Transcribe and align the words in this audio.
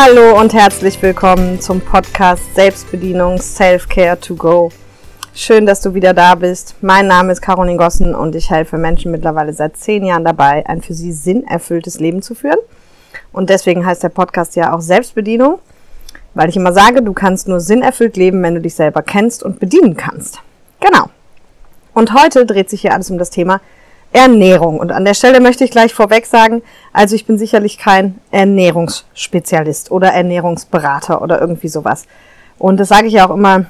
Hallo 0.00 0.38
und 0.38 0.54
herzlich 0.54 1.02
willkommen 1.02 1.60
zum 1.60 1.80
Podcast 1.80 2.54
Selbstbedienung 2.54 3.40
Self-Care 3.40 4.20
to 4.20 4.36
Go. 4.36 4.70
Schön, 5.34 5.66
dass 5.66 5.80
du 5.80 5.92
wieder 5.92 6.14
da 6.14 6.36
bist. 6.36 6.76
Mein 6.82 7.08
Name 7.08 7.32
ist 7.32 7.42
Caroline 7.42 7.78
Gossen 7.78 8.14
und 8.14 8.36
ich 8.36 8.48
helfe 8.48 8.78
Menschen 8.78 9.10
mittlerweile 9.10 9.52
seit 9.52 9.76
zehn 9.76 10.04
Jahren 10.04 10.24
dabei, 10.24 10.64
ein 10.66 10.82
für 10.82 10.94
sie 10.94 11.10
sinnerfülltes 11.10 11.98
Leben 11.98 12.22
zu 12.22 12.36
führen. 12.36 12.60
Und 13.32 13.50
deswegen 13.50 13.84
heißt 13.84 14.04
der 14.04 14.10
Podcast 14.10 14.54
ja 14.54 14.72
auch 14.72 14.80
Selbstbedienung, 14.80 15.58
weil 16.32 16.48
ich 16.48 16.56
immer 16.56 16.72
sage, 16.72 17.02
du 17.02 17.12
kannst 17.12 17.48
nur 17.48 17.58
sinnerfüllt 17.58 18.16
leben, 18.16 18.40
wenn 18.44 18.54
du 18.54 18.60
dich 18.60 18.76
selber 18.76 19.02
kennst 19.02 19.42
und 19.42 19.58
bedienen 19.58 19.96
kannst. 19.96 20.38
Genau. 20.78 21.10
Und 21.92 22.14
heute 22.14 22.46
dreht 22.46 22.70
sich 22.70 22.82
hier 22.82 22.94
alles 22.94 23.10
um 23.10 23.18
das 23.18 23.30
Thema 23.30 23.60
Ernährung. 24.12 24.78
Und 24.78 24.92
an 24.92 25.04
der 25.04 25.14
Stelle 25.14 25.40
möchte 25.40 25.64
ich 25.64 25.70
gleich 25.70 25.92
vorweg 25.92 26.26
sagen, 26.26 26.62
also 26.92 27.14
ich 27.14 27.26
bin 27.26 27.38
sicherlich 27.38 27.78
kein 27.78 28.18
Ernährungsspezialist 28.30 29.90
oder 29.90 30.08
Ernährungsberater 30.08 31.22
oder 31.22 31.40
irgendwie 31.40 31.68
sowas. 31.68 32.06
Und 32.58 32.78
das 32.78 32.88
sage 32.88 33.06
ich 33.06 33.14
ja 33.14 33.28
auch 33.28 33.34
immer 33.34 33.66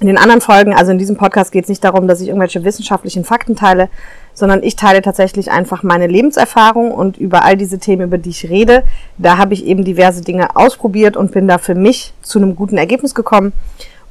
in 0.00 0.06
den 0.06 0.18
anderen 0.18 0.40
Folgen. 0.40 0.74
Also 0.74 0.92
in 0.92 0.98
diesem 0.98 1.16
Podcast 1.16 1.50
geht 1.50 1.64
es 1.64 1.68
nicht 1.68 1.82
darum, 1.82 2.06
dass 2.06 2.20
ich 2.20 2.28
irgendwelche 2.28 2.62
wissenschaftlichen 2.62 3.24
Fakten 3.24 3.56
teile, 3.56 3.88
sondern 4.34 4.62
ich 4.62 4.76
teile 4.76 5.02
tatsächlich 5.02 5.50
einfach 5.50 5.82
meine 5.82 6.06
Lebenserfahrung 6.06 6.92
und 6.92 7.16
über 7.16 7.44
all 7.44 7.56
diese 7.56 7.78
Themen, 7.78 8.02
über 8.02 8.18
die 8.18 8.30
ich 8.30 8.48
rede, 8.48 8.84
da 9.16 9.38
habe 9.38 9.54
ich 9.54 9.64
eben 9.64 9.84
diverse 9.84 10.22
Dinge 10.22 10.54
ausprobiert 10.54 11.16
und 11.16 11.32
bin 11.32 11.48
da 11.48 11.58
für 11.58 11.74
mich 11.74 12.12
zu 12.22 12.38
einem 12.38 12.54
guten 12.54 12.76
Ergebnis 12.76 13.14
gekommen. 13.14 13.52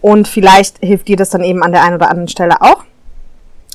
Und 0.02 0.28
vielleicht 0.28 0.80
hilft 0.80 1.08
dir 1.08 1.16
das 1.16 1.30
dann 1.30 1.44
eben 1.44 1.64
an 1.64 1.72
der 1.72 1.84
einen 1.84 1.96
oder 1.96 2.10
anderen 2.10 2.28
Stelle 2.28 2.62
auch. 2.62 2.84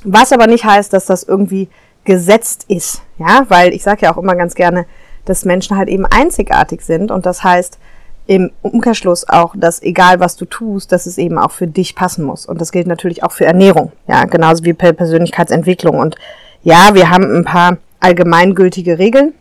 Was 0.04 0.32
aber 0.32 0.46
nicht 0.46 0.64
heißt, 0.64 0.92
dass 0.92 1.06
das 1.06 1.22
irgendwie 1.22 1.68
gesetzt 2.04 2.64
ist. 2.68 3.02
Ja, 3.18 3.44
weil 3.48 3.72
ich 3.72 3.82
sage 3.82 4.02
ja 4.02 4.12
auch 4.12 4.18
immer 4.18 4.34
ganz 4.34 4.54
gerne, 4.54 4.86
dass 5.24 5.44
Menschen 5.44 5.76
halt 5.76 5.88
eben 5.88 6.06
einzigartig 6.06 6.82
sind 6.82 7.10
und 7.10 7.26
das 7.26 7.44
heißt 7.44 7.78
im 8.26 8.50
Umkehrschluss 8.62 9.28
auch, 9.28 9.54
dass 9.56 9.82
egal 9.82 10.20
was 10.20 10.36
du 10.36 10.44
tust, 10.44 10.92
dass 10.92 11.06
es 11.06 11.18
eben 11.18 11.38
auch 11.38 11.50
für 11.50 11.66
dich 11.66 11.94
passen 11.94 12.24
muss. 12.24 12.46
Und 12.46 12.60
das 12.60 12.70
gilt 12.70 12.86
natürlich 12.86 13.24
auch 13.24 13.32
für 13.32 13.44
Ernährung. 13.44 13.92
Ja, 14.06 14.24
genauso 14.24 14.64
wie 14.64 14.72
Persönlichkeitsentwicklung. 14.72 15.98
Und 15.98 16.16
ja, 16.62 16.94
wir 16.94 17.10
haben 17.10 17.34
ein 17.34 17.44
paar 17.44 17.78
allgemeingültige 17.98 18.98
Regeln, 18.98 19.34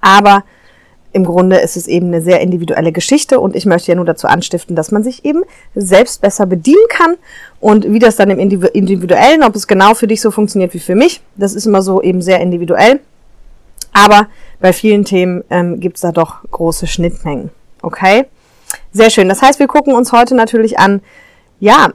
aber 0.00 0.44
im 1.12 1.24
Grunde 1.24 1.56
ist 1.56 1.76
es 1.76 1.86
eben 1.86 2.08
eine 2.08 2.22
sehr 2.22 2.40
individuelle 2.40 2.92
Geschichte 2.92 3.38
und 3.38 3.54
ich 3.54 3.66
möchte 3.66 3.90
ja 3.90 3.96
nur 3.96 4.04
dazu 4.04 4.26
anstiften, 4.26 4.76
dass 4.76 4.90
man 4.90 5.02
sich 5.02 5.24
eben 5.24 5.42
selbst 5.74 6.20
besser 6.20 6.46
bedienen 6.46 6.84
kann 6.88 7.16
und 7.60 7.92
wie 7.92 7.98
das 7.98 8.16
dann 8.16 8.30
im 8.30 8.38
Individuellen, 8.38 9.42
ob 9.42 9.54
es 9.54 9.66
genau 9.66 9.94
für 9.94 10.06
dich 10.06 10.20
so 10.20 10.30
funktioniert 10.30 10.74
wie 10.74 10.80
für 10.80 10.94
mich, 10.94 11.20
das 11.36 11.54
ist 11.54 11.66
immer 11.66 11.82
so 11.82 12.02
eben 12.02 12.22
sehr 12.22 12.40
individuell. 12.40 13.00
Aber 13.92 14.28
bei 14.60 14.72
vielen 14.72 15.04
Themen 15.04 15.44
ähm, 15.50 15.78
gibt 15.78 15.96
es 15.96 16.02
da 16.02 16.12
doch 16.12 16.36
große 16.50 16.86
Schnittmengen. 16.86 17.50
Okay? 17.82 18.24
Sehr 18.92 19.10
schön. 19.10 19.28
Das 19.28 19.42
heißt, 19.42 19.58
wir 19.58 19.66
gucken 19.66 19.94
uns 19.94 20.12
heute 20.12 20.34
natürlich 20.34 20.78
an, 20.78 21.02
ja, 21.60 21.92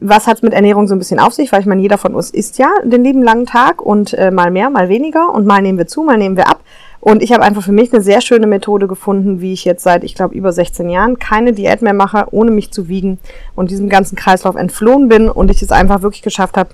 was 0.00 0.26
hat 0.26 0.42
mit 0.42 0.52
Ernährung 0.52 0.86
so 0.86 0.94
ein 0.94 0.98
bisschen 0.98 1.18
auf 1.18 1.34
sich? 1.34 1.50
Weil 1.50 1.60
ich 1.60 1.66
meine, 1.66 1.82
jeder 1.82 1.98
von 1.98 2.14
uns 2.14 2.30
isst 2.30 2.58
ja 2.58 2.68
den 2.84 3.02
lieben 3.02 3.22
langen 3.22 3.46
Tag 3.46 3.82
und 3.82 4.14
äh, 4.14 4.30
mal 4.30 4.50
mehr, 4.50 4.70
mal 4.70 4.88
weniger 4.88 5.32
und 5.32 5.46
mal 5.46 5.60
nehmen 5.60 5.78
wir 5.78 5.86
zu, 5.86 6.02
mal 6.02 6.18
nehmen 6.18 6.36
wir 6.36 6.48
ab. 6.48 6.60
Und 7.00 7.22
ich 7.22 7.32
habe 7.32 7.44
einfach 7.44 7.62
für 7.62 7.72
mich 7.72 7.92
eine 7.92 8.02
sehr 8.02 8.20
schöne 8.20 8.46
Methode 8.46 8.88
gefunden, 8.88 9.40
wie 9.40 9.52
ich 9.52 9.64
jetzt 9.64 9.84
seit, 9.84 10.02
ich 10.02 10.14
glaube, 10.14 10.34
über 10.34 10.52
16 10.52 10.90
Jahren 10.90 11.18
keine 11.18 11.52
Diät 11.52 11.80
mehr 11.80 11.94
mache, 11.94 12.26
ohne 12.32 12.50
mich 12.50 12.72
zu 12.72 12.88
wiegen 12.88 13.18
und 13.54 13.70
diesem 13.70 13.88
ganzen 13.88 14.16
Kreislauf 14.16 14.56
entflohen 14.56 15.08
bin 15.08 15.30
und 15.30 15.50
ich 15.50 15.62
es 15.62 15.70
einfach 15.70 16.02
wirklich 16.02 16.22
geschafft 16.22 16.56
habe, 16.56 16.70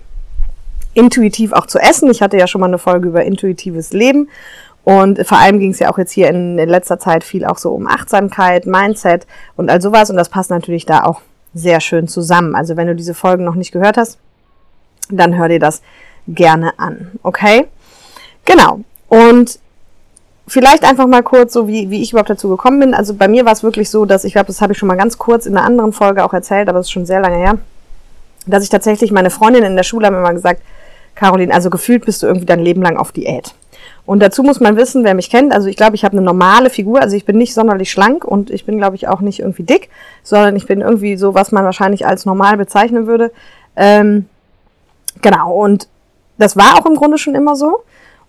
intuitiv 0.95 1.53
auch 1.53 1.67
zu 1.67 1.79
essen. 1.79 2.11
Ich 2.11 2.23
hatte 2.23 2.39
ja 2.39 2.47
schon 2.47 2.61
mal 2.61 2.69
eine 2.69 2.79
Folge 2.79 3.09
über 3.09 3.25
intuitives 3.25 3.93
Leben 3.93 4.29
und 4.83 5.27
vor 5.27 5.39
allem 5.39 5.59
ging 5.59 5.73
es 5.73 5.79
ja 5.79 5.91
auch 5.91 5.99
jetzt 5.99 6.13
hier 6.13 6.29
in, 6.29 6.59
in 6.59 6.69
letzter 6.69 6.99
Zeit 6.99 7.25
viel 7.25 7.45
auch 7.45 7.59
so 7.59 7.73
um 7.73 7.87
Achtsamkeit, 7.87 8.67
Mindset 8.67 9.27
und 9.57 9.71
all 9.71 9.83
sowas 9.83 10.11
und 10.11 10.17
das 10.17 10.29
passt 10.29 10.51
natürlich 10.51 10.87
da 10.87 11.05
auch 11.05 11.21
sehr 11.53 11.81
schön 11.81 12.09
zusammen. 12.09 12.55
Also 12.55 12.77
wenn 12.77 12.87
du 12.87 12.95
diese 12.95 13.15
Folgen 13.15 13.45
noch 13.45 13.55
nicht 13.55 13.73
gehört 13.73 13.97
hast, 13.97 14.19
dann 15.11 15.37
hör 15.37 15.49
dir 15.49 15.61
das 15.61 15.83
gerne 16.29 16.79
an, 16.79 17.13
okay? 17.23 17.67
Genau. 18.45 18.81
Und 19.09 19.59
vielleicht 20.47 20.85
einfach 20.85 21.07
mal 21.07 21.23
kurz, 21.23 21.53
so 21.53 21.69
wie, 21.69 21.91
wie 21.91 22.03
ich 22.03 22.13
überhaupt 22.13 22.31
dazu 22.31 22.49
gekommen 22.49 22.81
bin. 22.81 22.95
Also 22.95 23.15
bei 23.15 23.29
mir 23.29 23.45
war 23.45 23.53
es 23.53 23.63
wirklich 23.63 23.91
so, 23.91 24.05
dass 24.05 24.25
ich 24.25 24.33
glaube, 24.33 24.49
das 24.49 24.61
habe 24.61 24.73
ich 24.73 24.79
schon 24.79 24.89
mal 24.89 24.97
ganz 24.97 25.19
kurz 25.19 25.47
in 25.47 25.57
einer 25.57 25.67
anderen 25.67 25.93
Folge 25.93 26.25
auch 26.25 26.33
erzählt, 26.33 26.69
aber 26.69 26.81
es 26.81 26.87
ist 26.87 26.93
schon 26.93 27.07
sehr 27.07 27.21
lange 27.21 27.37
her, 27.37 27.59
dass 28.47 28.63
ich 28.63 28.69
tatsächlich 28.71 29.11
meine 29.11 29.31
Freundin 29.31 29.65
in 29.65 29.77
der 29.77 29.85
Schule 29.85 30.07
haben 30.07 30.17
immer 30.17 30.35
gesagt, 30.35 30.63
Caroline, 31.15 31.55
also 31.55 31.71
gefühlt 31.71 32.05
bist 32.05 32.23
du 32.23 32.27
irgendwie 32.27 32.47
dein 32.47 32.61
Leben 32.61 32.83
lang 32.83 32.97
auf 32.97 33.13
Diät. 33.13 33.55
Und 34.07 34.21
dazu 34.21 34.43
muss 34.43 34.61
man 34.61 34.77
wissen, 34.77 35.03
wer 35.05 35.15
mich 35.15 35.31
kennt, 35.31 35.53
also 35.53 35.67
ich 35.69 35.77
glaube, 35.77 35.95
ich 35.95 36.05
habe 36.05 36.13
eine 36.13 36.27
normale 36.27 36.69
Figur, 36.69 37.01
also 37.01 37.17
ich 37.17 37.25
bin 37.25 37.39
nicht 37.39 37.55
sonderlich 37.55 37.91
schlank 37.91 38.25
und 38.25 38.51
ich 38.51 38.67
bin, 38.67 38.77
glaube 38.77 38.97
ich, 38.97 39.09
auch 39.09 39.21
nicht 39.21 39.41
irgendwie 39.41 39.63
dick, 39.63 39.89
sondern 40.23 40.57
ich 40.57 40.67
bin 40.67 40.83
irgendwie 40.83 41.17
so, 41.17 41.35
was 41.35 41.53
man 41.53 41.65
wahrscheinlich 41.65 42.07
als 42.07 42.27
normal 42.27 42.59
bezeichnen 42.59 43.07
würde. 43.07 43.33
Ähm, 43.77 44.27
genau, 45.23 45.55
und 45.55 45.89
das 46.37 46.57
war 46.57 46.79
auch 46.79 46.87
im 46.87 46.97
Grunde 46.97 47.17
schon 47.17 47.35
immer 47.35 47.57
so. 47.57 47.83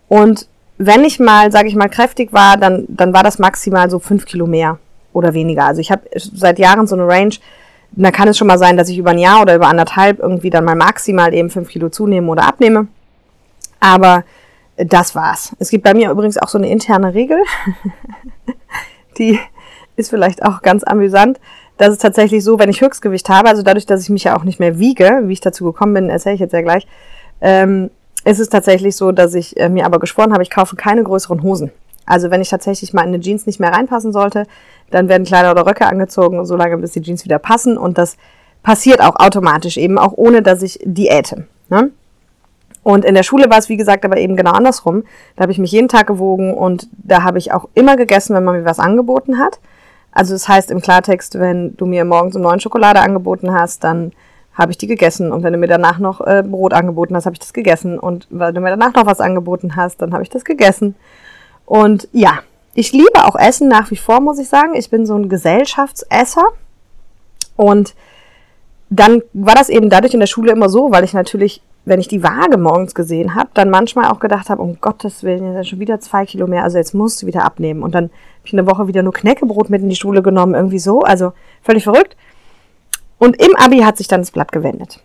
Und 0.08 0.47
wenn 0.78 1.03
ich 1.03 1.19
mal, 1.19 1.52
sage 1.52 1.68
ich 1.68 1.75
mal, 1.75 1.90
kräftig 1.90 2.34
war, 2.34 2.58
dann, 2.58 2.86
dann 2.88 3.13
war 3.13 3.24
das 3.24 3.40
maximal 3.40 3.90
so 3.90 4.00
fünf 4.00 4.25
Kilo 4.25 4.46
mehr 4.46 4.78
oder 5.13 5.34
weniger. 5.34 5.66
Also 5.66 5.81
ich 5.81 5.91
habe 5.91 6.03
seit 6.16 6.59
Jahren 6.59 6.88
so 6.88 6.96
eine 6.96 7.08
Range. 7.08 7.36
Da 7.91 8.12
kann 8.12 8.28
es 8.28 8.38
schon 8.38 8.47
mal 8.47 8.58
sein, 8.58 8.75
dass 8.75 8.90
ich 8.90 8.97
über 8.97 9.12
ein 9.12 9.18
Jahr 9.18 9.41
oder 9.41 9.56
über 9.56 9.68
anderthalb 9.68 10.19
irgendwie 10.19 10.50
dann 10.50 10.66
mal 10.66 10.75
maximal 10.75 11.34
eben 11.34 11.50
fünf 11.50 11.69
Kilo 11.69 11.90
zunehme 11.90 12.30
oder 12.30 12.46
abnehme. 12.46 12.88
Aber 13.80 14.25
das 14.75 15.16
war's. 15.16 15.56
Es 15.59 15.69
gibt 15.69 15.85
bei 15.85 15.94
mir 15.94 16.12
übrigens 16.12 16.38
auch 16.38 16.50
so 16.50 16.58
eine 16.58 16.69
interne 16.69 17.14
Regel. 17.14 17.38
Die 19.18 19.40
ist 19.96 20.09
vielleicht 20.09 20.44
auch 20.44 20.62
ganz 20.62 20.84
amüsant. 20.84 21.40
Das 21.78 21.90
ist 21.90 22.02
tatsächlich 22.02 22.44
so, 22.44 22.59
wenn 22.59 22.69
ich 22.69 22.81
Höchstgewicht 22.81 23.30
habe, 23.30 23.50
also 23.50 23.62
dadurch, 23.62 23.85
dass 23.85 24.03
ich 24.03 24.09
mich 24.09 24.25
ja 24.25 24.38
auch 24.38 24.44
nicht 24.44 24.59
mehr 24.59 24.80
wiege, 24.80 25.22
wie 25.25 25.34
ich 25.34 25.41
dazu 25.41 25.64
gekommen 25.66 25.94
bin, 25.94 26.09
erzähle 26.09 26.35
ich 26.35 26.41
jetzt 26.41 26.53
ja 26.53 26.62
gleich, 26.62 26.88
ähm, 27.41 27.90
ist 28.25 28.40
es 28.40 28.50
tatsächlich 28.50 28.96
so, 28.96 29.12
dass 29.12 29.34
ich 29.34 29.58
äh, 29.58 29.69
mir 29.69 29.86
aber 29.86 30.00
geschworen 30.00 30.34
habe, 30.34 30.44
ich 30.44 30.50
kaufe 30.50 30.75
keine 30.75 31.03
größeren 31.03 31.44
Hosen. 31.44 31.72
Also 32.06 32.30
wenn 32.31 32.41
ich 32.41 32.50
tatsächlich 32.50 32.94
mal 32.94 33.03
in 33.03 33.09
eine 33.09 33.19
Jeans 33.19 33.46
nicht 33.46 33.59
mehr 33.59 33.72
reinpassen 33.72 34.12
sollte, 34.12 34.46
dann 34.91 35.09
werden 35.09 35.25
Kleider 35.25 35.52
oder 35.52 35.66
Röcke 35.66 35.86
angezogen, 35.86 36.44
solange 36.46 36.78
bis 36.78 36.91
die 36.91 37.02
Jeans 37.02 37.24
wieder 37.25 37.40
passen. 37.40 37.78
Und 37.78 37.97
das 37.97 38.18
passiert 38.64 39.02
auch 39.02 39.16
automatisch, 39.16 39.78
eben 39.78 39.97
auch 39.97 40.14
ohne, 40.16 40.41
dass 40.41 40.62
ich 40.62 40.80
diäte. 40.84 41.47
Ne? 41.69 41.91
Und 42.84 43.06
in 43.06 43.16
der 43.16 43.24
Schule 43.24 43.50
war 43.50 43.58
es, 43.58 43.69
wie 43.69 43.78
gesagt, 43.78 44.06
aber 44.06 44.18
eben 44.18 44.35
genau 44.35 44.52
andersrum. 44.52 45.03
Da 45.35 45.44
habe 45.44 45.52
ich 45.52 45.58
mich 45.58 45.72
jeden 45.72 45.88
Tag 45.88 46.06
gewogen 46.06 46.53
und 46.53 46.88
da 46.91 47.24
habe 47.24 47.40
ich 47.40 47.52
auch 47.52 47.68
immer 47.74 47.96
gegessen, 47.96 48.35
wenn 48.35 48.44
man 48.44 48.58
mir 48.58 48.66
was 48.66 48.80
angeboten 48.80 49.40
hat. 49.40 49.59
Also 50.12 50.34
das 50.34 50.47
heißt 50.47 50.72
im 50.72 50.81
Klartext, 50.81 51.40
wenn 51.40 51.75
du 51.78 51.85
mir 51.88 52.06
morgens 52.06 52.35
um 52.35 52.44
neun 52.44 52.59
Schokolade 52.59 53.02
angeboten 53.02 53.53
hast, 53.53 53.84
dann 53.84 54.12
habe 54.55 54.71
ich 54.71 54.77
die 54.77 54.88
gegessen. 54.88 55.31
Und 55.31 55.43
wenn 55.43 55.53
du 55.53 55.59
mir 55.59 55.67
danach 55.67 55.99
noch 55.99 56.21
äh, 56.21 56.43
Brot 56.45 56.73
angeboten 56.73 57.16
hast, 57.16 57.25
habe 57.25 57.33
ich 57.33 57.39
das 57.39 57.53
gegessen. 57.53 57.99
Und 57.99 58.27
wenn 58.29 58.55
du 58.55 58.61
mir 58.61 58.69
danach 58.69 58.93
noch 58.93 59.05
was 59.05 59.19
angeboten 59.19 59.75
hast, 59.75 60.01
dann 60.01 60.13
habe 60.13 60.23
ich 60.23 60.29
das 60.29 60.45
gegessen. 60.45 60.95
Und 61.66 62.07
ja, 62.11 62.39
ich 62.73 62.91
liebe 62.91 63.25
auch 63.25 63.35
Essen 63.35 63.67
nach 63.67 63.91
wie 63.91 63.97
vor, 63.97 64.21
muss 64.21 64.39
ich 64.39 64.47
sagen. 64.47 64.73
Ich 64.75 64.89
bin 64.89 65.05
so 65.05 65.16
ein 65.16 65.29
Gesellschaftsesser. 65.29 66.43
Und 67.57 67.95
dann 68.89 69.21
war 69.33 69.55
das 69.55 69.69
eben 69.69 69.89
dadurch 69.89 70.13
in 70.13 70.19
der 70.19 70.27
Schule 70.27 70.51
immer 70.51 70.69
so, 70.69 70.91
weil 70.91 71.03
ich 71.03 71.13
natürlich, 71.13 71.61
wenn 71.85 71.99
ich 71.99 72.07
die 72.07 72.23
Waage 72.23 72.57
morgens 72.57 72.95
gesehen 72.95 73.35
habe, 73.35 73.49
dann 73.53 73.69
manchmal 73.69 74.11
auch 74.11 74.19
gedacht 74.19 74.49
habe, 74.49 74.61
um 74.61 74.79
Gottes 74.79 75.23
Willen, 75.23 75.55
jetzt 75.55 75.69
schon 75.69 75.79
wieder 75.79 75.99
zwei 75.99 76.25
Kilo 76.25 76.47
mehr, 76.47 76.63
also 76.63 76.77
jetzt 76.77 76.93
musst 76.93 77.22
du 77.22 77.27
wieder 77.27 77.43
abnehmen. 77.43 77.83
Und 77.83 77.95
dann 77.95 78.05
habe 78.05 78.45
ich 78.45 78.53
eine 78.53 78.67
Woche 78.67 78.87
wieder 78.87 79.03
nur 79.03 79.13
Knäckebrot 79.13 79.69
mit 79.69 79.81
in 79.81 79.89
die 79.89 79.95
Schule 79.95 80.22
genommen, 80.22 80.53
irgendwie 80.53 80.79
so. 80.79 81.01
Also 81.01 81.33
völlig 81.61 81.83
verrückt. 81.83 82.16
Und 83.18 83.42
im 83.42 83.56
Abi 83.56 83.80
hat 83.80 83.97
sich 83.97 84.08
dann 84.08 84.22
das 84.22 84.32
Blatt 84.32 84.52
gewendet. 84.52 85.00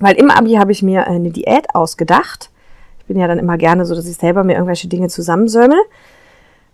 Weil 0.00 0.16
im 0.16 0.30
Abi 0.30 0.54
habe 0.54 0.72
ich 0.72 0.82
mir 0.82 1.06
eine 1.06 1.30
Diät 1.30 1.74
ausgedacht. 1.74 2.50
Ich 3.00 3.06
bin 3.06 3.18
ja 3.18 3.26
dann 3.26 3.38
immer 3.38 3.56
gerne 3.56 3.86
so, 3.86 3.94
dass 3.94 4.06
ich 4.06 4.16
selber 4.16 4.44
mir 4.44 4.54
irgendwelche 4.54 4.88
Dinge 4.88 5.08
zusammensömmel. 5.08 5.78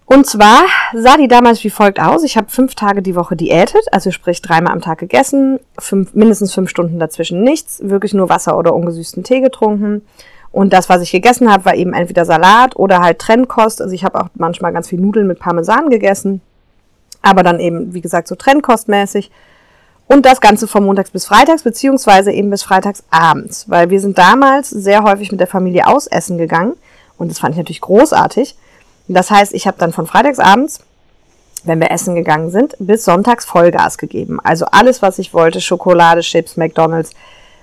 Und 0.04 0.26
zwar 0.26 0.64
sah 0.94 1.16
die 1.16 1.28
damals 1.28 1.62
wie 1.64 1.70
folgt 1.70 2.00
aus. 2.00 2.24
Ich 2.24 2.36
habe 2.36 2.50
fünf 2.50 2.74
Tage 2.74 3.02
die 3.02 3.14
Woche 3.14 3.36
diätet, 3.36 3.86
also 3.92 4.10
sprich 4.10 4.42
dreimal 4.42 4.72
am 4.72 4.80
Tag 4.80 4.98
gegessen, 4.98 5.60
fünf, 5.78 6.12
mindestens 6.12 6.52
fünf 6.52 6.68
Stunden 6.68 6.98
dazwischen 6.98 7.42
nichts, 7.42 7.80
wirklich 7.82 8.12
nur 8.12 8.28
Wasser 8.28 8.58
oder 8.58 8.74
ungesüßten 8.74 9.24
Tee 9.24 9.40
getrunken. 9.40 10.02
Und 10.50 10.74
das, 10.74 10.90
was 10.90 11.00
ich 11.00 11.12
gegessen 11.12 11.50
habe, 11.50 11.64
war 11.64 11.74
eben 11.74 11.94
entweder 11.94 12.26
Salat 12.26 12.76
oder 12.76 12.98
halt 13.00 13.20
Trennkost. 13.20 13.80
Also 13.80 13.94
ich 13.94 14.04
habe 14.04 14.20
auch 14.20 14.28
manchmal 14.34 14.72
ganz 14.72 14.88
viel 14.88 15.00
Nudeln 15.00 15.26
mit 15.26 15.38
Parmesan 15.38 15.88
gegessen, 15.88 16.42
aber 17.22 17.42
dann 17.42 17.58
eben, 17.58 17.94
wie 17.94 18.02
gesagt, 18.02 18.28
so 18.28 18.34
Trennkostmäßig. 18.34 19.30
Und 20.12 20.26
das 20.26 20.42
Ganze 20.42 20.68
von 20.68 20.84
montags 20.84 21.10
bis 21.10 21.24
freitags, 21.24 21.62
beziehungsweise 21.62 22.32
eben 22.32 22.50
bis 22.50 22.62
freitags 22.62 23.02
abends. 23.10 23.64
Weil 23.70 23.88
wir 23.88 23.98
sind 23.98 24.18
damals 24.18 24.68
sehr 24.68 25.04
häufig 25.04 25.30
mit 25.30 25.40
der 25.40 25.46
Familie 25.46 25.86
ausessen 25.86 26.36
gegangen. 26.36 26.74
Und 27.16 27.30
das 27.30 27.38
fand 27.38 27.54
ich 27.54 27.58
natürlich 27.58 27.80
großartig. 27.80 28.54
Das 29.08 29.30
heißt, 29.30 29.54
ich 29.54 29.66
habe 29.66 29.78
dann 29.78 29.94
von 29.94 30.06
freitags 30.06 30.38
abends, 30.38 30.80
wenn 31.64 31.80
wir 31.80 31.90
essen 31.90 32.14
gegangen 32.14 32.50
sind, 32.50 32.74
bis 32.78 33.06
sonntags 33.06 33.46
Vollgas 33.46 33.96
gegeben. 33.96 34.38
Also 34.44 34.66
alles, 34.66 35.00
was 35.00 35.18
ich 35.18 35.32
wollte, 35.32 35.62
Schokolade, 35.62 36.20
Chips, 36.20 36.58
McDonalds. 36.58 37.12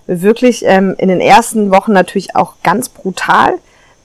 Wirklich 0.08 0.66
ähm, 0.66 0.96
in 0.98 1.10
den 1.10 1.22
ersten 1.22 1.70
Wochen 1.70 1.94
natürlich 1.94 2.36
auch 2.36 2.54
ganz 2.64 2.90
brutal. 2.90 3.60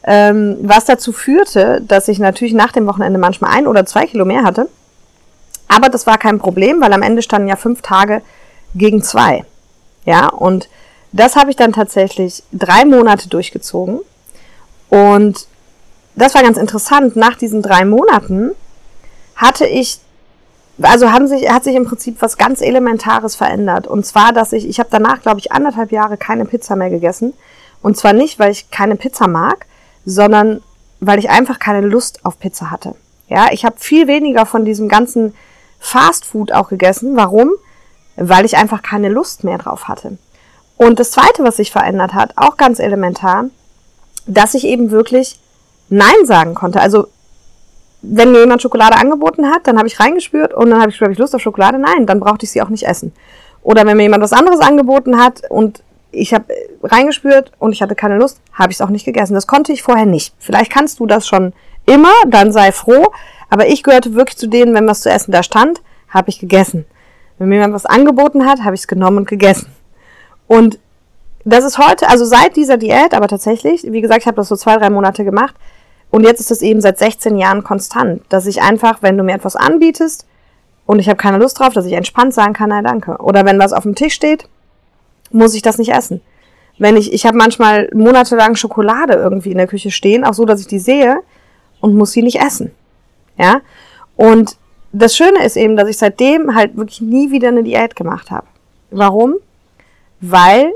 Ähm, 0.06 0.58
was 0.60 0.84
dazu 0.84 1.12
führte, 1.12 1.80
dass 1.80 2.08
ich 2.08 2.18
natürlich 2.18 2.52
nach 2.52 2.72
dem 2.72 2.86
Wochenende 2.86 3.18
manchmal 3.18 3.52
ein 3.56 3.66
oder 3.66 3.86
zwei 3.86 4.04
Kilo 4.04 4.26
mehr 4.26 4.44
hatte 4.44 4.68
Aber 5.74 5.88
das 5.88 6.06
war 6.06 6.18
kein 6.18 6.38
Problem, 6.38 6.80
weil 6.80 6.92
am 6.92 7.02
Ende 7.02 7.20
standen 7.20 7.48
ja 7.48 7.56
fünf 7.56 7.82
Tage 7.82 8.22
gegen 8.76 9.02
zwei. 9.02 9.44
Ja, 10.04 10.28
und 10.28 10.68
das 11.10 11.34
habe 11.34 11.50
ich 11.50 11.56
dann 11.56 11.72
tatsächlich 11.72 12.44
drei 12.52 12.84
Monate 12.84 13.28
durchgezogen. 13.28 13.98
Und 14.88 15.48
das 16.14 16.36
war 16.36 16.42
ganz 16.42 16.58
interessant. 16.58 17.16
Nach 17.16 17.34
diesen 17.34 17.60
drei 17.60 17.84
Monaten 17.84 18.52
hatte 19.34 19.66
ich, 19.66 19.98
also 20.80 21.10
haben 21.10 21.26
sich, 21.26 21.50
hat 21.50 21.64
sich 21.64 21.74
im 21.74 21.86
Prinzip 21.86 22.22
was 22.22 22.36
ganz 22.36 22.60
Elementares 22.60 23.34
verändert. 23.34 23.88
Und 23.88 24.06
zwar, 24.06 24.32
dass 24.32 24.52
ich, 24.52 24.68
ich 24.68 24.78
habe 24.78 24.90
danach, 24.92 25.22
glaube 25.22 25.40
ich, 25.40 25.50
anderthalb 25.50 25.90
Jahre 25.90 26.16
keine 26.16 26.44
Pizza 26.44 26.76
mehr 26.76 26.90
gegessen. 26.90 27.32
Und 27.82 27.96
zwar 27.96 28.12
nicht, 28.12 28.38
weil 28.38 28.52
ich 28.52 28.70
keine 28.70 28.94
Pizza 28.94 29.26
mag, 29.26 29.66
sondern 30.06 30.62
weil 31.00 31.18
ich 31.18 31.30
einfach 31.30 31.58
keine 31.58 31.84
Lust 31.84 32.24
auf 32.24 32.38
Pizza 32.38 32.70
hatte. 32.70 32.94
Ja, 33.28 33.48
ich 33.50 33.64
habe 33.64 33.74
viel 33.80 34.06
weniger 34.06 34.46
von 34.46 34.64
diesem 34.64 34.88
ganzen 34.88 35.34
Fast 35.84 36.24
Food 36.24 36.50
auch 36.50 36.70
gegessen. 36.70 37.14
Warum? 37.14 37.50
Weil 38.16 38.46
ich 38.46 38.56
einfach 38.56 38.80
keine 38.80 39.10
Lust 39.10 39.44
mehr 39.44 39.58
drauf 39.58 39.86
hatte. 39.86 40.16
Und 40.78 40.98
das 40.98 41.10
zweite, 41.10 41.44
was 41.44 41.58
sich 41.58 41.70
verändert 41.70 42.14
hat, 42.14 42.32
auch 42.36 42.56
ganz 42.56 42.78
elementar, 42.78 43.44
dass 44.26 44.54
ich 44.54 44.64
eben 44.64 44.90
wirklich 44.90 45.38
Nein 45.90 46.24
sagen 46.24 46.54
konnte. 46.54 46.80
Also, 46.80 47.08
wenn 48.00 48.32
mir 48.32 48.40
jemand 48.40 48.62
Schokolade 48.62 48.96
angeboten 48.96 49.50
hat, 49.50 49.66
dann 49.66 49.76
habe 49.76 49.86
ich 49.86 50.00
reingespürt 50.00 50.54
und 50.54 50.70
dann 50.70 50.80
habe 50.80 50.90
ich, 50.90 51.00
ich 51.00 51.18
Lust 51.18 51.34
auf 51.34 51.42
Schokolade? 51.42 51.78
Nein, 51.78 52.06
dann 52.06 52.18
brauchte 52.18 52.46
ich 52.46 52.50
sie 52.50 52.62
auch 52.62 52.70
nicht 52.70 52.84
essen. 52.84 53.12
Oder 53.62 53.84
wenn 53.84 53.98
mir 53.98 54.04
jemand 54.04 54.22
was 54.22 54.32
anderes 54.32 54.60
angeboten 54.60 55.18
hat 55.22 55.42
und 55.50 55.82
ich 56.10 56.32
habe 56.32 56.46
reingespürt 56.82 57.52
und 57.58 57.72
ich 57.72 57.82
hatte 57.82 57.94
keine 57.94 58.16
Lust, 58.16 58.40
habe 58.54 58.72
ich 58.72 58.78
es 58.78 58.80
auch 58.80 58.88
nicht 58.88 59.04
gegessen. 59.04 59.34
Das 59.34 59.46
konnte 59.46 59.72
ich 59.72 59.82
vorher 59.82 60.06
nicht. 60.06 60.34
Vielleicht 60.38 60.72
kannst 60.72 60.98
du 60.98 61.06
das 61.06 61.26
schon 61.26 61.52
immer, 61.84 62.14
dann 62.26 62.52
sei 62.52 62.72
froh. 62.72 63.12
Aber 63.54 63.68
ich 63.68 63.84
gehörte 63.84 64.14
wirklich 64.14 64.36
zu 64.36 64.48
denen, 64.48 64.74
wenn 64.74 64.88
was 64.88 65.02
zu 65.02 65.10
essen 65.10 65.30
da 65.30 65.44
stand, 65.44 65.80
habe 66.08 66.28
ich 66.28 66.40
gegessen. 66.40 66.86
Wenn 67.38 67.50
mir 67.50 67.54
jemand 67.54 67.74
was 67.74 67.86
angeboten 67.86 68.46
hat, 68.46 68.64
habe 68.64 68.74
ich 68.74 68.80
es 68.80 68.88
genommen 68.88 69.18
und 69.18 69.28
gegessen. 69.28 69.68
Und 70.48 70.80
das 71.44 71.62
ist 71.62 71.78
heute, 71.78 72.08
also 72.08 72.24
seit 72.24 72.56
dieser 72.56 72.78
Diät, 72.78 73.14
aber 73.14 73.28
tatsächlich, 73.28 73.84
wie 73.84 74.00
gesagt, 74.00 74.22
ich 74.22 74.26
habe 74.26 74.38
das 74.38 74.48
so 74.48 74.56
zwei, 74.56 74.76
drei 74.76 74.90
Monate 74.90 75.24
gemacht. 75.24 75.54
Und 76.10 76.24
jetzt 76.24 76.40
ist 76.40 76.50
es 76.50 76.62
eben 76.62 76.80
seit 76.80 76.98
16 76.98 77.36
Jahren 77.36 77.62
konstant, 77.62 78.22
dass 78.28 78.46
ich 78.46 78.60
einfach, 78.60 79.02
wenn 79.02 79.16
du 79.16 79.22
mir 79.22 79.36
etwas 79.36 79.54
anbietest 79.54 80.26
und 80.84 80.98
ich 80.98 81.08
habe 81.08 81.16
keine 81.16 81.38
Lust 81.38 81.60
drauf, 81.60 81.74
dass 81.74 81.86
ich 81.86 81.92
entspannt 81.92 82.34
sagen 82.34 82.54
kann, 82.54 82.70
nein, 82.70 82.82
danke. 82.82 83.18
Oder 83.18 83.44
wenn 83.44 83.60
was 83.60 83.72
auf 83.72 83.84
dem 83.84 83.94
Tisch 83.94 84.14
steht, 84.14 84.48
muss 85.30 85.54
ich 85.54 85.62
das 85.62 85.78
nicht 85.78 85.92
essen. 85.92 86.22
Wenn 86.78 86.96
ich, 86.96 87.12
ich 87.12 87.24
habe 87.24 87.38
manchmal 87.38 87.88
monatelang 87.94 88.56
Schokolade 88.56 89.12
irgendwie 89.12 89.52
in 89.52 89.58
der 89.58 89.68
Küche 89.68 89.92
stehen, 89.92 90.24
auch 90.24 90.34
so, 90.34 90.44
dass 90.44 90.58
ich 90.58 90.66
die 90.66 90.80
sehe 90.80 91.20
und 91.80 91.94
muss 91.94 92.10
sie 92.10 92.22
nicht 92.22 92.40
essen. 92.40 92.72
Ja? 93.38 93.60
Und 94.16 94.56
das 94.92 95.16
Schöne 95.16 95.44
ist 95.44 95.56
eben, 95.56 95.76
dass 95.76 95.88
ich 95.88 95.98
seitdem 95.98 96.54
halt 96.54 96.76
wirklich 96.76 97.00
nie 97.00 97.30
wieder 97.30 97.48
eine 97.48 97.64
Diät 97.64 97.96
gemacht 97.96 98.30
habe. 98.30 98.46
Warum? 98.90 99.34
Weil 100.20 100.72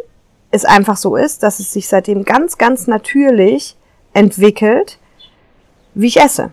es 0.50 0.64
einfach 0.64 0.96
so 0.96 1.16
ist, 1.16 1.42
dass 1.42 1.60
es 1.60 1.72
sich 1.72 1.88
seitdem 1.88 2.24
ganz, 2.24 2.58
ganz 2.58 2.86
natürlich 2.86 3.76
entwickelt, 4.12 4.98
wie 5.94 6.06
ich 6.06 6.20
esse. 6.20 6.52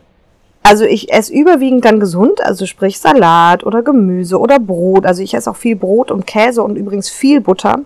Also 0.62 0.84
ich 0.84 1.12
esse 1.14 1.34
überwiegend 1.34 1.86
dann 1.86 2.00
gesund, 2.00 2.42
also 2.42 2.66
sprich 2.66 3.00
Salat 3.00 3.64
oder 3.64 3.84
Gemüse 3.84 4.40
oder 4.40 4.60
Brot. 4.60 5.06
Also 5.06 5.22
ich 5.22 5.34
esse 5.34 5.50
auch 5.50 5.56
viel 5.56 5.76
Brot 5.76 6.12
und 6.12 6.26
Käse 6.26 6.64
und 6.64 6.76
übrigens 6.76 7.10
viel 7.10 7.40
Butter. 7.40 7.82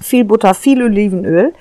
Viel 0.00 0.24
Butter, 0.24 0.54
viel 0.54 0.82
Olivenöl. 0.82 1.52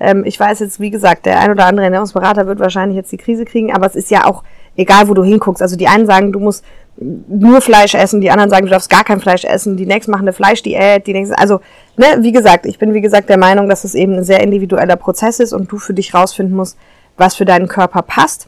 Ähm, 0.00 0.24
ich 0.24 0.40
weiß 0.40 0.60
jetzt, 0.60 0.80
wie 0.80 0.90
gesagt, 0.90 1.26
der 1.26 1.38
ein 1.40 1.50
oder 1.50 1.66
andere 1.66 1.84
Ernährungsberater 1.84 2.46
wird 2.46 2.58
wahrscheinlich 2.58 2.96
jetzt 2.96 3.12
die 3.12 3.18
Krise 3.18 3.44
kriegen, 3.44 3.72
aber 3.72 3.86
es 3.86 3.94
ist 3.94 4.10
ja 4.10 4.24
auch 4.24 4.42
egal, 4.76 5.08
wo 5.08 5.14
du 5.14 5.24
hinguckst. 5.24 5.62
Also 5.62 5.76
die 5.76 5.88
einen 5.88 6.06
sagen, 6.06 6.32
du 6.32 6.40
musst 6.40 6.64
nur 6.96 7.60
Fleisch 7.60 7.94
essen, 7.94 8.20
die 8.20 8.30
anderen 8.30 8.50
sagen, 8.50 8.66
du 8.66 8.70
darfst 8.70 8.90
gar 8.90 9.04
kein 9.04 9.20
Fleisch 9.20 9.44
essen, 9.44 9.76
die 9.76 9.86
nächsten 9.86 10.10
machen 10.10 10.22
eine 10.22 10.32
Fleischdiät, 10.32 11.06
die 11.06 11.14
nächsten, 11.14 11.34
also, 11.34 11.60
ne, 11.96 12.18
wie 12.20 12.32
gesagt, 12.32 12.66
ich 12.66 12.78
bin 12.78 12.92
wie 12.92 13.00
gesagt 13.00 13.30
der 13.30 13.38
Meinung, 13.38 13.68
dass 13.68 13.84
es 13.84 13.94
eben 13.94 14.16
ein 14.16 14.24
sehr 14.24 14.42
individueller 14.42 14.96
Prozess 14.96 15.40
ist 15.40 15.52
und 15.52 15.72
du 15.72 15.78
für 15.78 15.94
dich 15.94 16.14
rausfinden 16.14 16.54
musst, 16.54 16.76
was 17.16 17.34
für 17.34 17.44
deinen 17.44 17.68
Körper 17.68 18.02
passt. 18.02 18.46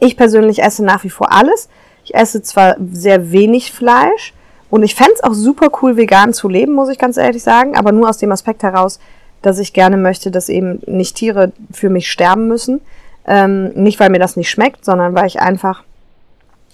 Ich 0.00 0.16
persönlich 0.16 0.62
esse 0.62 0.84
nach 0.84 1.04
wie 1.04 1.10
vor 1.10 1.32
alles. 1.32 1.68
Ich 2.04 2.14
esse 2.14 2.42
zwar 2.42 2.76
sehr 2.92 3.32
wenig 3.32 3.72
Fleisch 3.72 4.34
und 4.70 4.82
ich 4.82 4.94
fände 4.94 5.14
auch 5.22 5.34
super 5.34 5.68
cool, 5.82 5.96
vegan 5.96 6.32
zu 6.32 6.48
leben, 6.48 6.72
muss 6.72 6.88
ich 6.88 6.98
ganz 6.98 7.16
ehrlich 7.16 7.42
sagen, 7.42 7.76
aber 7.76 7.92
nur 7.92 8.08
aus 8.08 8.18
dem 8.18 8.32
Aspekt 8.32 8.62
heraus, 8.62 9.00
dass 9.42 9.58
ich 9.58 9.72
gerne 9.72 9.96
möchte, 9.96 10.30
dass 10.30 10.48
eben 10.48 10.80
nicht 10.86 11.16
Tiere 11.16 11.52
für 11.72 11.90
mich 11.90 12.10
sterben 12.10 12.48
müssen. 12.48 12.80
Ähm, 13.26 13.68
nicht, 13.74 14.00
weil 14.00 14.10
mir 14.10 14.18
das 14.18 14.36
nicht 14.36 14.50
schmeckt, 14.50 14.84
sondern 14.84 15.14
weil 15.14 15.26
ich 15.26 15.40
einfach 15.40 15.84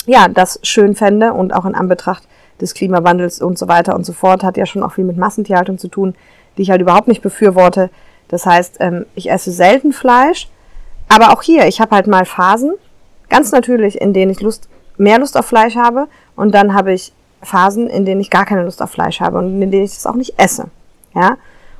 ja, 0.07 0.29
das 0.29 0.59
schön 0.63 0.95
fände 0.95 1.33
und 1.33 1.53
auch 1.53 1.65
in 1.65 1.75
Anbetracht 1.75 2.23
des 2.61 2.75
Klimawandels 2.75 3.43
und 3.43 3.59
so 3.59 3.69
weiter 3.69 3.95
und 3.95 4.07
so 4.07 4.13
fort, 4.13 4.43
hat 4.43 4.57
ja 4.57 4.65
schon 4.65 4.83
auch 4.83 4.93
viel 4.93 5.05
mit 5.05 5.19
Massentierhaltung 5.19 5.79
zu 5.79 5.89
tun, 5.89 6.15
die 6.57 6.63
ich 6.63 6.71
halt 6.71 6.81
überhaupt 6.81 7.09
nicht 7.09 7.23
befürworte. 7.23 7.91
Das 8.29 8.47
heißt, 8.47 8.77
ähm, 8.81 9.05
ich 9.15 9.31
esse 9.31 9.53
selten 9.53 9.93
Fleisch, 9.93 10.49
aber 11.09 11.33
auch 11.33 11.43
hier, 11.43 11.67
ich 11.67 11.81
habe 11.81 11.95
halt 11.95 12.07
mal 12.07 12.25
Phasen, 12.25 12.73
ganz 13.29 13.53
natürlich, 13.53 14.01
in 14.01 14.13
denen 14.13 14.31
ich 14.31 14.41
Lust, 14.41 14.69
mehr 14.97 15.19
Lust 15.19 15.37
auf 15.37 15.47
Fleisch 15.47 15.77
habe 15.77 16.09
und 16.37 16.55
dann 16.55 16.73
habe 16.73 16.93
ich 16.93 17.13
Phasen, 17.43 17.89
in 17.89 18.05
denen 18.05 18.21
ich 18.21 18.31
gar 18.31 18.47
keine 18.47 18.65
Lust 18.65 18.81
auf 18.81 18.91
Fleisch 18.91 19.21
habe 19.21 19.39
und 19.39 19.61
in 19.61 19.71
denen 19.71 19.85
ich 19.85 19.93
es 19.93 20.07
auch 20.07 20.15
nicht 20.15 20.39
esse. 20.39 20.71
Ja, 21.15 21.37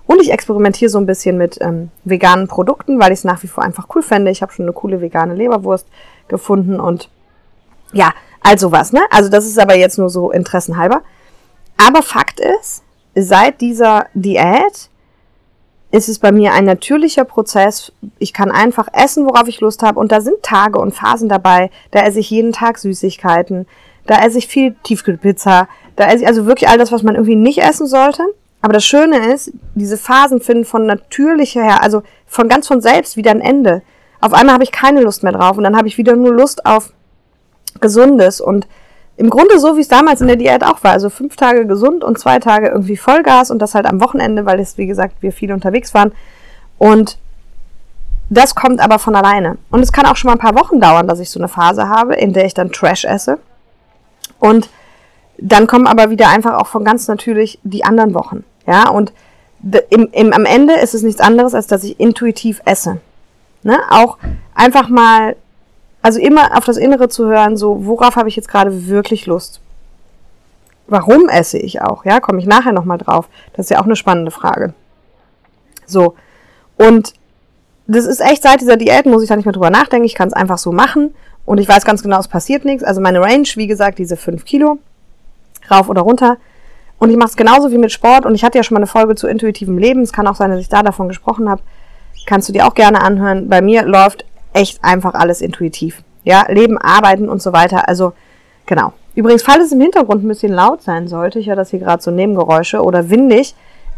und 0.07 0.21
ich 0.21 0.31
experimentiere 0.31 0.89
so 0.89 0.99
ein 0.99 1.07
bisschen 1.07 1.37
mit 1.37 1.59
ähm, 1.61 1.91
veganen 2.05 2.49
Produkten, 2.49 3.01
weil 3.01 3.13
ich 3.13 3.21
es 3.21 3.25
nach 3.25 3.43
wie 3.43 3.49
vor 3.49 3.65
einfach 3.65 3.89
cool 3.95 4.03
fände. 4.03 4.31
Ich 4.31 4.43
habe 4.43 4.53
schon 4.53 4.65
eine 4.65 4.73
coole 4.73 5.01
vegane 5.01 5.35
Leberwurst 5.35 5.87
gefunden 6.29 6.81
und 6.81 7.09
ja, 7.93 8.13
also 8.41 8.73
was, 8.73 8.93
ne? 8.93 9.01
Also 9.11 9.29
das 9.29 9.47
ist 9.47 9.59
aber 9.59 9.77
jetzt 9.77 9.99
nur 9.99 10.09
so 10.09 10.31
interessenhalber. 10.31 11.03
Aber 11.77 12.03
Fakt 12.03 12.41
ist, 12.41 12.83
seit 13.15 13.61
dieser 13.61 14.07
Diät 14.15 14.91
ist 15.91 16.09
es 16.09 16.19
bei 16.19 16.33
mir 16.33 16.53
ein 16.53 16.65
natürlicher 16.65 17.25
Prozess. 17.25 17.93
Ich 18.19 18.33
kann 18.33 18.51
einfach 18.51 18.89
essen, 18.93 19.27
worauf 19.27 19.49
ich 19.49 19.61
Lust 19.61 19.83
habe. 19.83 19.99
Und 19.99 20.13
da 20.13 20.21
sind 20.21 20.43
Tage 20.43 20.79
und 20.79 20.95
Phasen 20.95 21.29
dabei. 21.29 21.71
Da 21.91 22.01
esse 22.01 22.21
ich 22.21 22.31
jeden 22.31 22.53
Tag 22.53 22.79
Süßigkeiten. 22.79 23.67
Da 24.07 24.25
esse 24.25 24.39
ich 24.39 24.47
viel 24.47 24.77
Tiefkühlpizza. 24.83 25.69
Da 25.97 26.07
esse 26.07 26.23
ich 26.23 26.27
also 26.27 26.47
wirklich 26.47 26.69
all 26.69 26.79
das, 26.79 26.93
was 26.93 27.03
man 27.03 27.15
irgendwie 27.15 27.37
nicht 27.37 27.59
essen 27.59 27.87
sollte. 27.87 28.23
Aber 28.67 28.73
das 28.73 28.85
Schöne 28.85 29.33
ist, 29.33 29.53
diese 29.77 29.97
Phasen 29.97 30.41
finden 30.41 30.65
von 30.65 30.87
natürlicher 30.87 31.63
her, 31.63 31.85
also 31.85 32.03
von 32.27 32.49
ganz 32.49 32.67
von 32.67 32.81
selbst 32.81 33.17
wieder 33.17 33.31
ein 33.31 33.41
Ende. 33.41 33.83
Auf 34.21 34.33
einmal 34.33 34.55
habe 34.55 34.65
ich 34.65 34.73
keine 34.73 35.03
Lust 35.03 35.23
mehr 35.23 35.31
drauf 35.31 35.57
und 35.57 35.63
dann 35.63 35.77
habe 35.77 35.87
ich 35.87 35.99
wieder 35.99 36.17
nur 36.17 36.35
Lust 36.35 36.67
auf 36.67 36.93
Gesundes 37.81 38.41
und 38.41 38.67
im 39.19 39.31
Grunde 39.31 39.61
so, 39.61 39.77
wie 39.77 39.83
es 39.83 39.87
damals 39.87 40.21
in 40.21 40.27
der 40.27 40.35
Diät 40.35 40.65
auch 40.65 40.83
war. 40.83 40.91
Also 40.91 41.11
fünf 41.11 41.37
Tage 41.37 41.65
gesund 41.69 42.03
und 42.03 42.19
zwei 42.19 42.41
Tage 42.41 42.67
irgendwie 42.67 42.97
Vollgas 42.97 43.53
und 43.53 43.61
das 43.61 43.77
halt 43.77 43.87
am 43.87 44.01
Wochenende, 44.01 44.47
weil 44.47 44.59
es, 44.59 44.77
wie 44.79 44.89
gesagt, 44.89 45.15
wir 45.21 45.31
viel 45.31 45.53
unterwegs 45.53 45.95
waren. 45.95 46.11
Und 46.77 47.19
das 48.31 48.57
kommt 48.57 48.81
aber 48.81 48.99
von 48.99 49.15
alleine. 49.15 49.59
Und 49.71 49.79
es 49.79 49.93
kann 49.93 50.07
auch 50.07 50.17
schon 50.17 50.27
mal 50.27 50.35
ein 50.35 50.41
paar 50.41 50.59
Wochen 50.59 50.81
dauern, 50.81 51.07
dass 51.07 51.21
ich 51.21 51.31
so 51.31 51.39
eine 51.39 51.47
Phase 51.47 51.89
habe, 51.89 52.17
in 52.17 52.33
der 52.33 52.47
ich 52.47 52.55
dann 52.55 52.73
Trash 52.73 53.05
esse. 53.05 53.39
Und 54.41 54.69
dann 55.39 55.67
kommen 55.67 55.87
aber 55.87 56.11
wieder 56.11 56.29
einfach 56.29 56.55
auch 56.55 56.67
von 56.67 56.85
ganz 56.85 57.09
natürlich 57.09 57.59
die 57.63 57.85
anderen 57.85 58.15
Wochen. 58.15 58.45
Ja, 58.67 58.89
und 58.91 59.13
im, 59.91 60.09
im, 60.13 60.33
am 60.33 60.45
Ende 60.45 60.75
ist 60.75 60.95
es 60.95 61.03
nichts 61.03 61.21
anderes, 61.21 61.55
als 61.55 61.67
dass 61.67 61.85
ich 61.85 61.99
intuitiv 61.99 62.61
esse. 62.65 63.01
Ne? 63.63 63.79
Auch 63.91 64.19
einfach 64.55 64.89
mal 64.89 65.37
also 66.07 66.21
immer 66.21 66.57
auf 66.57 66.65
das 66.65 66.77
Innere 66.77 67.09
zu 67.09 67.27
hören, 67.27 67.57
so, 67.57 67.85
worauf 67.85 68.15
habe 68.15 68.29
ich 68.29 68.37
jetzt 68.37 68.47
gerade 68.47 68.87
wirklich 68.87 69.27
Lust? 69.27 69.61
Warum 70.87 71.29
esse 71.29 71.59
ich 71.59 71.83
auch? 71.83 72.05
Ja, 72.05 72.21
komme 72.21 72.39
ich 72.39 72.47
nachher 72.47 72.71
nochmal 72.73 72.99
drauf. 72.99 73.29
Das 73.55 73.67
ist 73.67 73.71
ja 73.71 73.81
auch 73.81 73.87
eine 73.87 73.97
spannende 73.97 74.31
Frage. 74.31 74.73
So. 75.85 76.15
Und 76.77 77.15
das 77.89 78.05
ist 78.05 78.21
echt 78.21 78.45
seit 78.45 78.61
dieser 78.61 78.77
Diät, 78.77 79.07
muss 79.07 79.25
ich 79.25 79.29
da 79.29 79.35
nicht 79.35 79.47
mehr 79.47 79.53
drüber 79.53 79.71
nachdenken. 79.71 80.07
Ich 80.07 80.15
kann 80.15 80.29
es 80.29 80.35
einfach 80.35 80.59
so 80.59 80.71
machen. 80.71 81.13
Und 81.45 81.59
ich 81.59 81.69
weiß 81.69 81.85
ganz 81.85 82.05
genau, 82.05 82.21
es 82.21 82.29
passiert 82.29 82.65
nichts. 82.65 82.85
Also 82.85 83.01
meine 83.01 83.21
Range, 83.21 83.49
wie 83.57 83.67
gesagt, 83.67 83.99
diese 83.99 84.17
5 84.17 84.45
Kilo. 84.45 84.79
Rauf 85.69 85.89
oder 85.89 86.03
runter. 86.03 86.37
Und 86.99 87.11
ich 87.11 87.17
mache 87.17 87.31
es 87.31 87.37
genauso 87.37 87.71
wie 87.71 87.79
mit 87.79 87.93
Sport. 87.93 88.27
Und 88.27 88.35
ich 88.35 88.45
hatte 88.45 88.59
ja 88.59 88.65
schon 88.65 88.75
mal 88.75 88.81
eine 88.81 88.87
Folge 88.87 89.15
zu 89.15 89.27
intuitivem 89.27 89.79
Leben. 89.79 90.03
Es 90.03 90.13
kann 90.13 90.27
auch 90.27 90.35
sein, 90.35 90.51
dass 90.51 90.61
ich 90.61 90.69
da 90.69 90.83
davon 90.83 91.09
gesprochen 91.09 91.49
habe. 91.49 91.63
Kannst 92.27 92.49
du 92.49 92.53
dir 92.53 92.67
auch 92.67 92.75
gerne 92.75 93.03
anhören. 93.03 93.49
Bei 93.49 93.61
mir 93.61 93.85
läuft 93.85 94.25
echt 94.53 94.83
einfach 94.83 95.15
alles 95.15 95.41
intuitiv. 95.41 96.03
Ja, 96.25 96.47
Leben, 96.49 96.79
Arbeiten 96.79 97.29
und 97.29 97.43
so 97.43 97.53
weiter. 97.53 97.89
Also, 97.89 98.15
genau. 98.65 98.93
Übrigens, 99.15 99.43
falls 99.43 99.65
es 99.65 99.73
im 99.73 99.81
Hintergrund 99.81 100.25
ein 100.25 100.29
bisschen 100.29 100.53
laut 100.53 100.83
sein 100.83 101.09
sollte, 101.09 101.39
ich 101.39 101.49
höre 101.49 101.57
das 101.57 101.71
hier 101.71 101.79
gerade 101.79 102.03
so 102.03 102.11
Nebengeräusche 102.11 102.83
oder 102.83 103.11
windig. 103.11 103.55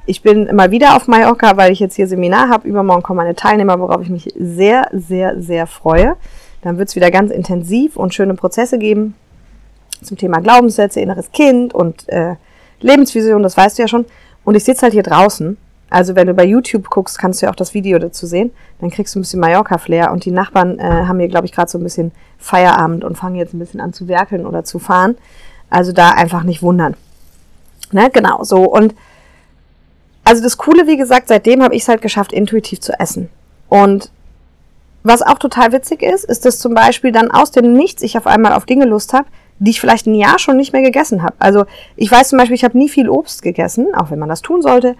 Ich 0.06 0.22
bin 0.22 0.46
immer 0.46 0.70
wieder 0.70 0.96
auf 0.96 1.06
Mallorca, 1.06 1.56
weil 1.56 1.72
ich 1.72 1.80
jetzt 1.80 1.96
hier 1.96 2.06
Seminar 2.06 2.48
habe. 2.48 2.68
Übermorgen 2.68 3.02
kommen 3.02 3.18
meine 3.18 3.34
Teilnehmer, 3.34 3.78
worauf 3.78 4.02
ich 4.02 4.08
mich 4.08 4.32
sehr, 4.38 4.88
sehr, 4.92 5.40
sehr 5.40 5.66
freue. 5.66 6.16
Dann 6.62 6.78
wird 6.78 6.88
es 6.88 6.96
wieder 6.96 7.10
ganz 7.10 7.30
intensiv 7.30 7.96
und 7.96 8.14
schöne 8.14 8.34
Prozesse 8.34 8.78
geben 8.78 9.14
zum 10.02 10.16
Thema 10.16 10.40
Glaubenssätze, 10.40 11.00
inneres 11.00 11.32
Kind 11.32 11.74
und 11.74 12.08
äh, 12.08 12.36
Lebensvision, 12.80 13.42
das 13.42 13.56
weißt 13.56 13.78
du 13.78 13.82
ja 13.82 13.88
schon. 13.88 14.06
Und 14.44 14.54
ich 14.54 14.64
sitze 14.64 14.82
halt 14.82 14.92
hier 14.92 15.02
draußen 15.02 15.56
also 15.90 16.14
wenn 16.14 16.26
du 16.26 16.34
bei 16.34 16.44
YouTube 16.44 16.90
guckst, 16.90 17.18
kannst 17.18 17.40
du 17.40 17.46
ja 17.46 17.52
auch 17.52 17.56
das 17.56 17.72
Video 17.72 17.98
dazu 17.98 18.26
sehen. 18.26 18.50
Dann 18.80 18.90
kriegst 18.90 19.14
du 19.14 19.18
ein 19.18 19.22
bisschen 19.22 19.40
Mallorca-Flair. 19.40 20.12
Und 20.12 20.24
die 20.24 20.30
Nachbarn 20.30 20.78
äh, 20.78 20.82
haben 20.82 21.18
hier, 21.18 21.28
glaube 21.28 21.46
ich, 21.46 21.52
gerade 21.52 21.70
so 21.70 21.78
ein 21.78 21.82
bisschen 21.82 22.12
Feierabend 22.38 23.04
und 23.04 23.16
fangen 23.16 23.36
jetzt 23.36 23.54
ein 23.54 23.58
bisschen 23.58 23.80
an 23.80 23.92
zu 23.92 24.06
werkeln 24.06 24.46
oder 24.46 24.64
zu 24.64 24.78
fahren. 24.78 25.16
Also 25.70 25.92
da 25.92 26.10
einfach 26.10 26.42
nicht 26.42 26.62
wundern. 26.62 26.94
Ne, 27.90 28.10
genau, 28.12 28.44
so. 28.44 28.64
Und 28.64 28.94
also 30.24 30.42
das 30.42 30.58
Coole, 30.58 30.86
wie 30.86 30.98
gesagt, 30.98 31.28
seitdem 31.28 31.62
habe 31.62 31.74
ich 31.74 31.82
es 31.82 31.88
halt 31.88 32.02
geschafft, 32.02 32.34
intuitiv 32.34 32.80
zu 32.80 32.98
essen. 33.00 33.30
Und 33.70 34.10
was 35.04 35.22
auch 35.22 35.38
total 35.38 35.72
witzig 35.72 36.02
ist, 36.02 36.24
ist, 36.24 36.44
dass 36.44 36.58
zum 36.58 36.74
Beispiel 36.74 37.12
dann 37.12 37.30
aus 37.30 37.50
dem 37.50 37.72
Nichts 37.72 38.02
ich 38.02 38.18
auf 38.18 38.26
einmal 38.26 38.52
auf 38.52 38.66
Dinge 38.66 38.84
Lust 38.84 39.14
habe, 39.14 39.26
die 39.58 39.70
ich 39.70 39.80
vielleicht 39.80 40.06
ein 40.06 40.14
Jahr 40.14 40.38
schon 40.38 40.56
nicht 40.56 40.72
mehr 40.72 40.82
gegessen 40.82 41.22
habe. 41.22 41.34
Also 41.38 41.64
ich 41.96 42.10
weiß 42.10 42.28
zum 42.28 42.38
Beispiel, 42.38 42.54
ich 42.54 42.64
habe 42.64 42.78
nie 42.78 42.88
viel 42.88 43.08
Obst 43.08 43.42
gegessen, 43.42 43.94
auch 43.94 44.10
wenn 44.10 44.18
man 44.18 44.28
das 44.28 44.42
tun 44.42 44.62
sollte. 44.62 44.96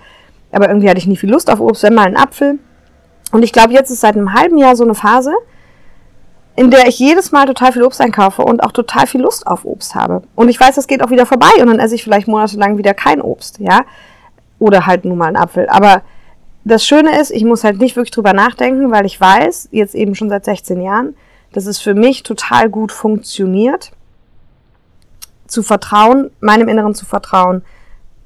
Aber 0.53 0.69
irgendwie 0.69 0.89
hatte 0.89 0.99
ich 0.99 1.07
nie 1.07 1.17
viel 1.17 1.31
Lust 1.31 1.51
auf 1.51 1.61
Obst, 1.61 1.83
wenn 1.83 1.95
mal 1.95 2.07
ein 2.07 2.17
Apfel. 2.17 2.59
Und 3.33 3.43
ich 3.43 3.53
glaube, 3.53 3.73
jetzt 3.73 3.91
ist 3.91 4.01
seit 4.01 4.17
einem 4.17 4.33
halben 4.33 4.59
Jahr 4.59 4.75
so 4.75 4.85
eine 4.85 4.95
Phase, 4.95 5.33
in 6.57 6.71
der 6.71 6.89
ich 6.89 6.99
jedes 6.99 7.31
Mal 7.31 7.47
total 7.47 7.73
viel 7.73 7.85
Obst 7.85 8.01
einkaufe 8.01 8.43
und 8.43 8.65
auch 8.65 8.73
total 8.73 9.07
viel 9.07 9.21
Lust 9.21 9.47
auf 9.47 9.65
Obst 9.65 9.95
habe. 9.95 10.23
Und 10.35 10.49
ich 10.49 10.59
weiß, 10.59 10.75
das 10.75 10.89
geht 10.89 11.05
auch 11.05 11.11
wieder 11.11 11.27
vorbei 11.27 11.51
und 11.61 11.67
dann 11.67 11.79
esse 11.79 11.95
ich 11.95 12.03
vielleicht 12.03 12.27
monatelang 12.27 12.79
wieder 12.79 12.95
kein 12.95 13.21
Obst, 13.21 13.61
ja. 13.61 13.83
Oder 14.59 14.87
halt 14.87 15.05
nur 15.05 15.15
mal 15.15 15.27
einen 15.27 15.37
Apfel. 15.37 15.69
Aber 15.69 16.03
das 16.65 16.85
Schöne 16.85 17.21
ist, 17.21 17.31
ich 17.31 17.45
muss 17.45 17.63
halt 17.63 17.79
nicht 17.81 17.95
wirklich 17.95 18.11
drüber 18.11 18.33
nachdenken, 18.33 18.91
weil 18.91 19.07
ich 19.07 19.21
weiß, 19.21 19.69
jetzt 19.71 19.95
eben 19.95 20.15
schon 20.15 20.29
seit 20.29 20.45
16 20.45 20.81
Jahren, 20.81 21.15
dass 21.53 21.67
es 21.67 21.79
für 21.79 21.95
mich 21.95 22.25
total 22.25 22.69
gut 22.69 22.91
funktioniert, 22.91 23.93
zu 25.49 25.63
vertrauen, 25.63 26.31
meinem 26.41 26.69
Inneren 26.69 26.95
zu 26.95 27.07
vertrauen, 27.07 27.63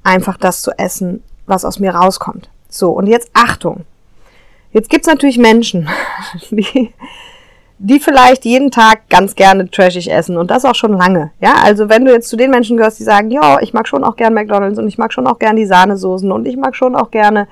einfach 0.03 0.37
das 0.37 0.61
zu 0.61 0.71
essen, 0.77 1.23
was 1.45 1.65
aus 1.65 1.79
mir 1.79 1.95
rauskommt. 1.95 2.49
So, 2.69 2.91
und 2.91 3.07
jetzt 3.07 3.31
Achtung. 3.33 3.85
Jetzt 4.71 4.89
gibt's 4.89 5.07
natürlich 5.07 5.37
Menschen, 5.37 5.89
die, 6.51 6.93
die 7.77 7.99
vielleicht 7.99 8.45
jeden 8.45 8.71
Tag 8.71 9.09
ganz 9.09 9.35
gerne 9.35 9.69
trashig 9.69 10.11
essen 10.11 10.37
und 10.37 10.49
das 10.49 10.65
auch 10.65 10.75
schon 10.75 10.93
lange. 10.93 11.31
Ja, 11.39 11.55
also 11.63 11.89
wenn 11.89 12.05
du 12.05 12.11
jetzt 12.11 12.29
zu 12.29 12.35
den 12.35 12.49
Menschen 12.49 12.77
gehörst, 12.77 12.99
die 12.99 13.03
sagen, 13.03 13.29
ja, 13.29 13.59
ich 13.61 13.73
mag 13.73 13.87
schon 13.87 14.03
auch 14.03 14.15
gern 14.15 14.33
McDonalds 14.33 14.79
und 14.79 14.87
ich 14.87 14.97
mag 14.97 15.13
schon 15.13 15.27
auch 15.27 15.39
gern 15.39 15.55
die 15.55 15.65
Sahnesoßen 15.65 16.31
und 16.31 16.47
ich 16.47 16.57
mag 16.57 16.75
schon 16.75 16.95
auch 16.95 17.11
gerne 17.11 17.47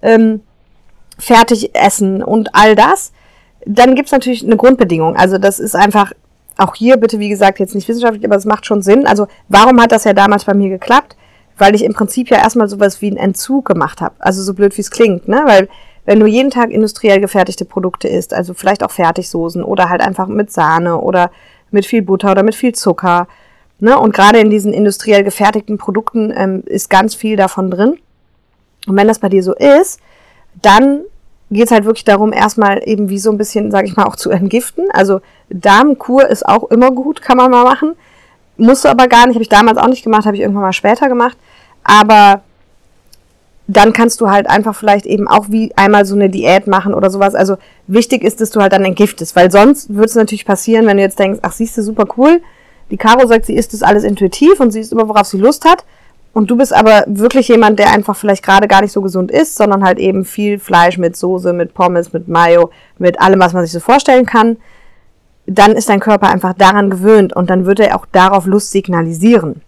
ähm, 0.00 0.40
fertig 1.18 1.74
essen 1.74 2.22
und 2.22 2.54
all 2.54 2.74
das, 2.74 3.12
dann 3.66 3.94
gibt's 3.94 4.12
natürlich 4.12 4.44
eine 4.44 4.56
Grundbedingung. 4.56 5.16
Also 5.16 5.38
das 5.38 5.58
ist 5.58 5.76
einfach 5.76 6.12
auch 6.62 6.74
hier 6.74 6.96
bitte, 6.96 7.18
wie 7.18 7.28
gesagt, 7.28 7.58
jetzt 7.58 7.74
nicht 7.74 7.88
wissenschaftlich, 7.88 8.24
aber 8.24 8.36
es 8.36 8.44
macht 8.44 8.66
schon 8.66 8.82
Sinn. 8.82 9.06
Also 9.06 9.26
warum 9.48 9.80
hat 9.80 9.92
das 9.92 10.04
ja 10.04 10.12
damals 10.12 10.44
bei 10.44 10.54
mir 10.54 10.68
geklappt? 10.68 11.16
Weil 11.58 11.74
ich 11.74 11.84
im 11.84 11.92
Prinzip 11.92 12.30
ja 12.30 12.38
erstmal 12.38 12.68
sowas 12.68 13.02
wie 13.02 13.08
einen 13.08 13.16
Entzug 13.16 13.66
gemacht 13.66 14.00
habe. 14.00 14.14
Also 14.18 14.42
so 14.42 14.54
blöd 14.54 14.76
wie 14.76 14.80
es 14.80 14.90
klingt, 14.90 15.28
ne? 15.28 15.42
Weil 15.46 15.68
wenn 16.04 16.18
du 16.18 16.26
jeden 16.26 16.50
Tag 16.50 16.70
industriell 16.70 17.20
gefertigte 17.20 17.64
Produkte 17.64 18.08
isst, 18.08 18.34
also 18.34 18.54
vielleicht 18.54 18.82
auch 18.82 18.90
Fertigsoßen 18.90 19.62
oder 19.62 19.88
halt 19.88 20.00
einfach 20.00 20.26
mit 20.26 20.50
Sahne 20.50 20.98
oder 20.98 21.30
mit 21.70 21.86
viel 21.86 22.02
Butter 22.02 22.32
oder 22.32 22.42
mit 22.42 22.54
viel 22.54 22.74
Zucker, 22.74 23.28
ne? 23.78 23.98
Und 23.98 24.14
gerade 24.14 24.38
in 24.38 24.50
diesen 24.50 24.72
industriell 24.72 25.24
gefertigten 25.24 25.78
Produkten 25.78 26.32
ähm, 26.34 26.62
ist 26.66 26.90
ganz 26.90 27.14
viel 27.14 27.36
davon 27.36 27.70
drin. 27.70 27.98
Und 28.86 28.96
wenn 28.96 29.08
das 29.08 29.20
bei 29.20 29.28
dir 29.28 29.42
so 29.42 29.54
ist, 29.54 30.00
dann 30.60 31.02
geht 31.52 31.66
es 31.66 31.70
halt 31.70 31.84
wirklich 31.84 32.04
darum, 32.04 32.32
erstmal 32.32 32.82
eben 32.86 33.08
wie 33.08 33.18
so 33.18 33.30
ein 33.30 33.38
bisschen, 33.38 33.70
sage 33.70 33.86
ich 33.86 33.96
mal, 33.96 34.04
auch 34.04 34.16
zu 34.16 34.30
entgiften. 34.30 34.86
Also 34.92 35.20
Darmkur 35.50 36.28
ist 36.28 36.46
auch 36.46 36.70
immer 36.70 36.90
gut, 36.90 37.22
kann 37.22 37.36
man 37.36 37.50
mal 37.50 37.64
machen. 37.64 37.92
Musst 38.56 38.84
du 38.84 38.88
aber 38.88 39.08
gar 39.08 39.26
nicht, 39.26 39.34
habe 39.34 39.42
ich 39.42 39.48
damals 39.48 39.78
auch 39.78 39.88
nicht 39.88 40.04
gemacht, 40.04 40.24
habe 40.24 40.36
ich 40.36 40.42
irgendwann 40.42 40.62
mal 40.62 40.72
später 40.72 41.08
gemacht. 41.08 41.36
Aber 41.84 42.42
dann 43.66 43.92
kannst 43.92 44.20
du 44.20 44.30
halt 44.30 44.48
einfach 44.48 44.74
vielleicht 44.74 45.06
eben 45.06 45.28
auch 45.28 45.46
wie 45.48 45.72
einmal 45.76 46.04
so 46.04 46.14
eine 46.14 46.28
Diät 46.28 46.66
machen 46.66 46.94
oder 46.94 47.10
sowas. 47.10 47.34
Also 47.34 47.56
wichtig 47.86 48.24
ist, 48.24 48.40
dass 48.40 48.50
du 48.50 48.60
halt 48.60 48.72
dann 48.72 48.84
entgiftest, 48.84 49.36
weil 49.36 49.50
sonst 49.50 49.90
würde 49.90 50.06
es 50.06 50.14
natürlich 50.14 50.44
passieren, 50.44 50.86
wenn 50.86 50.96
du 50.96 51.02
jetzt 51.02 51.18
denkst, 51.18 51.40
ach 51.42 51.52
siehst 51.52 51.76
du, 51.78 51.82
super 51.82 52.04
cool. 52.16 52.42
Die 52.90 52.96
Caro 52.96 53.26
sagt, 53.26 53.46
sie 53.46 53.54
isst 53.54 53.72
das 53.72 53.82
alles 53.82 54.04
intuitiv 54.04 54.60
und 54.60 54.70
sie 54.70 54.80
isst 54.80 54.92
immer, 54.92 55.08
worauf 55.08 55.26
sie 55.26 55.38
Lust 55.38 55.64
hat. 55.64 55.84
Und 56.32 56.50
du 56.50 56.56
bist 56.56 56.72
aber 56.72 57.04
wirklich 57.06 57.48
jemand, 57.48 57.78
der 57.78 57.92
einfach 57.92 58.16
vielleicht 58.16 58.42
gerade 58.42 58.66
gar 58.66 58.80
nicht 58.80 58.92
so 58.92 59.02
gesund 59.02 59.30
ist, 59.30 59.54
sondern 59.54 59.84
halt 59.84 59.98
eben 59.98 60.24
viel 60.24 60.58
Fleisch 60.58 60.96
mit 60.96 61.14
Soße, 61.14 61.52
mit 61.52 61.74
Pommes, 61.74 62.12
mit 62.12 62.28
Mayo, 62.28 62.70
mit 62.98 63.20
allem, 63.20 63.40
was 63.40 63.52
man 63.52 63.64
sich 63.64 63.72
so 63.72 63.80
vorstellen 63.80 64.24
kann. 64.24 64.56
Dann 65.46 65.72
ist 65.72 65.88
dein 65.88 66.00
Körper 66.00 66.30
einfach 66.30 66.54
daran 66.54 66.88
gewöhnt 66.88 67.34
und 67.34 67.50
dann 67.50 67.66
wird 67.66 67.80
er 67.80 67.96
auch 67.96 68.06
darauf 68.10 68.46
Lust 68.46 68.70
signalisieren. 68.70 69.60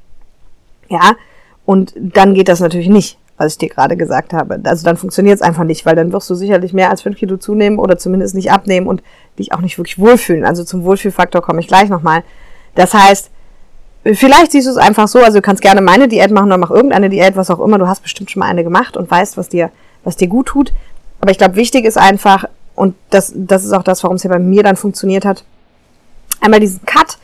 Ja, 0.88 1.16
und 1.66 1.92
dann 1.96 2.34
geht 2.34 2.48
das 2.48 2.60
natürlich 2.60 2.88
nicht, 2.88 3.18
was 3.36 3.52
ich 3.52 3.58
dir 3.58 3.68
gerade 3.68 3.96
gesagt 3.96 4.32
habe. 4.32 4.60
Also 4.64 4.84
dann 4.84 4.96
funktioniert 4.96 5.36
es 5.36 5.42
einfach 5.42 5.64
nicht, 5.64 5.84
weil 5.84 5.96
dann 5.96 6.12
wirst 6.12 6.30
du 6.30 6.34
sicherlich 6.34 6.72
mehr 6.72 6.90
als 6.90 7.02
fünf 7.02 7.18
Kilo 7.18 7.36
zunehmen 7.36 7.78
oder 7.78 7.98
zumindest 7.98 8.34
nicht 8.34 8.52
abnehmen 8.52 8.86
und 8.86 9.02
dich 9.38 9.52
auch 9.52 9.60
nicht 9.60 9.76
wirklich 9.76 9.98
wohlfühlen. 9.98 10.44
Also 10.44 10.64
zum 10.64 10.84
Wohlfühlfaktor 10.84 11.42
komme 11.42 11.60
ich 11.60 11.68
gleich 11.68 11.88
nochmal. 11.90 12.22
Das 12.74 12.94
heißt, 12.94 13.30
Vielleicht 14.12 14.52
siehst 14.52 14.66
du 14.66 14.70
es 14.70 14.76
einfach 14.76 15.08
so, 15.08 15.20
also 15.20 15.38
du 15.38 15.42
kannst 15.42 15.62
gerne 15.62 15.80
meine 15.80 16.08
Diät 16.08 16.30
machen 16.30 16.48
oder 16.48 16.58
mach 16.58 16.70
irgendeine 16.70 17.08
Diät, 17.08 17.36
was 17.36 17.50
auch 17.50 17.60
immer. 17.60 17.78
Du 17.78 17.88
hast 17.88 18.02
bestimmt 18.02 18.30
schon 18.30 18.40
mal 18.40 18.46
eine 18.46 18.62
gemacht 18.62 18.96
und 18.96 19.10
weißt, 19.10 19.38
was 19.38 19.48
dir, 19.48 19.70
was 20.04 20.16
dir 20.16 20.28
gut 20.28 20.46
tut. 20.46 20.72
Aber 21.20 21.30
ich 21.30 21.38
glaube, 21.38 21.56
wichtig 21.56 21.86
ist 21.86 21.96
einfach, 21.96 22.44
und 22.74 22.94
das, 23.08 23.32
das 23.34 23.64
ist 23.64 23.72
auch 23.72 23.82
das, 23.82 24.02
warum 24.02 24.16
es 24.16 24.22
ja 24.22 24.30
bei 24.30 24.38
mir 24.38 24.62
dann 24.62 24.76
funktioniert 24.76 25.24
hat, 25.24 25.44
einmal 26.42 26.60
diesen 26.60 26.84
Cut 26.84 27.16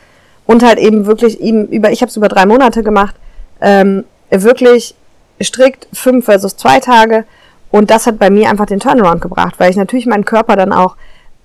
und 0.47 0.63
halt 0.63 0.79
eben 0.79 1.05
wirklich 1.05 1.39
eben 1.39 1.67
über, 1.67 1.91
ich 1.91 2.01
habe 2.01 2.09
es 2.09 2.17
über 2.17 2.29
drei 2.29 2.47
Monate 2.47 2.81
gemacht, 2.81 3.15
ähm, 3.61 4.05
wirklich 4.31 4.95
strikt 5.41 5.87
fünf 5.93 6.25
versus 6.25 6.57
zwei 6.57 6.79
Tage. 6.79 7.25
Und 7.69 7.91
das 7.91 8.07
hat 8.07 8.17
bei 8.17 8.29
mir 8.29 8.49
einfach 8.49 8.65
den 8.65 8.79
Turnaround 8.79 9.21
gebracht, 9.21 9.55
weil 9.59 9.69
ich 9.69 9.77
natürlich 9.77 10.07
meinen 10.07 10.25
Körper 10.25 10.55
dann 10.55 10.73
auch 10.73 10.95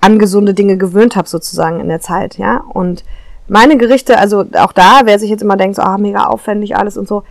an 0.01 0.19
gesunde 0.19 0.55
Dinge 0.55 0.77
gewöhnt 0.77 1.15
habe, 1.15 1.29
sozusagen 1.29 1.81
in 1.81 1.89
der 1.89 2.01
Zeit, 2.01 2.39
ja. 2.39 2.65
Und 2.73 3.05
meine 3.49 3.77
Gerichte, 3.77 4.19
also 4.19 4.45
auch 4.55 4.73
da, 4.73 5.03
wer 5.05 5.19
sich 5.19 5.31
jetzt 5.31 5.43
immer 5.43 5.57
denkt, 5.57 5.77
so, 5.77 5.83
ah, 5.83 5.99
mega 5.99 6.25
aufwendig 6.25 6.77
alles 6.77 6.97
und 6.97 7.09
so. 7.09 7.23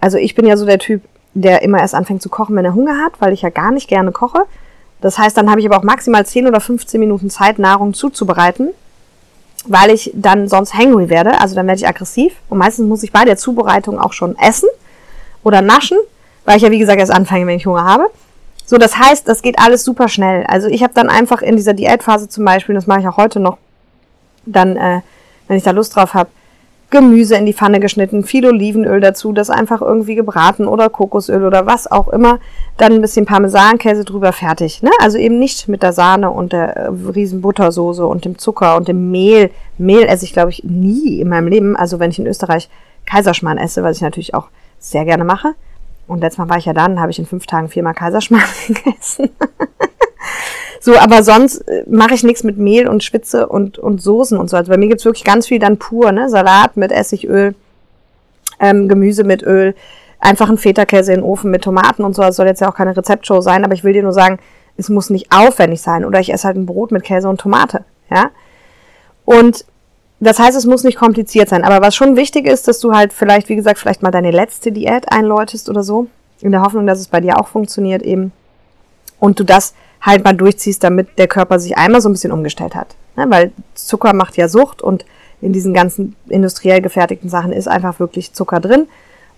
Also 0.00 0.18
ich 0.18 0.34
bin 0.34 0.46
ja 0.46 0.56
so 0.56 0.66
der 0.66 0.78
Typ, 0.78 1.02
der 1.34 1.62
immer 1.62 1.78
erst 1.78 1.94
anfängt 1.94 2.22
zu 2.22 2.28
kochen, 2.28 2.56
wenn 2.56 2.64
er 2.64 2.74
Hunger 2.74 2.98
hat, 3.04 3.12
weil 3.20 3.32
ich 3.32 3.42
ja 3.42 3.50
gar 3.50 3.70
nicht 3.70 3.88
gerne 3.88 4.12
koche. 4.12 4.40
Das 5.00 5.18
heißt, 5.18 5.36
dann 5.36 5.50
habe 5.50 5.60
ich 5.60 5.66
aber 5.66 5.78
auch 5.78 5.82
maximal 5.82 6.26
10 6.26 6.46
oder 6.46 6.60
15 6.60 7.00
Minuten 7.00 7.30
Zeit, 7.30 7.58
Nahrung 7.58 7.94
zuzubereiten, 7.94 8.70
weil 9.66 9.90
ich 9.90 10.10
dann 10.14 10.48
sonst 10.48 10.74
hangry 10.74 11.08
werde, 11.08 11.40
also 11.40 11.54
dann 11.54 11.66
werde 11.66 11.80
ich 11.80 11.88
aggressiv. 11.88 12.34
Und 12.48 12.58
meistens 12.58 12.86
muss 12.86 13.02
ich 13.02 13.12
bei 13.12 13.24
der 13.24 13.36
Zubereitung 13.36 13.98
auch 13.98 14.12
schon 14.12 14.36
essen 14.38 14.68
oder 15.42 15.62
naschen, 15.62 15.98
weil 16.44 16.56
ich 16.56 16.62
ja 16.62 16.70
wie 16.70 16.78
gesagt 16.78 16.98
erst 16.98 17.12
anfange, 17.12 17.46
wenn 17.46 17.56
ich 17.56 17.66
Hunger 17.66 17.84
habe. 17.84 18.10
So, 18.66 18.78
das 18.78 18.96
heißt, 18.96 19.26
das 19.26 19.42
geht 19.42 19.58
alles 19.58 19.84
super 19.84 20.08
schnell. 20.08 20.44
Also 20.46 20.68
ich 20.68 20.82
habe 20.82 20.94
dann 20.94 21.08
einfach 21.08 21.42
in 21.42 21.56
dieser 21.56 21.74
Diätphase 21.74 22.28
zum 22.28 22.44
Beispiel, 22.44 22.74
das 22.74 22.86
mache 22.86 23.00
ich 23.00 23.08
auch 23.08 23.16
heute 23.16 23.40
noch, 23.40 23.58
dann 24.46 24.76
äh, 24.76 25.00
wenn 25.50 25.56
ich 25.56 25.64
da 25.64 25.72
Lust 25.72 25.96
drauf 25.96 26.14
habe, 26.14 26.30
Gemüse 26.90 27.34
in 27.34 27.44
die 27.44 27.52
Pfanne 27.52 27.80
geschnitten, 27.80 28.22
viel 28.22 28.46
Olivenöl 28.46 29.00
dazu, 29.00 29.32
das 29.32 29.50
einfach 29.50 29.80
irgendwie 29.80 30.14
gebraten 30.14 30.68
oder 30.68 30.88
Kokosöl 30.88 31.44
oder 31.44 31.66
was 31.66 31.90
auch 31.90 32.06
immer, 32.06 32.38
dann 32.76 32.92
ein 32.92 33.00
bisschen 33.00 33.26
Parmesankäse 33.26 34.04
drüber, 34.04 34.32
fertig. 34.32 34.80
Ne? 34.84 34.90
Also 35.00 35.18
eben 35.18 35.40
nicht 35.40 35.66
mit 35.66 35.82
der 35.82 35.92
Sahne 35.92 36.30
und 36.30 36.52
der 36.52 36.86
äh, 36.86 36.90
und 36.90 38.24
dem 38.24 38.38
Zucker 38.38 38.76
und 38.76 38.86
dem 38.86 39.10
Mehl. 39.10 39.50
Mehl 39.76 40.04
esse 40.04 40.24
ich, 40.24 40.32
glaube 40.32 40.50
ich, 40.50 40.62
nie 40.62 41.20
in 41.20 41.28
meinem 41.28 41.48
Leben. 41.48 41.74
Also 41.74 41.98
wenn 41.98 42.12
ich 42.12 42.20
in 42.20 42.28
Österreich 42.28 42.68
Kaiserschmarrn 43.06 43.58
esse, 43.58 43.82
was 43.82 43.96
ich 43.96 44.02
natürlich 44.02 44.34
auch 44.34 44.46
sehr 44.78 45.04
gerne 45.04 45.24
mache. 45.24 45.54
Und 46.06 46.20
letztes 46.20 46.38
Mal 46.38 46.48
war 46.48 46.58
ich 46.58 46.66
ja 46.66 46.72
dann, 46.72 47.00
habe 47.00 47.10
ich 47.10 47.18
in 47.18 47.26
fünf 47.26 47.46
Tagen 47.46 47.68
viermal 47.68 47.94
Kaiserschmarrn 47.94 48.44
gegessen. 48.68 49.30
So, 50.82 50.96
aber 50.96 51.22
sonst 51.22 51.68
äh, 51.68 51.84
mache 51.88 52.14
ich 52.14 52.24
nichts 52.24 52.42
mit 52.42 52.56
Mehl 52.56 52.88
und 52.88 53.04
Schwitze 53.04 53.46
und, 53.46 53.78
und 53.78 54.02
Soßen 54.02 54.38
und 54.38 54.48
so. 54.48 54.56
Also 54.56 54.72
bei 54.72 54.78
mir 54.78 54.88
gibt's 54.88 55.04
wirklich 55.04 55.24
ganz 55.24 55.46
viel 55.46 55.58
dann 55.58 55.76
pur, 55.76 56.10
ne? 56.10 56.30
Salat 56.30 56.76
mit 56.76 56.90
Essigöl, 56.90 57.54
ähm, 58.58 58.88
Gemüse 58.88 59.22
mit 59.22 59.42
Öl, 59.42 59.74
einfach 60.18 60.48
ein 60.48 60.56
Feta-Käse 60.56 61.12
in 61.12 61.20
den 61.20 61.24
Ofen 61.24 61.50
mit 61.50 61.62
Tomaten 61.62 62.02
und 62.02 62.16
so. 62.16 62.22
Das 62.22 62.36
soll 62.36 62.46
jetzt 62.46 62.60
ja 62.60 62.70
auch 62.70 62.74
keine 62.74 62.96
Rezeptshow 62.96 63.42
sein, 63.42 63.64
aber 63.64 63.74
ich 63.74 63.84
will 63.84 63.92
dir 63.92 64.02
nur 64.02 64.14
sagen, 64.14 64.38
es 64.78 64.88
muss 64.88 65.10
nicht 65.10 65.30
aufwendig 65.30 65.82
sein. 65.82 66.06
Oder 66.06 66.18
ich 66.18 66.32
esse 66.32 66.46
halt 66.46 66.56
ein 66.56 66.66
Brot 66.66 66.92
mit 66.92 67.04
Käse 67.04 67.28
und 67.28 67.38
Tomate, 67.38 67.84
ja. 68.10 68.30
Und 69.26 69.66
das 70.18 70.38
heißt, 70.38 70.56
es 70.56 70.66
muss 70.66 70.82
nicht 70.82 70.98
kompliziert 70.98 71.50
sein. 71.50 71.64
Aber 71.64 71.84
was 71.84 71.94
schon 71.94 72.16
wichtig 72.16 72.46
ist, 72.46 72.68
dass 72.68 72.78
du 72.78 72.94
halt 72.94 73.12
vielleicht, 73.12 73.48
wie 73.48 73.56
gesagt, 73.56 73.78
vielleicht 73.78 74.02
mal 74.02 74.10
deine 74.10 74.30
letzte 74.30 74.72
Diät 74.72 75.12
einläutest 75.12 75.68
oder 75.68 75.82
so. 75.82 76.08
In 76.40 76.52
der 76.52 76.62
Hoffnung, 76.62 76.86
dass 76.86 77.00
es 77.00 77.08
bei 77.08 77.20
dir 77.20 77.38
auch 77.38 77.48
funktioniert 77.48 78.02
eben. 78.02 78.32
Und 79.18 79.38
du 79.38 79.44
das 79.44 79.74
halt 80.00 80.24
mal 80.24 80.34
durchziehst, 80.34 80.82
damit 80.82 81.18
der 81.18 81.28
Körper 81.28 81.58
sich 81.58 81.76
einmal 81.76 82.00
so 82.00 82.08
ein 82.08 82.12
bisschen 82.12 82.32
umgestellt 82.32 82.74
hat. 82.74 82.94
Ne? 83.16 83.26
Weil 83.28 83.52
Zucker 83.74 84.14
macht 84.14 84.36
ja 84.36 84.48
Sucht 84.48 84.82
und 84.82 85.04
in 85.40 85.52
diesen 85.52 85.74
ganzen 85.74 86.16
industriell 86.28 86.80
gefertigten 86.80 87.30
Sachen 87.30 87.52
ist 87.52 87.68
einfach 87.68 87.98
wirklich 87.98 88.32
Zucker 88.32 88.60
drin. 88.60 88.88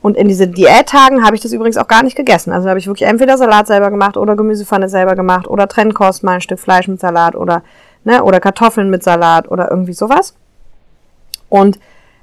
Und 0.01 0.17
in 0.17 0.27
diesen 0.27 0.53
Diättagen 0.53 1.25
habe 1.25 1.37
ich 1.37 1.43
das 1.43 1.53
übrigens 1.53 1.77
auch 1.77 1.87
gar 1.87 2.03
nicht 2.03 2.17
gegessen. 2.17 2.53
Also 2.53 2.69
habe 2.69 2.79
ich 2.81 2.89
wirklich 2.89 3.09
entweder 3.09 3.39
Salat 3.39 3.69
selber 3.69 3.91
gemacht 3.91 4.17
oder 4.17 4.35
Gemüsepfanne 4.35 4.89
selber 4.89 5.15
gemacht 5.15 5.47
oder 5.47 5.69
Trennkost, 5.69 6.25
mal 6.25 6.35
ein 6.35 6.41
Stück 6.41 6.59
Fleisch 6.59 6.89
mit 6.89 6.99
Salat 6.99 7.37
oder, 7.37 7.63
ne, 8.03 8.23
oder 8.25 8.41
Kartoffeln 8.41 8.91
mit 8.91 9.05
Salat 9.05 9.49
oder 9.49 9.71
irgendwie 9.71 9.93
sowas. 9.93 10.35
Und 11.49 11.79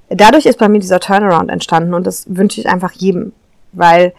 dadurch 0.10 0.46
ist 0.46 0.60
bei 0.60 0.68
mir 0.68 0.80
dieser 0.80 1.00
Turnaround 1.00 1.50
entstanden 1.50 1.94
und 1.94 2.06
das 2.06 2.26
wünsche 2.28 2.60
ich 2.60 2.68
einfach 2.68 2.92
jedem. 2.92 3.32
Weil, 3.72 4.14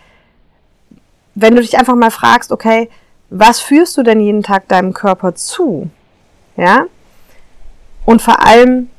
wenn 1.34 1.54
du 1.54 1.60
dich 1.60 1.78
einfach 1.78 1.96
mal 1.96 2.10
fragst, 2.10 2.52
okay, 2.52 2.88
was 3.30 3.60
führst 3.60 3.96
du 3.96 4.02
denn 4.02 4.20
jeden 4.20 4.42
Tag 4.42 4.68
deinem 4.68 4.92
Körper 4.92 5.34
zu? 5.34 5.88
Ja? 6.56 6.86
Und 8.04 8.20
vor 8.20 8.44
allem 8.44 8.90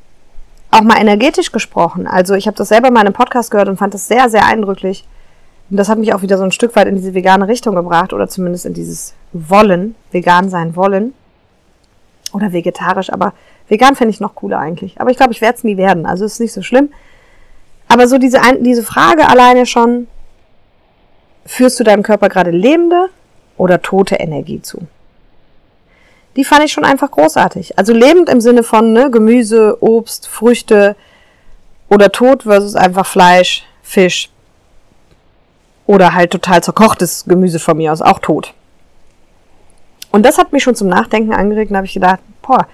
auch 0.71 0.81
mal 0.81 0.97
energetisch 0.97 1.51
gesprochen. 1.51 2.07
Also 2.07 2.33
ich 2.33 2.47
habe 2.47 2.55
das 2.55 2.69
selber 2.69 2.91
mal 2.91 3.01
in 3.01 3.07
einem 3.07 3.13
Podcast 3.13 3.51
gehört 3.51 3.67
und 3.67 3.77
fand 3.77 3.93
das 3.93 4.07
sehr, 4.07 4.29
sehr 4.29 4.45
eindrücklich. 4.45 5.05
Und 5.69 5.77
das 5.77 5.89
hat 5.89 6.00
mich 6.00 6.13
auch 6.13 6.21
wieder 6.21 6.38
so 6.38 6.43
ein 6.43 6.53
Stück 6.53 6.75
weit 6.77 6.88
in 6.88 6.95
diese 6.95 7.13
vegane 7.13 7.47
Richtung 7.47 7.75
gebracht 7.75 8.13
oder 8.13 8.29
zumindest 8.29 8.65
in 8.65 8.73
dieses 8.73 9.13
Wollen, 9.33 9.95
vegan 10.11 10.50
sein 10.50 10.77
wollen. 10.77 11.13
Oder 12.33 12.53
vegetarisch, 12.53 13.11
aber 13.11 13.33
vegan 13.67 13.95
fände 13.97 14.11
ich 14.11 14.21
noch 14.21 14.35
cooler 14.35 14.59
eigentlich. 14.59 15.01
Aber 15.01 15.11
ich 15.11 15.17
glaube, 15.17 15.33
ich 15.33 15.41
werde 15.41 15.57
es 15.57 15.65
nie 15.65 15.75
werden, 15.75 16.05
also 16.05 16.23
ist 16.23 16.39
nicht 16.39 16.53
so 16.53 16.61
schlimm. 16.61 16.93
Aber 17.89 18.07
so 18.07 18.17
diese, 18.17 18.39
diese 18.61 18.83
Frage 18.83 19.27
alleine 19.27 19.65
schon, 19.65 20.07
führst 21.45 21.77
du 21.77 21.83
deinem 21.83 22.03
Körper 22.03 22.29
gerade 22.29 22.51
lebende 22.51 23.09
oder 23.61 23.81
tote 23.81 24.15
Energie 24.15 24.61
zu? 24.61 24.87
Die 26.35 26.43
fand 26.43 26.63
ich 26.63 26.71
schon 26.71 26.83
einfach 26.83 27.11
großartig. 27.11 27.77
Also 27.77 27.93
lebend 27.93 28.27
im 28.27 28.41
Sinne 28.41 28.63
von 28.63 28.91
ne, 28.91 29.11
Gemüse, 29.11 29.77
Obst, 29.81 30.27
Früchte 30.27 30.95
oder 31.87 32.11
tot 32.11 32.43
versus 32.43 32.75
einfach 32.75 33.05
Fleisch, 33.05 33.63
Fisch 33.83 34.29
oder 35.85 36.15
halt 36.15 36.31
total 36.31 36.63
zerkochtes 36.63 37.25
Gemüse 37.25 37.59
von 37.59 37.77
mir 37.77 37.93
aus, 37.93 38.01
auch 38.01 38.19
tot. 38.19 38.53
Und 40.11 40.25
das 40.25 40.37
hat 40.39 40.53
mich 40.53 40.63
schon 40.63 40.75
zum 40.75 40.87
Nachdenken 40.87 41.33
angeregt 41.33 41.69
und 41.69 41.77
habe 41.77 41.85
ich 41.85 41.93
gedacht, 41.93 42.19
boah, 42.41 42.65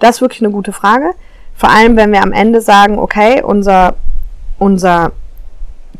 das 0.00 0.16
ist 0.16 0.20
wirklich 0.22 0.42
eine 0.42 0.50
gute 0.50 0.72
Frage. 0.72 1.12
Vor 1.54 1.70
allem, 1.70 1.96
wenn 1.96 2.12
wir 2.12 2.22
am 2.22 2.32
Ende 2.32 2.60
sagen, 2.60 2.98
okay, 2.98 3.42
unser, 3.42 3.94
unser 4.58 5.12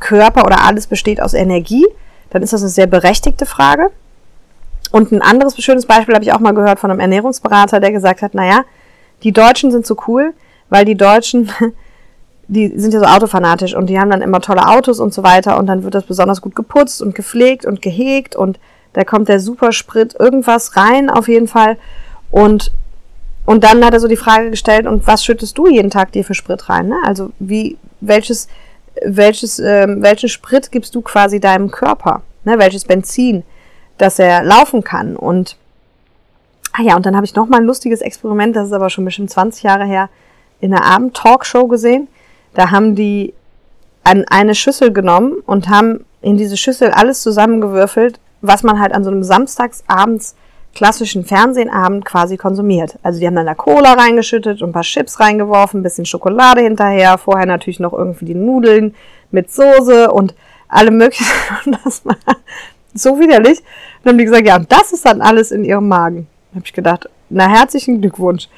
Körper 0.01 0.45
oder 0.45 0.65
alles 0.65 0.89
besteht 0.89 1.23
aus 1.23 1.35
Energie, 1.35 1.87
dann 2.31 2.43
ist 2.43 2.53
das 2.53 2.63
eine 2.63 2.71
sehr 2.71 2.87
berechtigte 2.87 3.47
Frage. 3.47 3.91
Und 4.93 5.11
ein 5.11 5.23
anderes 5.23 5.61
schönes 5.61 5.87
Beispiel 5.87 6.15
habe 6.15 6.25
ich 6.25 6.33
auch 6.33 6.39
mal 6.39 6.55
gehört 6.55 6.79
von 6.79 6.91
einem 6.91 7.01
Ernährungsberater, 7.01 7.81
der 7.81 7.93
gesagt 7.93 8.23
hat, 8.23 8.35
naja, 8.35 8.65
die 9.23 9.33
Deutschen 9.33 9.71
sind 9.71 9.87
so 9.87 9.97
cool, 10.07 10.35
weil 10.69 10.85
die 10.85 10.95
Deutschen, 10.95 11.51
die 12.49 12.79
sind 12.79 12.95
ja 12.95 13.01
so 13.01 13.07
autofanatisch 13.07 13.75
und 13.75 13.89
die 13.89 13.99
haben 13.99 14.11
dann 14.11 14.23
immer 14.23 14.41
tolle 14.41 14.69
Autos 14.69 15.01
und 15.01 15.13
so 15.15 15.23
weiter 15.23 15.59
und 15.59 15.67
dann 15.67 15.83
wird 15.83 15.95
das 15.95 16.05
besonders 16.05 16.41
gut 16.41 16.55
geputzt 16.55 17.03
und 17.03 17.15
gepflegt 17.15 17.65
und 17.65 17.83
gehegt 17.83 18.37
und 18.37 18.61
da 18.93 19.05
kommt 19.05 19.29
der 19.29 19.41
Supersprit 19.41 20.15
irgendwas 20.21 20.77
rein 20.77 21.09
auf 21.09 21.29
jeden 21.29 21.49
Fall 21.49 21.79
und 22.31 22.71
und 23.45 23.65
dann 23.65 23.85
hat 23.85 23.93
er 23.93 23.99
so 23.99 24.07
die 24.07 24.17
Frage 24.17 24.51
gestellt 24.51 24.87
und 24.87 25.05
was 25.09 25.25
schüttest 25.25 25.59
du 25.59 25.67
jeden 25.67 25.91
Tag 25.91 26.13
dir 26.13 26.23
für 26.23 26.35
Sprit 26.35 26.69
rein? 26.69 26.89
Ne? 26.89 26.97
Also 27.05 27.33
wie 27.41 27.77
welches 28.01 28.47
welches, 29.05 29.59
ähm, 29.59 30.03
welchen 30.03 30.29
Sprit 30.29 30.71
gibst 30.71 30.95
du 30.95 31.01
quasi 31.01 31.41
deinem 31.41 31.71
Körper? 31.71 32.23
Ne? 32.45 32.59
Welches 32.59 32.85
Benzin, 32.85 33.45
dass 33.99 34.19
er 34.19 34.43
laufen 34.43 34.85
kann? 34.85 35.17
Und 35.17 35.57
ah 36.73 36.83
ja, 36.83 36.97
und 36.97 37.07
dann 37.07 37.17
habe 37.17 37.27
ich 37.27 37.35
noch 37.35 37.49
mal 37.49 37.59
ein 37.59 37.67
lustiges 37.67 38.01
Experiment, 38.01 38.57
das 38.57 38.69
ist 38.69 38.73
aber 38.73 38.91
schon 38.91 39.05
bestimmt 39.05 39.31
20 39.31 39.63
Jahre 39.63 39.85
her, 39.85 40.09
in 40.61 40.73
einer 40.73 40.85
Abend-Talkshow 40.85 41.67
gesehen. 41.67 42.09
Da 42.55 42.71
haben 42.71 42.95
die 42.95 43.35
an 44.05 44.25
eine 44.29 44.55
Schüssel 44.55 44.93
genommen 44.93 45.37
und 45.47 45.69
haben 45.69 46.05
in 46.21 46.37
diese 46.37 46.57
Schüssel 46.57 46.91
alles 46.91 47.21
zusammengewürfelt, 47.23 48.21
was 48.41 48.63
man 48.63 48.81
halt 48.81 48.95
an 48.95 49.05
so 49.05 49.11
einem 49.11 49.23
Samstagsabends 49.23 50.37
klassischen 50.75 51.25
Fernsehenabend 51.25 52.05
quasi 52.05 52.37
konsumiert. 52.37 52.99
Also 53.03 53.21
die 53.21 53.27
haben 53.27 53.37
dann 53.37 53.47
da 53.47 53.55
Cola 53.55 53.93
reingeschüttet 53.93 54.63
ein 54.63 54.73
paar 54.73 54.83
Chips 54.83 55.21
reingeworfen, 55.21 55.81
ein 55.81 55.83
bisschen 55.83 56.07
Schokolade 56.07 56.63
hinterher, 56.63 57.19
vorher 57.19 57.47
natürlich 57.47 57.81
noch 57.81 57.93
irgendwie 57.93 58.25
die 58.25 58.35
Nudeln 58.35 58.95
mit 59.31 59.53
Soße 59.53 60.11
und 60.11 60.35
alle 60.69 60.91
möglichen. 60.91 61.27
Und 61.67 62.05
war 62.05 62.17
so 62.95 63.19
widerlich. 63.19 63.59
Und 63.59 63.67
dann 64.05 64.13
haben 64.13 64.19
die 64.19 64.25
gesagt, 64.25 64.47
ja, 64.47 64.57
und 64.57 64.71
das 64.71 64.93
ist 64.93 65.07
dann 65.07 65.21
alles 65.21 65.51
in 65.51 65.65
ihrem 65.65 65.89
Magen. 65.89 66.27
Habe 66.55 66.65
ich 66.65 66.73
gedacht, 66.73 67.09
na 67.31 67.49
herzlichen 67.49 68.01
Glückwunsch. 68.01 68.49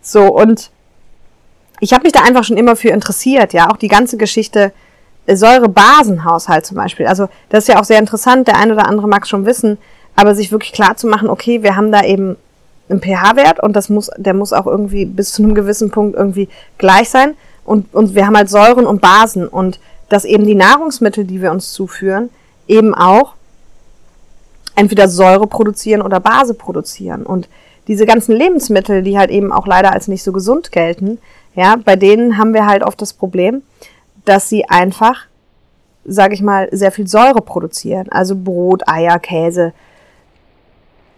So, 0.00 0.26
und 0.34 0.70
ich 1.80 1.92
habe 1.92 2.04
mich 2.04 2.12
da 2.12 2.22
einfach 2.22 2.44
schon 2.44 2.56
immer 2.56 2.76
für 2.76 2.88
interessiert, 2.90 3.52
ja, 3.52 3.70
auch 3.70 3.76
die 3.76 3.88
ganze 3.88 4.16
Geschichte 4.16 4.72
äh, 5.26 5.36
Säurebasenhaushalt 5.36 6.64
zum 6.64 6.76
Beispiel. 6.76 7.06
Also 7.06 7.28
das 7.48 7.64
ist 7.64 7.68
ja 7.68 7.80
auch 7.80 7.84
sehr 7.84 7.98
interessant, 7.98 8.48
der 8.48 8.56
eine 8.56 8.74
oder 8.74 8.86
andere 8.86 9.08
mag 9.08 9.26
schon 9.26 9.46
wissen, 9.46 9.78
aber 10.16 10.34
sich 10.34 10.52
wirklich 10.52 10.72
klar 10.72 10.96
zu 10.96 11.06
machen, 11.06 11.28
okay, 11.28 11.62
wir 11.62 11.76
haben 11.76 11.92
da 11.92 12.02
eben 12.04 12.36
einen 12.88 13.00
pH-Wert 13.00 13.62
und 13.62 13.74
das 13.74 13.88
muss, 13.88 14.10
der 14.16 14.34
muss 14.34 14.52
auch 14.52 14.66
irgendwie 14.66 15.06
bis 15.06 15.32
zu 15.32 15.42
einem 15.42 15.54
gewissen 15.54 15.90
Punkt 15.90 16.16
irgendwie 16.16 16.48
gleich 16.78 17.08
sein. 17.08 17.34
Und, 17.64 17.94
und 17.94 18.14
wir 18.14 18.26
haben 18.26 18.36
halt 18.36 18.50
Säuren 18.50 18.86
und 18.86 19.00
Basen 19.00 19.46
und 19.46 19.78
dass 20.08 20.24
eben 20.24 20.44
die 20.44 20.54
Nahrungsmittel, 20.54 21.24
die 21.24 21.40
wir 21.40 21.52
uns 21.52 21.72
zuführen, 21.72 22.30
eben 22.66 22.94
auch 22.94 23.34
entweder 24.74 25.08
Säure 25.08 25.46
produzieren 25.46 26.02
oder 26.02 26.20
Base 26.20 26.54
produzieren. 26.54 27.24
Und 27.24 27.48
diese 27.88 28.06
ganzen 28.06 28.36
Lebensmittel, 28.36 29.02
die 29.02 29.18
halt 29.18 29.30
eben 29.30 29.52
auch 29.52 29.66
leider 29.66 29.92
als 29.92 30.08
nicht 30.08 30.22
so 30.22 30.32
gesund 30.32 30.72
gelten, 30.72 31.18
ja, 31.54 31.76
bei 31.76 31.96
denen 31.96 32.38
haben 32.38 32.54
wir 32.54 32.66
halt 32.66 32.82
oft 32.82 33.00
das 33.02 33.12
Problem, 33.12 33.62
dass 34.24 34.48
sie 34.48 34.68
einfach, 34.68 35.26
sage 36.04 36.34
ich 36.34 36.42
mal, 36.42 36.68
sehr 36.72 36.92
viel 36.92 37.06
Säure 37.06 37.42
produzieren. 37.42 38.06
Also 38.10 38.36
Brot, 38.36 38.88
Eier, 38.88 39.18
Käse, 39.18 39.72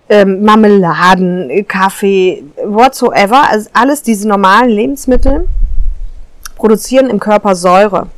ähm, 0.09 0.43
Marmeladen, 0.43 1.67
Kaffee, 1.69 2.45
whatsoever, 2.65 3.51
also 3.51 3.71
alles 3.73 4.03
diese 4.03 4.29
normalen 4.29 4.71
Lebensmittel 4.71 5.49
produzieren 6.57 7.09
im 7.11 7.21
Körper 7.21 7.55
Säure. 7.55 8.09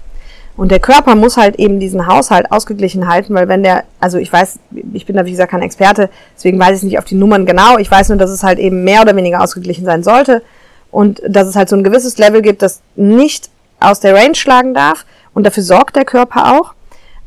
Und 0.57 0.71
der 0.71 0.81
Körper 0.81 1.15
muss 1.15 1.37
halt 1.37 1.57
eben 1.57 1.81
diesen 1.81 2.07
Haushalt 2.07 2.51
ausgeglichen 2.51 3.09
halten, 3.09 3.35
weil 3.35 3.47
wenn 3.47 3.63
der, 3.63 3.85
also 4.01 4.17
ich 4.17 4.33
weiß, 4.33 4.59
ich 4.95 5.05
bin 5.05 5.17
da 5.17 5.27
wie 5.27 5.31
gesagt 5.31 5.51
kein 5.51 5.63
Experte, 5.63 6.09
deswegen 6.35 6.59
weiß 6.59 6.79
ich 6.79 6.85
nicht 6.85 6.99
auf 6.99 7.05
die 7.05 7.15
Nummern 7.15 7.45
genau. 7.45 7.77
Ich 7.77 7.91
weiß 7.91 8.09
nur, 8.09 8.19
dass 8.19 8.31
es 8.31 8.43
halt 8.43 8.59
eben 8.59 8.83
mehr 8.83 9.03
oder 9.03 9.15
weniger 9.15 9.43
ausgeglichen 9.43 9.85
sein 9.85 10.03
sollte 10.03 10.43
und 10.91 11.21
dass 11.29 11.47
es 11.47 11.57
halt 11.57 11.69
so 11.69 11.77
ein 11.77 11.85
gewisses 11.85 12.17
Level 12.17 12.41
gibt, 12.41 12.63
das 12.63 12.81
nicht 12.95 13.51
aus 13.81 14.01
der 14.01 14.15
Range 14.15 14.35
schlagen 14.35 14.73
darf 14.73 15.05
und 15.35 15.45
dafür 15.45 15.63
sorgt 15.63 15.95
der 15.97 16.07
Körper 16.07 16.59
auch. 16.59 16.73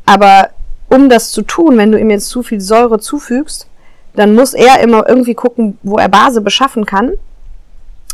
Aber 0.07 0.49
um 0.89 1.07
das 1.07 1.29
zu 1.29 1.43
tun, 1.43 1.77
wenn 1.77 1.91
du 1.91 1.99
ihm 1.99 2.09
jetzt 2.09 2.29
zu 2.29 2.41
viel 2.41 2.59
Säure 2.59 2.99
zufügst, 2.99 3.67
dann 4.15 4.33
muss 4.33 4.55
er 4.55 4.79
immer 4.79 5.07
irgendwie 5.07 5.35
gucken, 5.35 5.77
wo 5.83 5.97
er 5.97 6.09
Base 6.09 6.41
beschaffen 6.41 6.87
kann, 6.87 7.11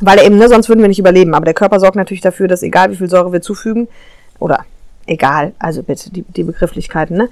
weil 0.02 0.18
er 0.18 0.26
eben, 0.26 0.38
ne, 0.38 0.50
sonst 0.50 0.68
würden 0.68 0.82
wir 0.82 0.90
nicht 0.90 1.00
überleben. 1.00 1.34
Aber 1.34 1.46
der 1.46 1.54
Körper 1.54 1.80
sorgt 1.80 1.96
natürlich 1.96 2.20
dafür, 2.20 2.50
dass 2.50 2.64
egal 2.64 2.92
wie 2.92 2.98
viel 2.98 3.10
Säure 3.10 3.32
wir 3.32 3.42
zufügen, 3.42 3.88
oder 4.40 4.66
egal, 5.06 5.54
also 5.60 5.84
bitte 5.84 6.12
die, 6.12 6.24
die 6.24 6.44
Begrifflichkeiten, 6.44 7.18
ne, 7.18 7.30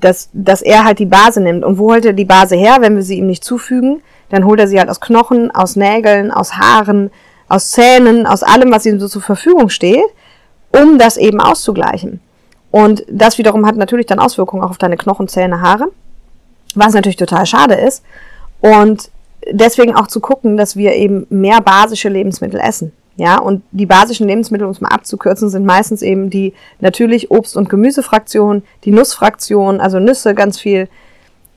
dass, 0.00 0.30
dass 0.32 0.62
er 0.62 0.84
halt 0.84 0.98
die 0.98 1.06
Base 1.06 1.40
nimmt. 1.40 1.64
Und 1.64 1.78
wo 1.78 1.92
holt 1.92 2.04
er 2.04 2.12
die 2.12 2.24
Base 2.24 2.56
her, 2.56 2.78
wenn 2.80 2.96
wir 2.96 3.02
sie 3.02 3.18
ihm 3.18 3.26
nicht 3.26 3.44
zufügen? 3.44 4.02
Dann 4.30 4.44
holt 4.44 4.60
er 4.60 4.68
sie 4.68 4.78
halt 4.78 4.88
aus 4.88 5.00
Knochen, 5.00 5.50
aus 5.50 5.76
Nägeln, 5.76 6.30
aus 6.30 6.56
Haaren, 6.56 7.10
aus 7.48 7.70
Zähnen, 7.72 8.26
aus 8.26 8.42
allem, 8.42 8.70
was 8.72 8.86
ihm 8.86 9.00
so 9.00 9.08
zur 9.08 9.22
Verfügung 9.22 9.68
steht, 9.68 10.04
um 10.72 10.98
das 10.98 11.16
eben 11.16 11.40
auszugleichen. 11.40 12.20
Und 12.70 13.04
das 13.10 13.38
wiederum 13.38 13.66
hat 13.66 13.76
natürlich 13.76 14.06
dann 14.06 14.20
Auswirkungen 14.20 14.62
auch 14.62 14.70
auf 14.70 14.78
deine 14.78 14.96
Knochen, 14.96 15.28
Zähne, 15.28 15.60
Haare 15.60 15.88
was 16.74 16.94
natürlich 16.94 17.16
total 17.16 17.46
schade 17.46 17.74
ist. 17.74 18.02
Und 18.60 19.10
deswegen 19.50 19.94
auch 19.94 20.06
zu 20.06 20.20
gucken, 20.20 20.56
dass 20.56 20.76
wir 20.76 20.94
eben 20.94 21.26
mehr 21.30 21.60
basische 21.60 22.08
Lebensmittel 22.08 22.60
essen. 22.60 22.92
Ja, 23.16 23.38
und 23.38 23.62
die 23.70 23.86
basischen 23.86 24.28
Lebensmittel, 24.28 24.64
um 24.64 24.70
es 24.72 24.80
mal 24.80 24.88
abzukürzen, 24.88 25.50
sind 25.50 25.66
meistens 25.66 26.00
eben 26.00 26.30
die 26.30 26.54
natürlich 26.80 27.30
Obst- 27.30 27.56
und 27.56 27.68
Gemüsefraktion, 27.68 28.62
die 28.84 28.92
Nussfraktion, 28.92 29.80
also 29.80 29.98
Nüsse 29.98 30.34
ganz 30.34 30.58
viel. 30.58 30.88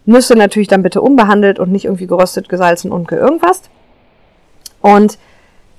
Nüsse 0.05 0.35
natürlich 0.35 0.67
dann 0.67 0.83
bitte 0.83 1.01
unbehandelt 1.01 1.59
und 1.59 1.71
nicht 1.71 1.85
irgendwie 1.85 2.07
geröstet, 2.07 2.49
gesalzen 2.49 2.91
und 2.91 3.07
ge 3.07 3.17
irgendwas. 3.17 3.61
Und 4.81 5.17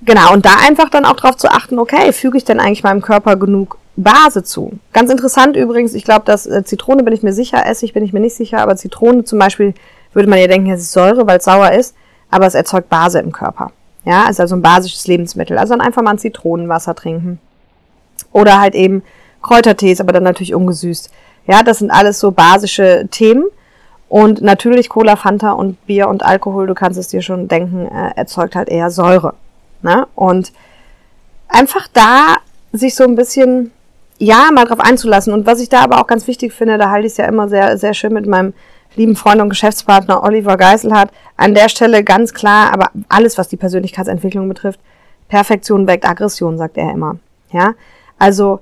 genau, 0.02 0.32
und 0.32 0.46
da 0.46 0.52
einfach 0.66 0.88
dann 0.88 1.04
auch 1.04 1.16
drauf 1.16 1.37
zu 1.37 1.48
achten, 1.48 1.78
okay, 1.78 2.12
füge 2.12 2.38
ich 2.38 2.44
denn 2.44 2.60
eigentlich 2.60 2.82
meinem 2.82 3.02
Körper 3.02 3.37
genug 3.37 3.76
Base 3.96 4.42
zu. 4.42 4.78
Ganz 4.92 5.10
interessant 5.10 5.56
übrigens, 5.56 5.94
ich 5.94 6.04
glaube, 6.04 6.24
dass 6.24 6.46
äh, 6.46 6.64
Zitrone 6.64 7.02
bin 7.02 7.12
ich 7.12 7.22
mir 7.22 7.32
sicher, 7.32 7.64
Essig 7.66 7.92
bin 7.92 8.04
ich 8.04 8.12
mir 8.12 8.20
nicht 8.20 8.34
sicher, 8.34 8.58
aber 8.58 8.76
Zitrone 8.76 9.24
zum 9.24 9.38
Beispiel 9.38 9.74
würde 10.12 10.28
man 10.28 10.38
ja 10.38 10.46
denken, 10.46 10.70
es 10.70 10.80
ist 10.80 10.92
Säure, 10.92 11.26
weil 11.26 11.38
es 11.38 11.44
sauer 11.44 11.72
ist, 11.72 11.94
aber 12.30 12.46
es 12.46 12.54
erzeugt 12.54 12.88
Base 12.88 13.18
im 13.20 13.30
Körper. 13.30 13.70
Ja, 14.05 14.29
ist 14.29 14.40
also 14.40 14.55
ein 14.55 14.62
basisches 14.62 15.07
Lebensmittel. 15.07 15.59
Also 15.59 15.75
dann 15.75 15.81
einfach 15.81 16.03
mal 16.03 16.12
ein 16.12 16.19
Zitronenwasser 16.19 16.95
trinken. 16.95 17.38
Oder 18.33 18.61
halt 18.61 18.75
eben 18.75 19.03
Kräutertees, 19.43 20.01
aber 20.01 20.12
dann 20.12 20.25
natürlich 20.25 20.55
ungesüßt. 20.55 21.11
Ja, 21.47 21.62
das 21.62 21.79
sind 21.79 21.90
alles 21.90 22.19
so 22.21 22.31
basische 22.31 23.09
Themen. 23.11 23.45
Und 24.09 24.43
natürlich 24.43 24.88
Cola, 24.88 25.17
Fanta 25.17 25.53
und 25.53 25.85
Bier 25.87 26.09
und 26.09 26.23
Alkohol, 26.25 26.67
du 26.67 26.75
kannst 26.75 26.99
es 26.99 27.09
dir 27.09 27.23
schon 27.23 27.49
denken, 27.49 27.87
äh, 27.87 28.12
erzeugt 28.17 28.55
halt 28.55 28.69
eher 28.69 28.90
Säure. 28.90 29.35
Ne? 29.83 30.07
Und 30.14 30.53
einfach 31.49 31.88
da 31.93 32.37
sich 32.73 32.95
so 32.95 33.05
ein 33.05 33.17
bisschen 33.17 33.73
ja, 34.19 34.51
mal 34.53 34.64
drauf 34.64 34.81
einzulassen. 34.81 35.33
Und 35.33 35.47
was 35.47 35.61
ich 35.61 35.69
da 35.69 35.81
aber 35.81 36.01
auch 36.01 36.07
ganz 36.07 36.27
wichtig 36.27 36.53
finde, 36.53 36.79
da 36.79 36.90
halte 36.90 37.07
ich 37.07 37.12
es 37.12 37.17
ja 37.17 37.27
immer 37.27 37.49
sehr, 37.49 37.79
sehr 37.79 37.95
schön 37.95 38.12
mit 38.12 38.27
meinem 38.27 38.55
lieben 38.97 39.17
Freund 39.17 39.40
und 39.40 39.49
Geschäftspartner 39.49 40.23
Oliver 40.23 40.57
Geiselhardt. 40.57 41.11
An 41.37 41.55
der 41.55 41.68
Stelle 41.68 42.05
ganz 42.05 42.33
klar, 42.33 42.73
aber 42.73 42.90
alles, 43.09 43.38
was 43.38 43.49
die 43.49 43.57
Persönlichkeitsentwicklung 43.57 44.49
betrifft, 44.49 44.81
Perfektion 45.29 45.87
weckt 45.87 46.07
Aggression, 46.07 46.59
sagt 46.59 46.77
er 46.77 46.92
immer. 46.92 47.16
Ja, 47.51 47.75
also 48.18 48.61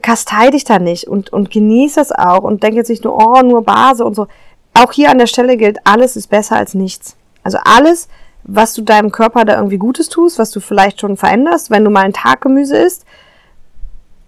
kastei 0.00 0.50
dich 0.50 0.64
da 0.64 0.78
nicht 0.78 1.06
und, 1.06 1.32
und 1.32 1.50
genieß 1.50 1.96
es 1.98 2.12
auch 2.12 2.42
und 2.42 2.62
denke 2.62 2.76
jetzt 2.76 2.88
nicht 2.88 3.04
nur, 3.04 3.16
oh, 3.16 3.42
nur 3.42 3.62
Base 3.64 4.04
und 4.04 4.14
so. 4.14 4.26
Auch 4.74 4.92
hier 4.92 5.10
an 5.10 5.18
der 5.18 5.26
Stelle 5.26 5.56
gilt, 5.56 5.78
alles 5.84 6.16
ist 6.16 6.28
besser 6.28 6.56
als 6.56 6.74
nichts. 6.74 7.16
Also 7.42 7.58
alles, 7.64 8.08
was 8.44 8.74
du 8.74 8.82
deinem 8.82 9.12
Körper 9.12 9.44
da 9.44 9.56
irgendwie 9.56 9.78
Gutes 9.78 10.08
tust, 10.08 10.38
was 10.38 10.50
du 10.50 10.60
vielleicht 10.60 11.00
schon 11.00 11.16
veränderst, 11.16 11.70
wenn 11.70 11.84
du 11.84 11.90
mal 11.90 12.04
einen 12.04 12.14
Tag 12.14 12.40
Gemüse 12.40 12.76
isst, 12.76 13.04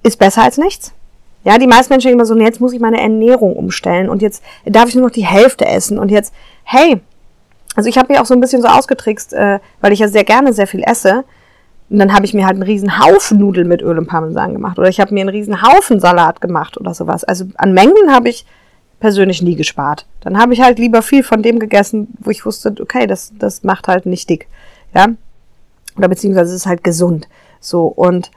ist 0.02 0.18
besser 0.18 0.42
als 0.42 0.58
nichts. 0.58 0.92
Ja, 1.44 1.58
die 1.58 1.66
meisten 1.66 1.92
Menschen 1.92 2.08
denken 2.08 2.20
immer 2.20 2.26
so, 2.26 2.36
jetzt 2.36 2.60
muss 2.60 2.72
ich 2.72 2.80
meine 2.80 3.00
Ernährung 3.00 3.54
umstellen 3.54 4.08
und 4.08 4.22
jetzt 4.22 4.42
darf 4.64 4.88
ich 4.88 4.94
nur 4.94 5.04
noch 5.04 5.14
die 5.14 5.26
Hälfte 5.26 5.66
essen 5.66 5.98
und 5.98 6.10
jetzt, 6.10 6.32
hey, 6.64 7.00
also 7.74 7.88
ich 7.88 7.98
habe 7.98 8.12
mich 8.12 8.20
auch 8.20 8.26
so 8.26 8.34
ein 8.34 8.40
bisschen 8.40 8.62
so 8.62 8.68
ausgetrickst, 8.68 9.32
äh, 9.32 9.58
weil 9.80 9.92
ich 9.92 9.98
ja 9.98 10.08
sehr 10.08 10.24
gerne 10.24 10.52
sehr 10.52 10.66
viel 10.66 10.82
esse. 10.84 11.24
Und 11.90 11.98
dann 11.98 12.14
habe 12.14 12.24
ich 12.24 12.34
mir 12.34 12.46
halt 12.46 12.54
einen 12.54 12.62
riesen 12.62 12.98
Haufen 12.98 13.38
Nudeln 13.38 13.68
mit 13.68 13.82
Öl 13.82 13.98
und 13.98 14.06
Parmesan 14.06 14.54
gemacht. 14.54 14.78
Oder 14.78 14.88
ich 14.88 15.00
habe 15.00 15.12
mir 15.12 15.20
einen 15.20 15.28
riesen 15.28 15.62
Haufen 15.62 16.00
Salat 16.00 16.40
gemacht 16.40 16.78
oder 16.78 16.94
sowas. 16.94 17.24
Also 17.24 17.46
an 17.56 17.74
Mengen 17.74 18.10
habe 18.10 18.28
ich 18.28 18.46
persönlich 19.00 19.42
nie 19.42 19.54
gespart. 19.54 20.06
Dann 20.20 20.38
habe 20.38 20.54
ich 20.54 20.62
halt 20.62 20.78
lieber 20.78 21.02
viel 21.02 21.22
von 21.22 21.42
dem 21.42 21.58
gegessen, 21.58 22.08
wo 22.20 22.30
ich 22.30 22.46
wusste, 22.46 22.74
okay, 22.80 23.06
das, 23.06 23.32
das 23.38 23.62
macht 23.62 23.86
halt 23.86 24.06
nicht 24.06 24.30
dick. 24.30 24.48
Ja. 24.94 25.08
Oder 25.96 26.08
beziehungsweise 26.08 26.50
es 26.50 26.62
ist 26.62 26.66
halt 26.66 26.82
gesund. 26.82 27.28
So. 27.60 27.86
Und 27.86 28.30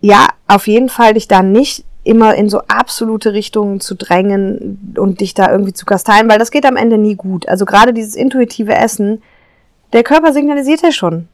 ja, 0.00 0.28
auf 0.46 0.66
jeden 0.66 0.88
Fall 0.88 1.14
dich 1.14 1.26
da 1.26 1.42
nicht 1.42 1.84
immer 2.10 2.34
in 2.34 2.48
so 2.48 2.62
absolute 2.66 3.34
Richtungen 3.34 3.78
zu 3.78 3.94
drängen 3.94 4.94
und 4.98 5.20
dich 5.20 5.32
da 5.32 5.48
irgendwie 5.48 5.72
zu 5.72 5.86
kasteien, 5.86 6.28
weil 6.28 6.40
das 6.40 6.50
geht 6.50 6.66
am 6.66 6.76
Ende 6.76 6.98
nie 6.98 7.14
gut. 7.14 7.48
Also 7.48 7.64
gerade 7.64 7.92
dieses 7.92 8.16
intuitive 8.16 8.74
Essen, 8.74 9.22
der 9.92 10.02
Körper 10.02 10.32
signalisiert 10.32 10.82
ja 10.82 10.90
schon. 10.90 11.28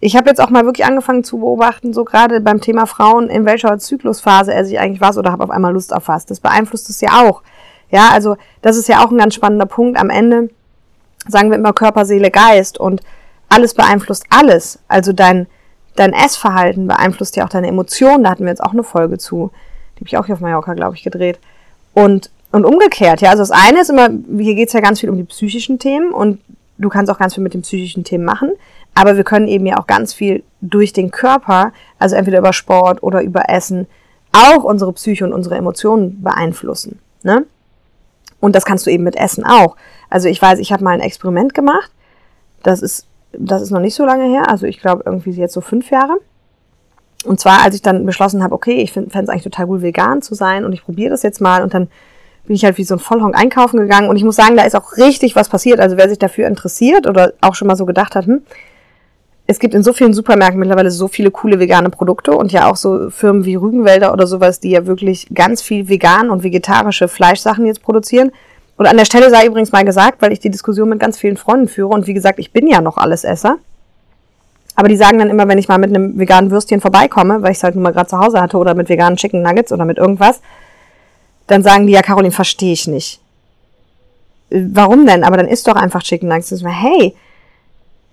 Ich 0.00 0.16
habe 0.16 0.30
jetzt 0.30 0.40
auch 0.40 0.48
mal 0.48 0.64
wirklich 0.64 0.86
angefangen 0.86 1.22
zu 1.22 1.40
beobachten, 1.40 1.92
so 1.92 2.04
gerade 2.04 2.40
beim 2.40 2.62
Thema 2.62 2.86
Frauen, 2.86 3.28
in 3.28 3.44
welcher 3.44 3.78
Zyklusphase 3.78 4.54
er 4.54 4.64
sich 4.64 4.78
eigentlich 4.78 5.02
was 5.02 5.18
oder 5.18 5.30
habe 5.32 5.44
auf 5.44 5.50
einmal 5.50 5.74
Lust 5.74 5.92
auf 5.94 6.08
was. 6.08 6.24
Das 6.24 6.40
beeinflusst 6.40 6.88
es 6.88 7.02
ja 7.02 7.10
auch. 7.26 7.42
Ja, 7.90 8.08
also 8.10 8.38
das 8.62 8.78
ist 8.78 8.88
ja 8.88 9.04
auch 9.04 9.10
ein 9.10 9.18
ganz 9.18 9.34
spannender 9.34 9.66
Punkt. 9.66 10.00
Am 10.00 10.08
Ende 10.08 10.48
sagen 11.28 11.50
wir 11.50 11.58
immer 11.58 11.74
Körper, 11.74 12.06
Seele, 12.06 12.30
Geist 12.30 12.80
und 12.80 13.02
alles 13.50 13.74
beeinflusst 13.74 14.24
alles. 14.30 14.78
Also 14.88 15.12
dein, 15.12 15.46
dein 15.94 16.14
Essverhalten 16.14 16.86
beeinflusst 16.86 17.36
ja 17.36 17.44
auch 17.44 17.50
deine 17.50 17.68
Emotionen. 17.68 18.24
Da 18.24 18.30
hatten 18.30 18.44
wir 18.44 18.50
jetzt 18.50 18.64
auch 18.64 18.72
eine 18.72 18.82
Folge 18.82 19.18
zu. 19.18 19.50
Habe 20.02 20.08
ich 20.08 20.16
auch 20.16 20.26
hier 20.26 20.34
auf 20.34 20.40
Mallorca, 20.40 20.74
glaube 20.74 20.96
ich, 20.96 21.02
gedreht. 21.02 21.38
Und, 21.94 22.30
und 22.50 22.64
umgekehrt, 22.64 23.20
ja. 23.20 23.30
Also 23.30 23.42
das 23.42 23.50
eine 23.50 23.80
ist 23.80 23.90
immer, 23.90 24.08
hier 24.38 24.54
geht's 24.54 24.72
ja 24.72 24.80
ganz 24.80 25.00
viel 25.00 25.10
um 25.10 25.16
die 25.16 25.24
psychischen 25.24 25.78
Themen 25.78 26.12
und 26.12 26.40
du 26.78 26.88
kannst 26.88 27.10
auch 27.10 27.18
ganz 27.18 27.34
viel 27.34 27.42
mit 27.42 27.54
den 27.54 27.62
psychischen 27.62 28.04
Themen 28.04 28.24
machen. 28.24 28.52
Aber 28.94 29.16
wir 29.16 29.24
können 29.24 29.48
eben 29.48 29.64
ja 29.64 29.78
auch 29.78 29.86
ganz 29.86 30.12
viel 30.12 30.42
durch 30.60 30.92
den 30.92 31.10
Körper, 31.10 31.72
also 31.98 32.16
entweder 32.16 32.38
über 32.38 32.52
Sport 32.52 33.02
oder 33.02 33.22
über 33.22 33.48
Essen, 33.48 33.86
auch 34.32 34.64
unsere 34.64 34.92
Psyche 34.92 35.24
und 35.24 35.32
unsere 35.32 35.56
Emotionen 35.56 36.22
beeinflussen. 36.22 36.98
Ne? 37.22 37.46
Und 38.40 38.56
das 38.56 38.64
kannst 38.64 38.86
du 38.86 38.90
eben 38.90 39.04
mit 39.04 39.16
Essen 39.16 39.44
auch. 39.44 39.76
Also 40.10 40.28
ich 40.28 40.42
weiß, 40.42 40.58
ich 40.58 40.72
habe 40.72 40.84
mal 40.84 40.90
ein 40.90 41.00
Experiment 41.00 41.54
gemacht. 41.54 41.90
Das 42.62 42.82
ist 42.82 43.06
das 43.32 43.62
ist 43.62 43.70
noch 43.70 43.80
nicht 43.80 43.94
so 43.94 44.04
lange 44.04 44.24
her, 44.24 44.48
also 44.48 44.66
ich 44.66 44.78
glaube 44.78 45.02
irgendwie 45.06 45.30
jetzt 45.30 45.54
so 45.54 45.60
fünf 45.60 45.90
Jahre. 45.90 46.18
Und 47.24 47.40
zwar, 47.40 47.62
als 47.62 47.74
ich 47.74 47.82
dann 47.82 48.04
beschlossen 48.04 48.42
habe, 48.42 48.54
okay, 48.54 48.80
ich 48.80 48.92
fände 48.92 49.10
es 49.12 49.28
eigentlich 49.28 49.44
total 49.44 49.66
cool, 49.66 49.82
vegan 49.82 50.22
zu 50.22 50.34
sein 50.34 50.64
und 50.64 50.72
ich 50.72 50.84
probiere 50.84 51.10
das 51.10 51.22
jetzt 51.22 51.40
mal 51.40 51.62
und 51.62 51.74
dann 51.74 51.88
bin 52.46 52.56
ich 52.56 52.64
halt 52.64 52.78
wie 52.78 52.84
so 52.84 52.96
ein 52.96 52.98
Vollhonk 52.98 53.38
einkaufen 53.38 53.78
gegangen 53.78 54.08
und 54.08 54.16
ich 54.16 54.24
muss 54.24 54.36
sagen, 54.36 54.56
da 54.56 54.64
ist 54.64 54.74
auch 54.74 54.96
richtig 54.96 55.36
was 55.36 55.48
passiert. 55.48 55.78
Also 55.78 55.96
wer 55.96 56.08
sich 56.08 56.18
dafür 56.18 56.48
interessiert 56.48 57.06
oder 57.06 57.34
auch 57.40 57.54
schon 57.54 57.68
mal 57.68 57.76
so 57.76 57.86
gedacht 57.86 58.16
hat, 58.16 58.26
hm, 58.26 58.42
es 59.46 59.58
gibt 59.58 59.74
in 59.74 59.82
so 59.82 59.92
vielen 59.92 60.14
Supermärkten 60.14 60.58
mittlerweile 60.58 60.90
so 60.90 61.08
viele 61.08 61.30
coole 61.30 61.58
vegane 61.58 61.90
Produkte 61.90 62.32
und 62.32 62.52
ja 62.52 62.70
auch 62.70 62.76
so 62.76 63.10
Firmen 63.10 63.44
wie 63.44 63.56
Rügenwälder 63.56 64.12
oder 64.12 64.26
sowas, 64.26 64.60
die 64.60 64.70
ja 64.70 64.86
wirklich 64.86 65.28
ganz 65.34 65.62
viel 65.62 65.88
vegan 65.88 66.30
und 66.30 66.42
vegetarische 66.42 67.08
Fleischsachen 67.08 67.66
jetzt 67.66 67.82
produzieren. 67.82 68.32
Und 68.76 68.86
an 68.86 68.96
der 68.96 69.04
Stelle 69.04 69.30
sei 69.30 69.46
übrigens 69.46 69.72
mal 69.72 69.84
gesagt, 69.84 70.22
weil 70.22 70.32
ich 70.32 70.40
die 70.40 70.50
Diskussion 70.50 70.88
mit 70.88 71.00
ganz 71.00 71.18
vielen 71.18 71.36
Freunden 71.36 71.68
führe 71.68 71.88
und 71.88 72.06
wie 72.06 72.14
gesagt, 72.14 72.38
ich 72.38 72.52
bin 72.52 72.66
ja 72.66 72.80
noch 72.80 72.96
alles 72.96 73.24
Esser. 73.24 73.58
Aber 74.74 74.88
die 74.88 74.96
sagen 74.96 75.18
dann 75.18 75.30
immer, 75.30 75.48
wenn 75.48 75.58
ich 75.58 75.68
mal 75.68 75.78
mit 75.78 75.90
einem 75.90 76.18
veganen 76.18 76.50
Würstchen 76.50 76.80
vorbeikomme, 76.80 77.42
weil 77.42 77.52
ich 77.52 77.58
es 77.58 77.64
halt 77.64 77.74
nur 77.74 77.82
mal 77.84 77.92
gerade 77.92 78.08
zu 78.08 78.18
Hause 78.18 78.40
hatte 78.40 78.56
oder 78.56 78.74
mit 78.74 78.88
veganen 78.88 79.16
Chicken 79.16 79.42
Nuggets 79.42 79.72
oder 79.72 79.84
mit 79.84 79.98
irgendwas, 79.98 80.40
dann 81.46 81.62
sagen 81.62 81.86
die, 81.86 81.92
ja, 81.92 82.02
Caroline, 82.02 82.32
verstehe 82.32 82.72
ich 82.72 82.86
nicht. 82.86 83.20
Äh, 84.50 84.62
warum 84.72 85.06
denn? 85.06 85.24
Aber 85.24 85.36
dann 85.36 85.48
isst 85.48 85.68
doch 85.68 85.76
einfach 85.76 86.02
Chicken 86.02 86.28
Nuggets. 86.28 86.52
Ich 86.52 86.60
so, 86.60 86.68
hey, 86.68 87.14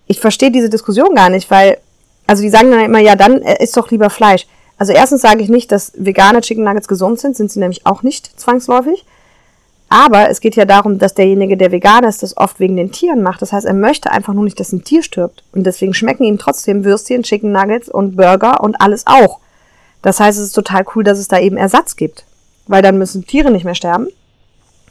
ich 0.08 0.20
verstehe 0.20 0.52
diese 0.52 0.70
Diskussion 0.70 1.16
gar 1.16 1.30
nicht, 1.30 1.50
weil, 1.50 1.78
also 2.28 2.42
die 2.42 2.50
sagen 2.50 2.72
dann 2.72 2.82
immer, 2.82 3.00
ja, 3.00 3.16
dann 3.16 3.42
äh, 3.42 3.64
isst 3.64 3.78
doch 3.78 3.90
lieber 3.92 4.10
Fleisch. 4.10 4.46
Also 4.78 4.94
erstens 4.94 5.22
sage 5.22 5.42
ich 5.42 5.50
nicht, 5.50 5.72
dass 5.72 5.92
vegane 5.96 6.42
Chicken 6.42 6.64
Nuggets 6.64 6.88
gesund 6.88 7.20
sind, 7.20 7.36
sind 7.36 7.52
sie 7.52 7.60
nämlich 7.60 7.86
auch 7.86 8.02
nicht 8.04 8.40
zwangsläufig. 8.40 9.06
Aber 9.90 10.30
es 10.30 10.40
geht 10.40 10.56
ja 10.56 10.66
darum, 10.66 11.00
dass 11.00 11.16
derjenige, 11.16 11.58
der 11.58 11.72
vegan 11.72 12.04
ist, 12.04 12.22
das 12.22 12.38
oft 12.38 12.60
wegen 12.60 12.78
den 12.78 12.92
Tieren 12.92 13.24
macht. 13.24 13.42
Das 13.42 13.52
heißt, 13.52 13.66
er 13.66 13.74
möchte 13.74 14.12
einfach 14.12 14.34
nur 14.34 14.44
nicht, 14.44 14.60
dass 14.60 14.72
ein 14.72 14.84
Tier 14.84 15.02
stirbt. 15.02 15.44
Und 15.52 15.64
deswegen 15.64 15.96
schmecken 15.96 16.24
ihm 16.24 16.38
trotzdem 16.38 16.86
Würstchen, 16.86 17.24
Chicken 17.24 17.52
Nuggets 17.52 17.90
und 17.90 18.16
Burger 18.16 18.62
und 18.62 18.80
alles 18.80 19.08
auch. 19.08 19.40
Das 20.04 20.20
heißt, 20.20 20.38
es 20.38 20.46
ist 20.46 20.54
total 20.54 20.86
cool, 20.96 21.04
dass 21.04 21.18
es 21.18 21.28
da 21.28 21.40
eben 21.40 21.58
Ersatz 21.58 21.96
gibt. 21.96 22.24
Weil 22.68 22.84
dann 22.84 23.00
müssen 23.00 23.26
Tiere 23.26 23.50
nicht 23.50 23.66
mehr 23.66 23.74
sterben. 23.74 24.08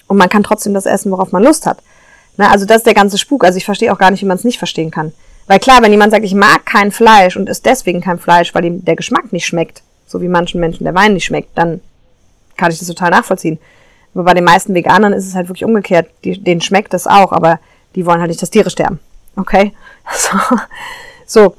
Und 0.08 0.16
man 0.16 0.28
kann 0.28 0.42
trotzdem 0.42 0.74
das 0.74 0.86
essen, 0.86 1.12
worauf 1.12 1.30
man 1.30 1.44
Lust 1.44 1.64
hat. 1.64 1.78
Na, 2.36 2.50
also 2.50 2.66
das 2.66 2.78
ist 2.78 2.86
der 2.86 2.94
ganze 2.94 3.18
Spuk. 3.18 3.44
Also 3.44 3.56
ich 3.56 3.64
verstehe 3.64 3.92
auch 3.92 3.98
gar 3.98 4.10
nicht, 4.10 4.22
wie 4.22 4.26
man 4.26 4.36
es 4.36 4.44
nicht 4.44 4.58
verstehen 4.58 4.90
kann. 4.90 5.12
Weil 5.46 5.60
klar, 5.60 5.80
wenn 5.80 5.92
jemand 5.92 6.12
sagt, 6.12 6.24
ich 6.24 6.34
mag 6.34 6.66
kein 6.66 6.90
Fleisch 6.90 7.36
und 7.36 7.48
isst 7.48 7.64
deswegen 7.66 8.00
kein 8.00 8.18
Fleisch, 8.18 8.54
weil 8.54 8.64
ihm 8.64 8.84
der 8.84 8.96
Geschmack 8.96 9.32
nicht 9.32 9.46
schmeckt, 9.46 9.82
so 10.06 10.20
wie 10.20 10.28
manchen 10.28 10.60
Menschen 10.60 10.84
der 10.84 10.94
Wein 10.94 11.14
nicht 11.14 11.24
schmeckt, 11.24 11.56
dann 11.56 11.80
kann 12.56 12.72
ich 12.72 12.78
das 12.78 12.88
total 12.88 13.10
nachvollziehen. 13.10 13.58
Aber 14.14 14.24
bei 14.24 14.34
den 14.34 14.44
meisten 14.44 14.74
Veganern 14.74 15.12
ist 15.12 15.26
es 15.26 15.34
halt 15.34 15.48
wirklich 15.48 15.64
umgekehrt. 15.64 16.08
Die, 16.24 16.42
denen 16.42 16.60
schmeckt 16.60 16.92
das 16.92 17.06
auch, 17.06 17.32
aber 17.32 17.60
die 17.94 18.06
wollen 18.06 18.20
halt 18.20 18.28
nicht, 18.28 18.42
dass 18.42 18.50
Tiere 18.50 18.70
sterben. 18.70 19.00
Okay? 19.36 19.72
So. 20.16 20.38
so. 21.26 21.54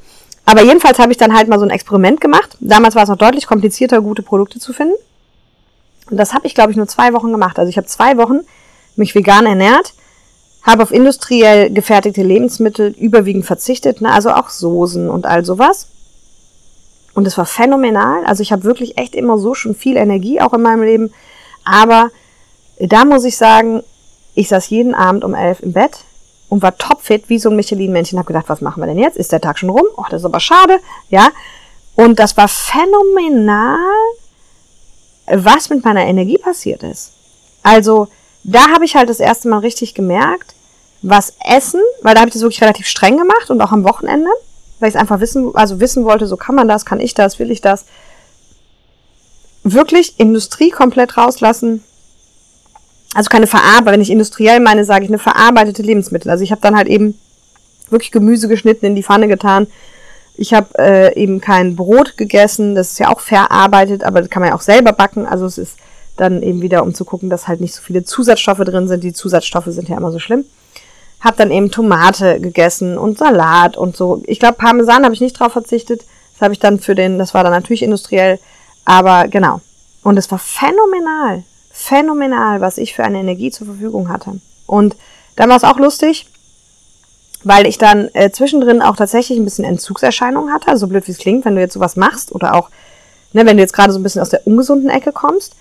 Aber 0.45 0.63
jedenfalls 0.63 0.97
habe 0.97 1.12
ich 1.12 1.17
dann 1.19 1.35
halt 1.35 1.47
mal 1.47 1.59
so 1.59 1.65
ein 1.65 1.69
Experiment 1.69 2.19
gemacht. 2.19 2.57
Damals 2.59 2.95
war 2.95 3.03
es 3.03 3.09
noch 3.09 3.17
deutlich 3.17 3.45
komplizierter, 3.45 4.01
gute 4.01 4.23
Produkte 4.23 4.59
zu 4.59 4.73
finden. 4.73 4.95
Und 6.09 6.17
das 6.17 6.33
habe 6.33 6.47
ich, 6.47 6.55
glaube 6.55 6.71
ich, 6.71 6.77
nur 6.77 6.88
zwei 6.88 7.13
Wochen 7.13 7.31
gemacht. 7.31 7.59
Also 7.59 7.69
ich 7.69 7.77
habe 7.77 7.85
zwei 7.85 8.17
Wochen 8.17 8.39
mich 8.95 9.13
vegan 9.13 9.45
ernährt, 9.45 9.93
habe 10.63 10.81
auf 10.83 10.91
industriell 10.91 11.71
gefertigte 11.71 12.23
Lebensmittel 12.23 12.95
überwiegend 12.97 13.45
verzichtet, 13.45 14.01
ne? 14.01 14.12
also 14.12 14.31
auch 14.31 14.49
Soßen 14.49 15.09
und 15.09 15.27
all 15.27 15.45
sowas. 15.45 15.89
Und 17.13 17.27
es 17.27 17.38
war 17.38 17.45
phänomenal. 17.45 18.25
Also 18.25 18.41
ich 18.41 18.51
habe 18.51 18.63
wirklich 18.63 18.97
echt 18.97 19.15
immer 19.15 19.38
so 19.38 19.53
schon 19.53 19.75
viel 19.75 19.97
Energie 19.97 20.41
auch 20.41 20.53
in 20.53 20.62
meinem 20.62 20.83
Leben. 20.83 21.13
Aber 21.63 22.09
da 22.79 23.05
muss 23.05 23.25
ich 23.25 23.37
sagen, 23.37 23.83
ich 24.35 24.47
saß 24.47 24.69
jeden 24.69 24.95
Abend 24.95 25.23
um 25.23 25.33
elf 25.33 25.59
im 25.61 25.73
Bett 25.73 25.99
und 26.47 26.61
war 26.61 26.77
topfit 26.77 27.29
wie 27.29 27.39
so 27.39 27.49
ein 27.49 27.55
Michelin-Männchen. 27.55 28.17
Hab 28.17 28.25
gedacht, 28.25 28.47
was 28.47 28.61
machen 28.61 28.81
wir 28.81 28.87
denn 28.87 28.97
jetzt? 28.97 29.17
Ist 29.17 29.31
der 29.31 29.41
Tag 29.41 29.59
schon 29.59 29.69
rum? 29.69 29.85
Oh, 29.97 30.05
das 30.09 30.21
ist 30.21 30.25
aber 30.25 30.39
schade. 30.39 30.79
Ja. 31.09 31.29
Und 31.95 32.19
das 32.19 32.37
war 32.37 32.47
phänomenal, 32.47 33.77
was 35.27 35.69
mit 35.69 35.83
meiner 35.83 36.05
Energie 36.05 36.37
passiert 36.37 36.83
ist. 36.83 37.11
Also, 37.61 38.07
da 38.43 38.69
habe 38.69 38.85
ich 38.85 38.95
halt 38.95 39.09
das 39.09 39.19
erste 39.19 39.49
Mal 39.49 39.59
richtig 39.59 39.93
gemerkt, 39.93 40.55
was 41.01 41.33
Essen, 41.45 41.81
weil 42.01 42.13
da 42.13 42.21
habe 42.21 42.29
ich 42.29 42.33
das 42.33 42.41
wirklich 42.41 42.61
relativ 42.61 42.87
streng 42.87 43.17
gemacht 43.17 43.49
und 43.49 43.61
auch 43.61 43.71
am 43.71 43.83
Wochenende, 43.83 44.29
weil 44.79 44.89
ich 44.89 44.95
es 44.95 45.01
einfach 45.01 45.19
wissen, 45.19 45.51
also 45.55 45.79
wissen 45.79 46.05
wollte, 46.05 46.25
so 46.27 46.37
kann 46.37 46.55
man 46.55 46.67
das, 46.67 46.85
kann 46.85 46.99
ich 46.99 47.13
das, 47.13 47.39
will 47.39 47.51
ich 47.51 47.61
das. 47.61 47.85
Wirklich 49.63 50.19
Industrie 50.19 50.71
komplett 50.71 51.17
rauslassen, 51.17 51.83
also 53.15 53.30
keine 53.30 53.48
Verarbeitung, 53.48 53.93
wenn 53.93 54.02
ich 54.02 54.12
industriell 54.12 54.60
meine, 54.60 54.86
sage 54.86 55.04
ich 55.04 55.10
eine 55.10 55.19
verarbeitete 55.19 55.82
Lebensmittel. 55.82 56.30
Also 56.30 56.43
ich 56.43 56.52
habe 56.52 56.62
dann 56.62 56.76
halt 56.76 56.88
eben 56.88 57.19
wirklich 57.89 58.12
Gemüse 58.12 58.48
geschnitten, 58.48 58.86
in 58.86 58.95
die 58.95 59.04
Pfanne 59.04 59.28
getan. 59.28 59.67
Ich 60.36 60.54
habe 60.54 60.67
äh, 60.78 61.15
eben 61.15 61.41
kein 61.41 61.76
Brot 61.76 62.17
gegessen, 62.17 62.76
das 62.76 62.91
ist 62.91 63.00
ja 63.00 63.10
auch 63.10 63.19
verarbeitet, 63.19 64.04
aber 64.04 64.22
das 64.22 64.30
kann 64.30 64.41
man 64.41 64.52
ja 64.52 64.56
auch 64.56 64.62
selber 64.62 64.93
backen. 64.93 65.26
Also 65.26 65.45
es 65.45 65.58
ist 65.58 65.78
dann 66.17 66.41
eben 66.43 66.62
wieder, 66.62 66.84
um 66.84 66.93
zu 66.93 67.04
gucken, 67.04 67.30
dass 67.30 67.48
halt 67.48 67.62
nicht 67.62 67.74
so 67.74 67.82
viele 67.82 68.04
Zusatzstoffe 68.04 68.60
drin 68.60 68.88
sind. 68.88 69.04
Die 69.04 69.13
Zusatzstoffe 69.13 69.67
sind 69.67 69.89
ja 69.89 69.98
immer 69.98 70.12
so 70.12 70.19
schlimm. 70.19 70.45
Hab 71.19 71.36
dann 71.36 71.52
eben 71.52 71.72
Tomate 71.72 72.39
gegessen 72.39 72.98
und 72.98 73.17
Salat 73.17 73.76
und 73.76 73.98
so. 73.98 74.22
Ich 74.28 74.39
glaube, 74.39 74.58
Parmesan 74.58 75.04
habe 75.04 75.13
ich 75.13 75.22
nicht 75.22 75.38
drauf 75.38 75.52
verzichtet. 75.52 76.06
Das 76.34 76.41
habe 76.41 76.54
ich 76.54 76.60
dann 76.60 76.80
für 76.80 76.95
den, 76.95 77.17
das 77.17 77.34
war 77.34 77.43
dann 77.43 77.52
natürlich 77.52 77.84
industriell, 77.84 78.39
aber 78.86 79.28
genau. 79.28 79.60
Und 80.04 80.17
es 80.17 80.32
war 80.32 80.39
phänomenal 80.39 81.43
phänomenal, 81.79 82.59
was 82.59 82.77
ich 82.77 82.93
für 82.93 83.05
eine 83.05 83.19
Energie 83.19 83.51
zur 83.51 83.67
Verfügung 83.67 84.09
hatte. 84.09 84.33
Und 84.67 84.97
dann 85.37 85.49
war 85.49 85.55
es 85.55 85.63
auch 85.63 85.77
lustig, 85.77 86.27
weil 87.43 87.65
ich 87.65 87.77
dann 87.77 88.09
äh, 88.13 88.31
zwischendrin 88.31 88.81
auch 88.81 88.97
tatsächlich 88.97 89.39
ein 89.39 89.45
bisschen 89.45 89.63
Entzugserscheinungen 89.63 90.53
hatte, 90.53 90.77
so 90.77 90.87
blöd 90.87 91.07
wie 91.07 91.11
es 91.13 91.17
klingt, 91.17 91.45
wenn 91.45 91.55
du 91.55 91.61
jetzt 91.61 91.73
sowas 91.73 91.95
machst 91.95 92.33
oder 92.35 92.53
auch, 92.53 92.69
ne, 93.31 93.45
wenn 93.45 93.55
du 93.55 93.63
jetzt 93.63 93.71
gerade 93.71 93.93
so 93.93 93.99
ein 93.99 94.03
bisschen 94.03 94.21
aus 94.21 94.29
der 94.29 94.45
ungesunden 94.45 94.89
Ecke 94.89 95.13
kommst 95.13 95.55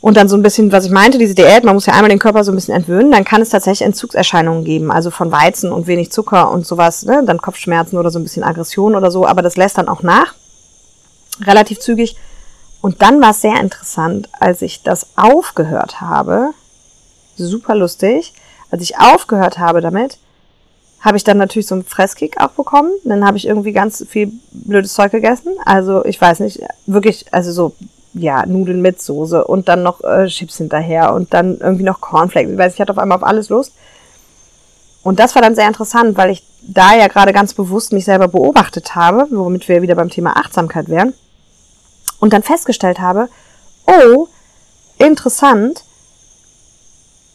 und 0.00 0.16
dann 0.16 0.30
so 0.30 0.36
ein 0.36 0.42
bisschen, 0.42 0.72
was 0.72 0.86
ich 0.86 0.90
meinte, 0.90 1.18
diese 1.18 1.34
Diät, 1.34 1.62
man 1.62 1.74
muss 1.74 1.84
ja 1.84 1.92
einmal 1.92 2.08
den 2.08 2.18
Körper 2.18 2.42
so 2.42 2.50
ein 2.50 2.54
bisschen 2.54 2.74
entwöhnen, 2.74 3.12
dann 3.12 3.24
kann 3.24 3.42
es 3.42 3.50
tatsächlich 3.50 3.86
Entzugserscheinungen 3.86 4.64
geben, 4.64 4.90
also 4.90 5.10
von 5.10 5.30
Weizen 5.30 5.72
und 5.72 5.86
wenig 5.86 6.10
Zucker 6.10 6.50
und 6.50 6.66
sowas, 6.66 7.04
ne, 7.04 7.22
dann 7.26 7.42
Kopfschmerzen 7.42 7.98
oder 7.98 8.10
so 8.10 8.18
ein 8.18 8.22
bisschen 8.22 8.44
Aggression 8.44 8.96
oder 8.96 9.10
so, 9.10 9.26
aber 9.26 9.42
das 9.42 9.58
lässt 9.58 9.76
dann 9.76 9.88
auch 9.88 10.02
nach, 10.02 10.34
relativ 11.44 11.80
zügig. 11.80 12.16
Und 12.80 13.02
dann 13.02 13.20
war 13.20 13.30
es 13.30 13.40
sehr 13.40 13.58
interessant, 13.60 14.28
als 14.38 14.62
ich 14.62 14.82
das 14.82 15.08
aufgehört 15.16 16.00
habe, 16.00 16.50
super 17.36 17.74
lustig, 17.74 18.32
als 18.70 18.82
ich 18.82 18.98
aufgehört 18.98 19.58
habe 19.58 19.80
damit, 19.80 20.18
habe 21.00 21.16
ich 21.16 21.24
dann 21.24 21.38
natürlich 21.38 21.66
so 21.66 21.74
einen 21.74 21.84
Fresskick 21.84 22.40
auch 22.40 22.50
bekommen. 22.50 22.90
Dann 23.04 23.24
habe 23.24 23.36
ich 23.36 23.46
irgendwie 23.46 23.72
ganz 23.72 24.04
viel 24.08 24.32
blödes 24.50 24.94
Zeug 24.94 25.12
gegessen. 25.12 25.52
Also 25.64 26.04
ich 26.04 26.20
weiß 26.20 26.40
nicht, 26.40 26.60
wirklich, 26.86 27.26
also 27.32 27.52
so, 27.52 27.74
ja, 28.14 28.44
Nudeln 28.46 28.82
mit 28.82 29.00
Soße 29.00 29.44
und 29.44 29.68
dann 29.68 29.82
noch 29.82 30.02
äh, 30.02 30.26
Chips 30.26 30.56
hinterher 30.56 31.14
und 31.14 31.32
dann 31.34 31.58
irgendwie 31.58 31.84
noch 31.84 32.00
Cornflakes. 32.00 32.50
Ich 32.52 32.58
weiß, 32.58 32.74
ich 32.74 32.80
hatte 32.80 32.92
auf 32.92 32.98
einmal 32.98 33.18
auf 33.18 33.24
alles 33.24 33.48
Lust. 33.48 33.72
Und 35.04 35.20
das 35.20 35.34
war 35.34 35.42
dann 35.42 35.54
sehr 35.54 35.68
interessant, 35.68 36.16
weil 36.16 36.30
ich 36.30 36.42
da 36.62 36.94
ja 36.96 37.06
gerade 37.06 37.32
ganz 37.32 37.54
bewusst 37.54 37.92
mich 37.92 38.04
selber 38.04 38.26
beobachtet 38.26 38.96
habe, 38.96 39.28
womit 39.30 39.68
wir 39.68 39.82
wieder 39.82 39.94
beim 39.94 40.10
Thema 40.10 40.36
Achtsamkeit 40.36 40.88
wären. 40.88 41.14
Und 42.20 42.32
dann 42.32 42.42
festgestellt 42.42 42.98
habe, 42.98 43.28
oh, 43.86 44.28
interessant, 44.98 45.84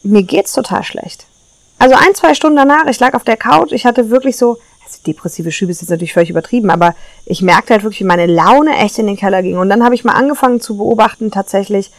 mir 0.02 0.22
geht's 0.22 0.52
total 0.52 0.84
schlecht. 0.84 1.26
Also 1.78 1.96
ein, 1.96 2.14
zwei 2.14 2.34
Stunden 2.34 2.56
danach, 2.56 2.86
ich 2.86 3.00
lag 3.00 3.14
auf 3.14 3.24
der 3.24 3.36
Couch, 3.36 3.72
ich 3.72 3.86
hatte 3.86 4.10
wirklich 4.10 4.36
so, 4.36 4.58
also 4.84 4.98
depressive 5.06 5.50
Schübe 5.50 5.72
ist 5.72 5.80
jetzt 5.80 5.90
natürlich 5.90 6.12
völlig 6.12 6.30
übertrieben, 6.30 6.70
aber 6.70 6.94
ich 7.26 7.42
merkte 7.42 7.72
halt 7.72 7.82
wirklich, 7.82 8.00
wie 8.00 8.04
meine 8.04 8.26
Laune 8.26 8.76
echt 8.76 8.98
in 8.98 9.06
den 9.06 9.16
Keller 9.16 9.42
ging. 9.42 9.58
Und 9.58 9.68
dann 9.68 9.82
habe 9.82 9.94
ich 9.94 10.04
mal 10.04 10.14
angefangen 10.14 10.60
zu 10.60 10.76
beobachten 10.76 11.30
tatsächlich, 11.30 11.90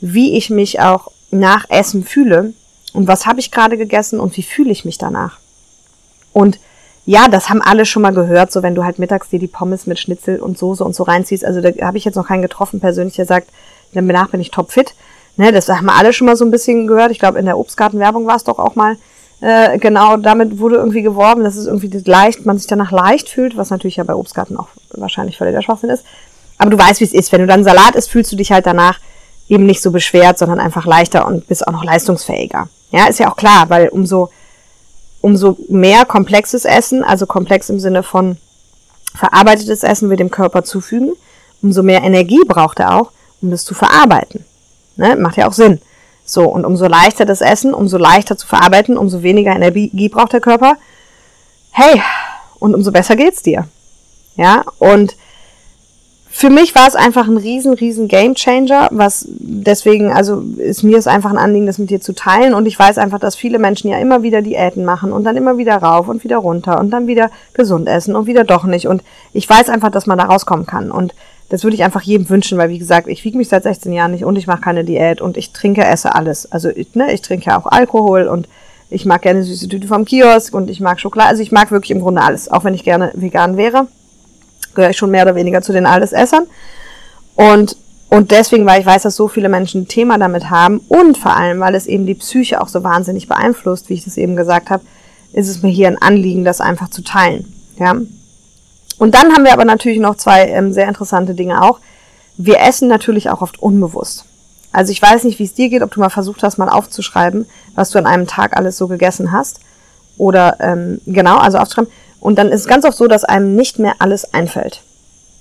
wie 0.00 0.36
ich 0.36 0.50
mich 0.50 0.80
auch 0.80 1.10
nach 1.30 1.66
Essen 1.68 2.04
fühle 2.04 2.52
und 2.92 3.06
was 3.06 3.26
habe 3.26 3.40
ich 3.40 3.50
gerade 3.50 3.76
gegessen 3.76 4.20
und 4.20 4.36
wie 4.36 4.42
fühle 4.42 4.70
ich 4.70 4.84
mich 4.84 4.98
danach. 4.98 5.38
Und 6.32 6.58
ja, 7.08 7.26
das 7.26 7.48
haben 7.48 7.62
alle 7.62 7.86
schon 7.86 8.02
mal 8.02 8.12
gehört, 8.12 8.52
so 8.52 8.62
wenn 8.62 8.74
du 8.74 8.84
halt 8.84 8.98
mittags 8.98 9.30
dir 9.30 9.38
die 9.38 9.46
Pommes 9.46 9.86
mit 9.86 9.98
Schnitzel 9.98 10.40
und 10.40 10.58
Soße 10.58 10.84
und 10.84 10.94
so 10.94 11.04
reinziehst. 11.04 11.42
Also 11.42 11.62
da 11.62 11.70
habe 11.80 11.96
ich 11.96 12.04
jetzt 12.04 12.16
noch 12.16 12.28
keinen 12.28 12.42
getroffen 12.42 12.80
persönlich, 12.80 13.16
der 13.16 13.24
sagt, 13.24 13.48
danach 13.94 14.28
bin 14.28 14.42
ich 14.42 14.50
topfit. 14.50 14.94
Ne, 15.38 15.50
das 15.50 15.70
haben 15.70 15.86
wir 15.86 15.96
alle 15.96 16.12
schon 16.12 16.26
mal 16.26 16.36
so 16.36 16.44
ein 16.44 16.50
bisschen 16.50 16.86
gehört. 16.86 17.10
Ich 17.10 17.18
glaube, 17.18 17.38
in 17.38 17.46
der 17.46 17.56
Obstgartenwerbung 17.56 18.26
war 18.26 18.36
es 18.36 18.44
doch 18.44 18.58
auch 18.58 18.74
mal. 18.74 18.98
Äh, 19.40 19.78
genau, 19.78 20.18
damit 20.18 20.58
wurde 20.58 20.76
irgendwie 20.76 21.00
geworben, 21.00 21.44
dass 21.44 21.56
es 21.56 21.66
irgendwie 21.66 21.88
leicht, 22.04 22.44
man 22.44 22.58
sich 22.58 22.66
danach 22.66 22.90
leicht 22.90 23.30
fühlt, 23.30 23.56
was 23.56 23.70
natürlich 23.70 23.96
ja 23.96 24.04
bei 24.04 24.14
Obstgarten 24.14 24.58
auch 24.58 24.68
wahrscheinlich 24.90 25.38
völlig 25.38 25.54
der 25.54 25.62
Schwachsinn 25.62 25.88
ist. 25.88 26.04
Aber 26.58 26.68
du 26.68 26.78
weißt, 26.78 27.00
wie 27.00 27.04
es 27.04 27.14
ist. 27.14 27.32
Wenn 27.32 27.40
du 27.40 27.46
dann 27.46 27.64
Salat 27.64 27.94
isst, 27.94 28.10
fühlst 28.10 28.30
du 28.32 28.36
dich 28.36 28.52
halt 28.52 28.66
danach 28.66 28.98
eben 29.48 29.64
nicht 29.64 29.80
so 29.80 29.92
beschwert, 29.92 30.36
sondern 30.36 30.60
einfach 30.60 30.84
leichter 30.84 31.26
und 31.26 31.48
bist 31.48 31.66
auch 31.66 31.72
noch 31.72 31.84
leistungsfähiger. 31.84 32.68
Ja, 32.90 33.06
ist 33.06 33.18
ja 33.18 33.30
auch 33.30 33.36
klar, 33.36 33.70
weil 33.70 33.88
umso, 33.88 34.28
umso 35.20 35.56
mehr 35.68 36.04
komplexes 36.04 36.64
Essen, 36.64 37.02
also 37.02 37.26
komplex 37.26 37.68
im 37.70 37.80
Sinne 37.80 38.02
von 38.02 38.36
verarbeitetes 39.14 39.82
Essen 39.82 40.10
wir 40.10 40.16
dem 40.16 40.30
Körper 40.30 40.64
zufügen, 40.64 41.14
umso 41.62 41.82
mehr 41.82 42.02
Energie 42.02 42.42
braucht 42.46 42.78
er 42.78 42.96
auch, 42.96 43.10
um 43.40 43.50
das 43.50 43.64
zu 43.64 43.74
verarbeiten. 43.74 44.44
Ne? 44.96 45.16
Macht 45.16 45.36
ja 45.36 45.48
auch 45.48 45.52
Sinn. 45.52 45.80
So, 46.24 46.44
und 46.44 46.64
umso 46.64 46.86
leichter 46.86 47.24
das 47.24 47.40
Essen, 47.40 47.72
umso 47.72 47.96
leichter 47.96 48.36
zu 48.36 48.46
verarbeiten, 48.46 48.98
umso 48.98 49.22
weniger 49.22 49.52
Energie 49.52 50.08
braucht 50.08 50.34
der 50.34 50.40
Körper. 50.40 50.76
Hey, 51.70 52.02
und 52.58 52.74
umso 52.74 52.92
besser 52.92 53.16
geht's 53.16 53.42
dir. 53.42 53.66
Ja, 54.36 54.64
und 54.78 55.16
für 56.38 56.50
mich 56.50 56.72
war 56.76 56.86
es 56.86 56.94
einfach 56.94 57.26
ein 57.26 57.36
riesen, 57.36 57.74
riesen 57.74 58.06
Game 58.06 58.36
Changer, 58.36 58.86
was 58.92 59.26
deswegen, 59.28 60.12
also 60.12 60.44
ist 60.58 60.84
mir 60.84 60.96
es 60.96 61.08
einfach 61.08 61.30
ein 61.30 61.36
Anliegen, 61.36 61.66
das 61.66 61.78
mit 61.78 61.90
dir 61.90 62.00
zu 62.00 62.12
teilen. 62.12 62.54
Und 62.54 62.66
ich 62.66 62.78
weiß 62.78 62.96
einfach, 62.96 63.18
dass 63.18 63.34
viele 63.34 63.58
Menschen 63.58 63.90
ja 63.90 63.98
immer 63.98 64.22
wieder 64.22 64.40
Diäten 64.40 64.84
machen 64.84 65.10
und 65.10 65.24
dann 65.24 65.36
immer 65.36 65.58
wieder 65.58 65.78
rauf 65.78 66.06
und 66.06 66.22
wieder 66.22 66.36
runter 66.36 66.78
und 66.78 66.90
dann 66.90 67.08
wieder 67.08 67.32
gesund 67.54 67.88
essen 67.88 68.14
und 68.14 68.28
wieder 68.28 68.44
doch 68.44 68.62
nicht. 68.62 68.86
Und 68.86 69.02
ich 69.32 69.50
weiß 69.50 69.68
einfach, 69.68 69.90
dass 69.90 70.06
man 70.06 70.16
da 70.16 70.26
rauskommen 70.26 70.64
kann. 70.64 70.92
Und 70.92 71.12
das 71.48 71.64
würde 71.64 71.74
ich 71.74 71.82
einfach 71.82 72.02
jedem 72.02 72.28
wünschen, 72.28 72.56
weil 72.56 72.68
wie 72.68 72.78
gesagt, 72.78 73.08
ich 73.08 73.24
wiege 73.24 73.36
mich 73.36 73.48
seit 73.48 73.64
16 73.64 73.92
Jahren 73.92 74.12
nicht 74.12 74.24
und 74.24 74.36
ich 74.36 74.46
mache 74.46 74.60
keine 74.60 74.84
Diät 74.84 75.20
und 75.20 75.36
ich 75.36 75.52
trinke, 75.52 75.84
esse 75.84 76.14
alles. 76.14 76.52
Also 76.52 76.68
ich, 76.68 76.94
ne, 76.94 77.12
ich 77.12 77.22
trinke 77.22 77.46
ja 77.46 77.58
auch 77.58 77.66
Alkohol 77.66 78.28
und 78.28 78.46
ich 78.90 79.06
mag 79.06 79.22
gerne 79.22 79.42
süße 79.42 79.66
Tüte 79.66 79.88
vom 79.88 80.04
Kiosk 80.04 80.54
und 80.54 80.70
ich 80.70 80.78
mag 80.78 81.00
Schokolade. 81.00 81.30
Also 81.30 81.42
ich 81.42 81.50
mag 81.50 81.72
wirklich 81.72 81.90
im 81.90 82.00
Grunde 82.00 82.22
alles, 82.22 82.48
auch 82.48 82.62
wenn 82.62 82.74
ich 82.74 82.84
gerne 82.84 83.10
vegan 83.14 83.56
wäre. 83.56 83.88
Gehöre 84.78 84.90
ich 84.90 84.96
schon 84.96 85.10
mehr 85.10 85.24
oder 85.24 85.34
weniger 85.34 85.60
zu 85.60 85.72
den 85.72 85.86
Allesessern. 85.86 86.46
Und, 87.34 87.76
und 88.10 88.30
deswegen, 88.30 88.64
weil 88.64 88.80
ich 88.80 88.86
weiß, 88.86 89.02
dass 89.02 89.16
so 89.16 89.26
viele 89.26 89.48
Menschen 89.48 89.82
ein 89.82 89.88
Thema 89.88 90.18
damit 90.18 90.50
haben 90.50 90.78
und 90.86 91.18
vor 91.18 91.36
allem, 91.36 91.58
weil 91.58 91.74
es 91.74 91.86
eben 91.86 92.06
die 92.06 92.14
Psyche 92.14 92.60
auch 92.60 92.68
so 92.68 92.84
wahnsinnig 92.84 93.26
beeinflusst, 93.26 93.88
wie 93.88 93.94
ich 93.94 94.04
das 94.04 94.16
eben 94.16 94.36
gesagt 94.36 94.70
habe, 94.70 94.84
ist 95.32 95.48
es 95.48 95.64
mir 95.64 95.70
hier 95.70 95.88
ein 95.88 96.00
Anliegen, 96.00 96.44
das 96.44 96.60
einfach 96.60 96.90
zu 96.90 97.02
teilen. 97.02 97.52
Ja, 97.76 97.96
und 98.98 99.14
dann 99.16 99.32
haben 99.32 99.44
wir 99.44 99.52
aber 99.52 99.64
natürlich 99.64 99.98
noch 99.98 100.14
zwei 100.14 100.46
ähm, 100.46 100.72
sehr 100.72 100.86
interessante 100.86 101.34
Dinge 101.34 101.60
auch. 101.62 101.80
Wir 102.36 102.60
essen 102.60 102.86
natürlich 102.86 103.30
auch 103.30 103.42
oft 103.42 103.60
unbewusst. 103.60 104.26
Also 104.70 104.92
ich 104.92 105.02
weiß 105.02 105.24
nicht, 105.24 105.40
wie 105.40 105.44
es 105.44 105.54
dir 105.54 105.70
geht, 105.70 105.82
ob 105.82 105.92
du 105.92 105.98
mal 105.98 106.08
versucht 106.08 106.44
hast, 106.44 106.56
mal 106.56 106.68
aufzuschreiben, 106.68 107.46
was 107.74 107.90
du 107.90 107.98
an 107.98 108.06
einem 108.06 108.28
Tag 108.28 108.56
alles 108.56 108.76
so 108.76 108.86
gegessen 108.86 109.32
hast. 109.32 109.58
Oder 110.18 110.56
ähm, 110.60 111.00
genau, 111.04 111.38
also 111.38 111.58
aufschreiben. 111.58 111.90
Und 112.20 112.38
dann 112.38 112.48
ist 112.48 112.62
es 112.62 112.66
ganz 112.66 112.84
oft 112.84 112.96
so, 112.96 113.06
dass 113.06 113.24
einem 113.24 113.54
nicht 113.54 113.78
mehr 113.78 113.94
alles 113.98 114.32
einfällt. 114.34 114.82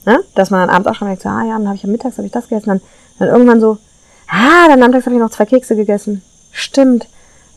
Ne? 0.05 0.19
Dass 0.35 0.51
man 0.51 0.61
dann 0.61 0.69
abends 0.69 0.87
auch 0.87 0.95
schon 0.95 1.07
denkt, 1.07 1.23
so, 1.23 1.29
ah 1.29 1.43
ja, 1.43 1.57
dann 1.57 1.67
habe 1.67 1.75
ich 1.75 1.83
ja 1.83 1.89
mittags 1.89 2.17
hab 2.17 2.25
ich 2.25 2.31
das 2.31 2.47
gegessen. 2.47 2.69
Dann, 2.69 2.81
dann 3.19 3.29
irgendwann 3.29 3.59
so, 3.59 3.77
ah, 4.27 4.67
dann 4.67 4.79
nachmittags 4.79 5.05
habe 5.05 5.15
ich 5.15 5.21
noch 5.21 5.31
zwei 5.31 5.45
Kekse 5.45 5.75
gegessen. 5.75 6.21
Stimmt. 6.51 7.07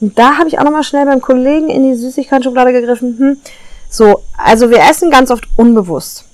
Und 0.01 0.19
da 0.19 0.39
habe 0.39 0.49
ich 0.49 0.59
auch 0.59 0.65
nochmal 0.65 0.83
schnell 0.83 1.05
beim 1.05 1.21
Kollegen 1.21 1.69
in 1.69 1.85
die 1.85 1.95
Süßigkeitsschublade 1.95 2.73
gegriffen. 2.73 3.19
Hm, 3.19 3.37
so, 3.89 4.23
also 4.37 4.71
wir 4.71 4.79
essen 4.79 5.11
ganz 5.11 5.31
oft 5.31 5.45
unbewusst. 5.57 6.25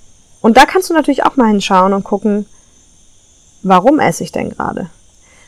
Und 0.41 0.57
da 0.57 0.67
kannst 0.67 0.91
du 0.91 0.95
natürlich 0.95 1.25
auch 1.25 1.37
mal 1.37 1.49
hinschauen 1.49 1.93
und 1.93 2.05
gucken, 2.05 2.47
warum 3.63 3.99
esse 3.99 4.23
ich 4.23 4.31
denn 4.31 4.51
gerade? 4.51 4.89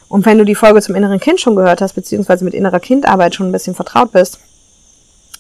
Und 0.09 0.27
wenn 0.27 0.38
du 0.38 0.44
die 0.44 0.55
Folge 0.55 0.81
zum 0.81 0.94
inneren 0.94 1.20
Kind 1.20 1.40
schon 1.40 1.55
gehört 1.55 1.81
hast, 1.81 1.92
beziehungsweise 1.92 2.44
mit 2.44 2.55
innerer 2.55 2.81
Kindarbeit 2.81 3.35
schon 3.35 3.48
ein 3.48 3.53
bisschen 3.53 3.74
vertraut 3.74 4.12
bist, 4.12 4.40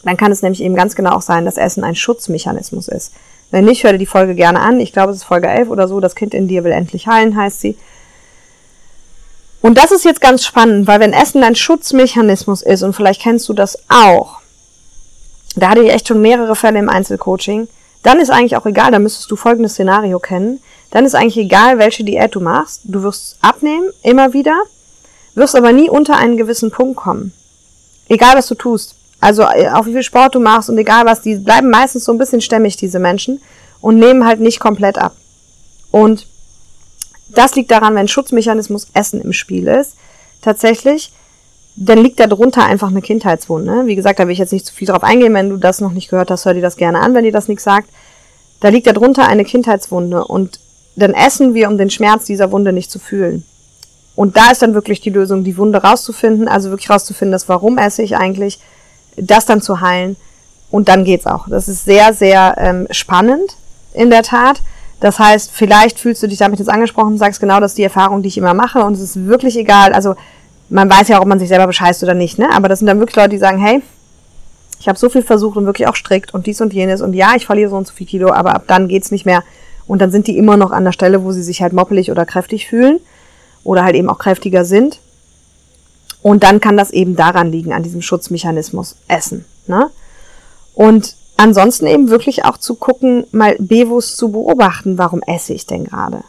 dann 0.04 0.16
kann 0.16 0.32
es 0.32 0.42
nämlich 0.42 0.62
eben 0.62 0.74
ganz 0.74 0.94
genau 0.94 1.12
auch 1.12 1.22
sein, 1.22 1.44
dass 1.44 1.56
Essen 1.56 1.84
ein 1.84 1.96
Schutzmechanismus 1.96 2.88
ist. 2.88 3.12
Wenn 3.50 3.64
nicht, 3.64 3.84
hör 3.84 3.92
dir 3.92 3.98
die 3.98 4.06
Folge 4.06 4.34
gerne 4.34 4.60
an. 4.60 4.80
Ich 4.80 4.92
glaube, 4.92 5.12
es 5.12 5.18
ist 5.18 5.24
Folge 5.24 5.48
11 5.48 5.70
oder 5.70 5.88
so. 5.88 6.00
Das 6.00 6.14
Kind 6.14 6.34
in 6.34 6.48
dir 6.48 6.64
will 6.64 6.72
endlich 6.72 7.06
heilen, 7.06 7.36
heißt 7.36 7.60
sie. 7.60 7.76
Und 9.60 9.76
das 9.76 9.90
ist 9.90 10.04
jetzt 10.04 10.20
ganz 10.20 10.44
spannend, 10.44 10.86
weil 10.86 11.00
wenn 11.00 11.12
Essen 11.12 11.42
ein 11.42 11.56
Schutzmechanismus 11.56 12.62
ist, 12.62 12.82
und 12.82 12.94
vielleicht 12.94 13.22
kennst 13.22 13.48
du 13.48 13.54
das 13.54 13.78
auch, 13.88 14.40
da 15.56 15.70
hatte 15.70 15.82
ich 15.82 15.92
echt 15.92 16.08
schon 16.08 16.20
mehrere 16.20 16.54
Fälle 16.54 16.78
im 16.78 16.88
Einzelcoaching. 16.88 17.68
Dann 18.02 18.20
ist 18.20 18.30
eigentlich 18.30 18.56
auch 18.56 18.66
egal, 18.66 18.92
da 18.92 18.98
müsstest 18.98 19.30
du 19.30 19.36
folgendes 19.36 19.72
Szenario 19.72 20.20
kennen. 20.20 20.60
Dann 20.90 21.04
ist 21.04 21.14
eigentlich 21.14 21.36
egal, 21.38 21.78
welche 21.78 22.04
Diät 22.04 22.34
du 22.34 22.40
machst. 22.40 22.82
Du 22.84 23.02
wirst 23.02 23.38
abnehmen, 23.40 23.90
immer 24.02 24.32
wieder, 24.32 24.56
wirst 25.34 25.56
aber 25.56 25.72
nie 25.72 25.90
unter 25.90 26.16
einen 26.16 26.36
gewissen 26.36 26.70
Punkt 26.70 26.96
kommen. 26.96 27.32
Egal, 28.08 28.36
was 28.36 28.46
du 28.46 28.54
tust. 28.54 28.94
Also 29.20 29.42
äh, 29.42 29.68
auch 29.70 29.86
wie 29.86 29.92
viel 29.92 30.02
Sport 30.02 30.34
du 30.34 30.40
machst 30.40 30.70
und 30.70 30.78
egal 30.78 31.06
was, 31.06 31.22
die 31.22 31.36
bleiben 31.36 31.70
meistens 31.70 32.04
so 32.04 32.12
ein 32.12 32.18
bisschen 32.18 32.40
stämmig, 32.40 32.76
diese 32.76 32.98
Menschen, 32.98 33.40
und 33.80 33.98
nehmen 33.98 34.26
halt 34.26 34.40
nicht 34.40 34.60
komplett 34.60 34.98
ab. 34.98 35.14
Und 35.90 36.26
das 37.28 37.54
liegt 37.54 37.70
daran, 37.70 37.94
wenn 37.94 38.08
Schutzmechanismus 38.08 38.88
Essen 38.94 39.20
im 39.20 39.32
Spiel 39.32 39.68
ist. 39.68 39.94
Tatsächlich, 40.42 41.12
dann 41.76 41.98
liegt 41.98 42.18
da 42.18 42.26
drunter 42.26 42.64
einfach 42.64 42.88
eine 42.88 43.02
Kindheitswunde. 43.02 43.86
Wie 43.86 43.94
gesagt, 43.94 44.18
da 44.18 44.26
will 44.26 44.32
ich 44.32 44.38
jetzt 44.38 44.52
nicht 44.52 44.66
zu 44.66 44.74
viel 44.74 44.88
drauf 44.88 45.04
eingehen. 45.04 45.34
Wenn 45.34 45.50
du 45.50 45.56
das 45.56 45.80
noch 45.80 45.92
nicht 45.92 46.10
gehört 46.10 46.30
hast, 46.30 46.44
hör 46.44 46.54
dir 46.54 46.62
das 46.62 46.76
gerne 46.76 47.00
an, 47.00 47.14
wenn 47.14 47.24
dir 47.24 47.32
das 47.32 47.48
nichts 47.48 47.64
sagt. 47.64 47.88
Da 48.60 48.68
liegt 48.68 48.86
da 48.86 48.92
drunter 48.92 49.28
eine 49.28 49.44
Kindheitswunde 49.44 50.24
und 50.24 50.58
dann 50.96 51.14
essen 51.14 51.54
wir, 51.54 51.68
um 51.68 51.78
den 51.78 51.90
Schmerz 51.90 52.24
dieser 52.24 52.50
Wunde 52.50 52.72
nicht 52.72 52.90
zu 52.90 52.98
fühlen. 52.98 53.44
Und 54.16 54.36
da 54.36 54.50
ist 54.50 54.62
dann 54.62 54.74
wirklich 54.74 55.00
die 55.00 55.10
Lösung, 55.10 55.44
die 55.44 55.56
Wunde 55.56 55.78
rauszufinden, 55.78 56.48
also 56.48 56.70
wirklich 56.70 56.90
rauszufinden, 56.90 57.30
das 57.30 57.48
Warum 57.48 57.78
esse 57.78 58.02
ich 58.02 58.16
eigentlich, 58.16 58.58
das 59.20 59.46
dann 59.46 59.60
zu 59.62 59.80
heilen 59.80 60.16
und 60.70 60.88
dann 60.88 61.04
geht's 61.04 61.26
auch. 61.26 61.48
Das 61.48 61.68
ist 61.68 61.84
sehr, 61.84 62.12
sehr 62.12 62.54
ähm, 62.58 62.86
spannend 62.90 63.56
in 63.94 64.10
der 64.10 64.22
Tat. 64.22 64.60
Das 65.00 65.18
heißt, 65.18 65.50
vielleicht 65.52 65.98
fühlst 65.98 66.22
du 66.22 66.26
dich 66.26 66.38
damit 66.38 66.58
jetzt 66.58 66.68
angesprochen 66.68 67.12
und 67.12 67.18
sagst 67.18 67.40
genau, 67.40 67.60
das 67.60 67.72
ist 67.72 67.78
die 67.78 67.84
Erfahrung, 67.84 68.22
die 68.22 68.28
ich 68.28 68.38
immer 68.38 68.54
mache 68.54 68.84
und 68.84 68.94
es 68.94 69.00
ist 69.00 69.26
wirklich 69.26 69.56
egal. 69.56 69.92
Also 69.92 70.16
man 70.68 70.90
weiß 70.90 71.08
ja 71.08 71.18
auch, 71.18 71.22
ob 71.22 71.28
man 71.28 71.38
sich 71.38 71.48
selber 71.48 71.66
bescheißt 71.66 72.02
oder 72.02 72.14
nicht, 72.14 72.38
ne? 72.38 72.50
Aber 72.52 72.68
das 72.68 72.80
sind 72.80 72.86
dann 72.86 72.98
wirklich 72.98 73.16
Leute, 73.16 73.30
die 73.30 73.38
sagen, 73.38 73.58
hey, 73.58 73.80
ich 74.80 74.88
habe 74.88 74.98
so 74.98 75.08
viel 75.08 75.22
versucht 75.22 75.56
und 75.56 75.66
wirklich 75.66 75.88
auch 75.88 75.96
strikt 75.96 76.34
und 76.34 76.46
dies 76.46 76.60
und 76.60 76.72
jenes 76.72 77.00
und 77.00 77.14
ja, 77.14 77.32
ich 77.36 77.46
verliere 77.46 77.70
so 77.70 77.76
und 77.76 77.86
so 77.86 77.94
viel 77.94 78.06
Kilo, 78.06 78.30
aber 78.32 78.54
ab 78.54 78.64
dann 78.66 78.88
geht's 78.88 79.10
nicht 79.10 79.26
mehr. 79.26 79.42
Und 79.86 80.02
dann 80.02 80.10
sind 80.10 80.26
die 80.26 80.36
immer 80.36 80.56
noch 80.56 80.70
an 80.70 80.84
der 80.84 80.92
Stelle, 80.92 81.24
wo 81.24 81.32
sie 81.32 81.42
sich 81.42 81.62
halt 81.62 81.72
moppelig 81.72 82.10
oder 82.10 82.26
kräftig 82.26 82.68
fühlen 82.68 83.00
oder 83.64 83.84
halt 83.84 83.96
eben 83.96 84.10
auch 84.10 84.18
kräftiger 84.18 84.64
sind. 84.64 85.00
Und 86.22 86.42
dann 86.42 86.60
kann 86.60 86.76
das 86.76 86.90
eben 86.90 87.16
daran 87.16 87.52
liegen, 87.52 87.72
an 87.72 87.82
diesem 87.82 88.02
Schutzmechanismus 88.02 88.96
Essen. 89.06 89.44
Ne? 89.66 89.90
Und 90.74 91.14
ansonsten 91.36 91.86
eben 91.86 92.10
wirklich 92.10 92.44
auch 92.44 92.58
zu 92.58 92.74
gucken, 92.74 93.26
mal 93.30 93.56
bewusst 93.58 94.16
zu 94.16 94.30
beobachten, 94.32 94.98
warum 94.98 95.22
esse 95.22 95.54
ich 95.54 95.66
denn 95.66 95.84
gerade? 95.84 96.22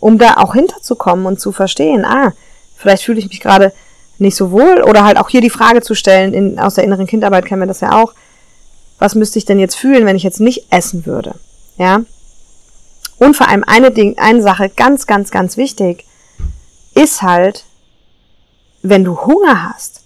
Um 0.00 0.18
da 0.18 0.38
auch 0.38 0.54
hinterzukommen 0.54 1.26
und 1.26 1.40
zu 1.40 1.52
verstehen, 1.52 2.04
ah, 2.04 2.32
vielleicht 2.76 3.04
fühle 3.04 3.18
ich 3.18 3.28
mich 3.28 3.40
gerade 3.40 3.72
nicht 4.18 4.36
so 4.36 4.50
wohl 4.50 4.82
oder 4.82 5.04
halt 5.04 5.18
auch 5.18 5.28
hier 5.28 5.42
die 5.42 5.50
Frage 5.50 5.82
zu 5.82 5.94
stellen, 5.94 6.32
in, 6.32 6.58
aus 6.58 6.74
der 6.74 6.84
inneren 6.84 7.06
Kindarbeit 7.06 7.44
kennen 7.44 7.60
wir 7.60 7.66
das 7.66 7.80
ja 7.80 8.02
auch, 8.02 8.14
was 8.98 9.14
müsste 9.14 9.38
ich 9.38 9.44
denn 9.44 9.58
jetzt 9.58 9.74
fühlen, 9.74 10.06
wenn 10.06 10.16
ich 10.16 10.22
jetzt 10.22 10.40
nicht 10.40 10.66
essen 10.70 11.04
würde? 11.04 11.34
Ja? 11.76 12.00
Und 13.18 13.36
vor 13.36 13.48
allem 13.48 13.64
eine 13.66 13.90
Ding, 13.90 14.16
eine 14.18 14.42
Sache 14.42 14.70
ganz, 14.70 15.06
ganz, 15.06 15.30
ganz 15.30 15.58
wichtig 15.58 16.06
ist 16.94 17.20
halt, 17.20 17.64
wenn 18.88 19.04
du 19.04 19.18
Hunger 19.18 19.68
hast. 19.68 20.02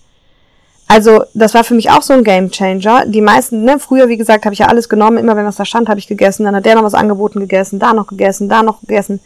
Also 0.89 1.23
das 1.35 1.55
war 1.55 1.63
für 1.63 1.75
mich 1.75 1.91
auch 1.91 2.03
so 2.03 2.15
ein 2.15 2.25
Game 2.25 2.51
Changer. 2.51 3.07
Die 3.07 3.21
meisten, 3.21 3.63
ne, 3.63 3.79
früher, 3.79 4.09
wie 4.09 4.17
gesagt, 4.17 4.45
habe 4.45 4.55
ich 4.55 4.59
ja 4.59 4.67
alles 4.67 4.89
genommen, 4.89 5.19
immer 5.19 5.37
wenn 5.37 5.47
was 5.47 5.55
da 5.55 5.65
stand, 5.65 5.89
habe 5.89 6.01
ich 6.01 6.09
gegessen, 6.09 6.45
dann 6.45 6.57
hat 6.57 6.67
der 6.67 6.75
noch 6.75 6.83
was 6.83 6.95
angeboten 6.95 7.39
gegessen, 7.39 7.79
da 7.79 7.93
noch 7.93 8.09
gegessen, 8.09 8.49
da 8.49 8.65
noch 8.65 8.81
gegessen. 8.81 9.21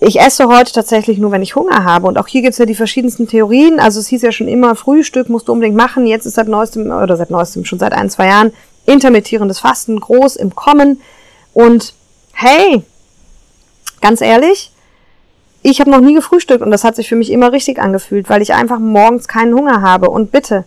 Ich 0.00 0.18
esse 0.18 0.48
heute 0.48 0.72
tatsächlich 0.72 1.18
nur, 1.18 1.30
wenn 1.30 1.42
ich 1.42 1.54
Hunger 1.54 1.84
habe. 1.84 2.08
Und 2.08 2.18
auch 2.18 2.26
hier 2.26 2.42
gibt's 2.42 2.58
ja 2.58 2.66
die 2.66 2.74
verschiedensten 2.74 3.28
Theorien. 3.28 3.78
Also 3.78 4.00
es 4.00 4.08
hieß 4.08 4.22
ja 4.22 4.32
schon 4.32 4.48
immer, 4.48 4.74
Frühstück 4.74 5.28
musst 5.28 5.46
du 5.46 5.52
unbedingt 5.52 5.76
machen. 5.76 6.06
Jetzt 6.06 6.26
ist 6.26 6.34
seit 6.34 6.48
neuestem, 6.48 6.90
oder 6.90 7.16
seit 7.16 7.30
neuestem, 7.30 7.64
schon 7.64 7.78
seit 7.78 7.92
ein, 7.92 8.10
zwei 8.10 8.26
Jahren, 8.26 8.52
intermittierendes 8.84 9.60
Fasten 9.60 10.00
groß 10.00 10.34
im 10.34 10.56
Kommen. 10.56 11.00
Und 11.54 11.94
hey, 12.32 12.82
ganz 14.00 14.20
ehrlich, 14.22 14.71
ich 15.70 15.80
habe 15.80 15.90
noch 15.90 16.00
nie 16.00 16.14
gefrühstückt 16.14 16.62
und 16.62 16.70
das 16.70 16.84
hat 16.84 16.96
sich 16.96 17.08
für 17.08 17.16
mich 17.16 17.30
immer 17.30 17.52
richtig 17.52 17.80
angefühlt, 17.80 18.28
weil 18.28 18.42
ich 18.42 18.52
einfach 18.54 18.78
morgens 18.78 19.28
keinen 19.28 19.54
Hunger 19.54 19.80
habe. 19.80 20.10
Und 20.10 20.32
bitte, 20.32 20.64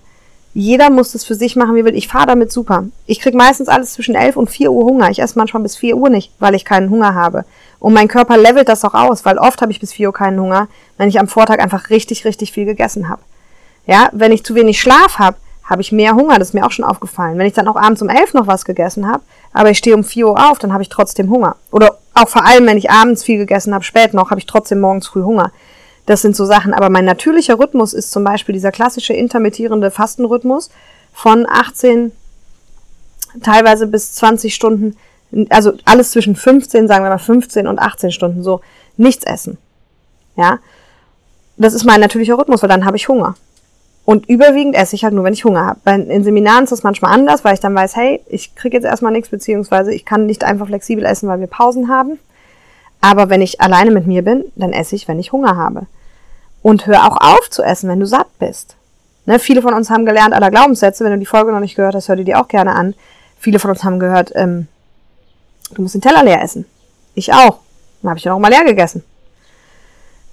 jeder 0.54 0.90
muss 0.90 1.12
das 1.12 1.26
für 1.26 1.36
sich 1.36 1.58
machen, 1.58 1.76
wie 1.76 1.84
will. 1.84 1.96
Ich 1.96 2.08
fahre 2.08 2.28
damit 2.28 2.52
super. 2.52 2.86
Ich 3.06 3.20
krieg 3.20 3.34
meistens 3.34 3.68
alles 3.68 3.92
zwischen 3.92 4.16
11 4.16 4.38
und 4.38 4.50
4 4.50 4.72
Uhr 4.72 4.86
Hunger. 4.86 5.10
Ich 5.10 5.20
esse 5.20 5.38
manchmal 5.38 5.64
bis 5.64 5.76
4 5.76 5.98
Uhr 5.98 6.10
nicht, 6.10 6.32
weil 6.40 6.56
ich 6.56 6.64
keinen 6.64 6.90
Hunger 6.90 7.14
habe. 7.14 7.44
Und 7.80 7.94
mein 7.94 8.08
Körper 8.08 8.38
levelt 8.38 8.70
das 8.70 8.86
auch 8.86 8.94
aus, 8.94 9.26
weil 9.26 9.38
oft 9.38 9.62
habe 9.62 9.74
ich 9.74 9.82
bis 9.82 9.92
4 9.92 10.08
Uhr 10.08 10.14
keinen 10.14 10.40
Hunger, 10.40 10.70
wenn 10.98 11.10
ich 11.10 11.20
am 11.20 11.28
Vortag 11.28 11.60
einfach 11.60 11.90
richtig, 11.90 12.24
richtig 12.24 12.54
viel 12.54 12.66
gegessen 12.66 13.10
habe. 13.10 13.22
Ja, 13.86 14.10
wenn 14.14 14.32
ich 14.32 14.46
zu 14.46 14.56
wenig 14.56 14.80
Schlaf 14.80 15.20
habe, 15.20 15.38
habe 15.66 15.82
ich 15.82 15.92
mehr 15.92 16.16
Hunger, 16.16 16.38
das 16.38 16.50
ist 16.50 16.54
mir 16.54 16.66
auch 16.66 16.72
schon 16.72 16.86
aufgefallen. 16.86 17.38
Wenn 17.38 17.48
ich 17.48 17.54
dann 17.54 17.68
auch 17.68 17.76
abends 17.76 18.02
um 18.02 18.10
11 18.10 18.34
noch 18.34 18.48
was 18.48 18.66
gegessen 18.66 19.08
habe, 19.08 19.24
aber 19.52 19.72
ich 19.72 19.78
stehe 19.80 19.96
um 19.96 20.04
4 20.04 20.28
Uhr 20.28 20.52
auf, 20.52 20.60
dann 20.60 20.72
habe 20.72 20.84
ich 20.84 20.90
trotzdem 20.90 21.30
Hunger. 21.30 21.56
Oder 21.72 21.98
auch 22.14 22.30
vor 22.30 22.46
allem, 22.46 22.68
wenn 22.68 22.78
ich 22.78 22.92
abends 22.92 23.24
viel 23.24 23.38
gegessen 23.38 23.74
habe, 23.74 23.84
spät 23.84 24.14
noch, 24.14 24.30
habe 24.30 24.40
ich 24.40 24.46
trotzdem 24.46 24.80
morgens 24.80 25.08
früh 25.08 25.24
Hunger. 25.24 25.52
Das 26.06 26.22
sind 26.22 26.36
so 26.36 26.46
Sachen. 26.46 26.74
Aber 26.74 26.90
mein 26.90 27.06
natürlicher 27.06 27.58
Rhythmus 27.58 27.94
ist 27.94 28.12
zum 28.12 28.24
Beispiel 28.24 28.54
dieser 28.54 28.72
klassische 28.72 29.14
intermittierende 29.14 29.90
Fastenrhythmus 29.90 30.70
von 31.14 31.48
18 31.50 32.12
teilweise 33.42 33.88
bis 33.88 34.14
20 34.14 34.54
Stunden, 34.54 34.96
also 35.50 35.74
alles 35.84 36.12
zwischen 36.12 36.36
15, 36.36 36.88
sagen 36.88 37.04
wir 37.04 37.10
mal 37.10 37.18
15 37.18 37.68
und 37.68 37.80
18 37.80 38.12
Stunden, 38.12 38.44
so 38.44 38.62
nichts 38.98 39.26
essen. 39.26 39.58
Ja, 40.38 40.60
das 41.58 41.74
ist 41.74 41.86
mein 41.86 42.02
natürlicher 42.02 42.38
Rhythmus, 42.38 42.62
weil 42.62 42.70
dann 42.70 42.86
habe 42.86 42.98
ich 42.98 43.08
Hunger. 43.08 43.36
Und 44.06 44.30
überwiegend 44.30 44.76
esse 44.76 44.96
ich 44.96 45.04
halt 45.04 45.16
nur, 45.16 45.24
wenn 45.24 45.34
ich 45.34 45.46
Hunger 45.46 45.66
habe. 45.66 45.92
In 45.92 46.24
Seminaren 46.24 46.64
ist 46.64 46.70
das 46.70 46.84
manchmal 46.84 47.12
anders, 47.12 47.44
weil 47.44 47.56
ich 47.56 47.60
dann 47.60 47.74
weiß, 47.74 47.96
hey, 47.96 48.22
ich 48.28 48.54
kriege 48.54 48.78
jetzt 48.78 48.86
erstmal 48.86 49.12
nichts, 49.12 49.30
beziehungsweise 49.30 49.92
ich 49.94 50.06
kann 50.06 50.28
nicht 50.28 50.44
einfach 50.44 50.68
flexibel 50.68 51.04
essen, 51.04 51.28
weil 51.28 51.40
wir 51.40 51.48
Pausen 51.48 51.90
haben. 51.90 52.20
Aber 53.02 53.30
wenn 53.30 53.42
ich 53.42 53.62
alleine 53.62 53.90
mit 53.90 54.06
mir 54.06 54.22
bin, 54.24 54.46
dann 54.56 54.74
esse 54.74 54.96
ich, 54.96 55.08
wenn 55.08 55.20
ich 55.20 55.32
Hunger 55.32 55.58
habe. 55.58 55.88
Und 56.62 56.86
hör 56.86 57.06
auch 57.06 57.18
auf 57.20 57.50
zu 57.50 57.64
essen, 57.64 57.90
wenn 57.90 58.00
du 58.00 58.06
satt 58.06 58.28
bist. 58.38 58.76
Ne, 59.26 59.40
viele 59.40 59.64
von 59.64 59.74
uns 59.74 59.90
haben 59.90 60.06
gelernt 60.06 60.34
aller 60.34 60.52
Glaubenssätze. 60.52 61.04
Wenn 61.04 61.14
du 61.14 61.20
die 61.20 61.26
Folge 61.26 61.52
noch 61.52 61.60
nicht 61.60 61.76
gehört 61.76 61.96
hast, 61.96 62.08
hör 62.08 62.16
die 62.16 62.24
dir 62.24 62.40
auch 62.40 62.48
gerne 62.48 62.76
an. 62.76 62.94
Viele 63.40 63.60
von 63.60 63.72
uns 63.72 63.84
haben 63.84 64.00
gehört, 64.00 64.32
ähm, 64.36 64.68
du 65.72 65.82
musst 65.82 65.96
den 65.96 66.02
Teller 66.02 66.24
leer 66.24 66.44
essen. 66.44 66.66
Ich 67.16 67.34
auch. 67.34 67.60
Dann 68.02 68.10
habe 68.10 68.18
ich 68.18 68.24
den 68.24 68.32
auch 68.32 68.40
mal 68.40 68.52
leer 68.52 68.66
gegessen. 68.66 69.04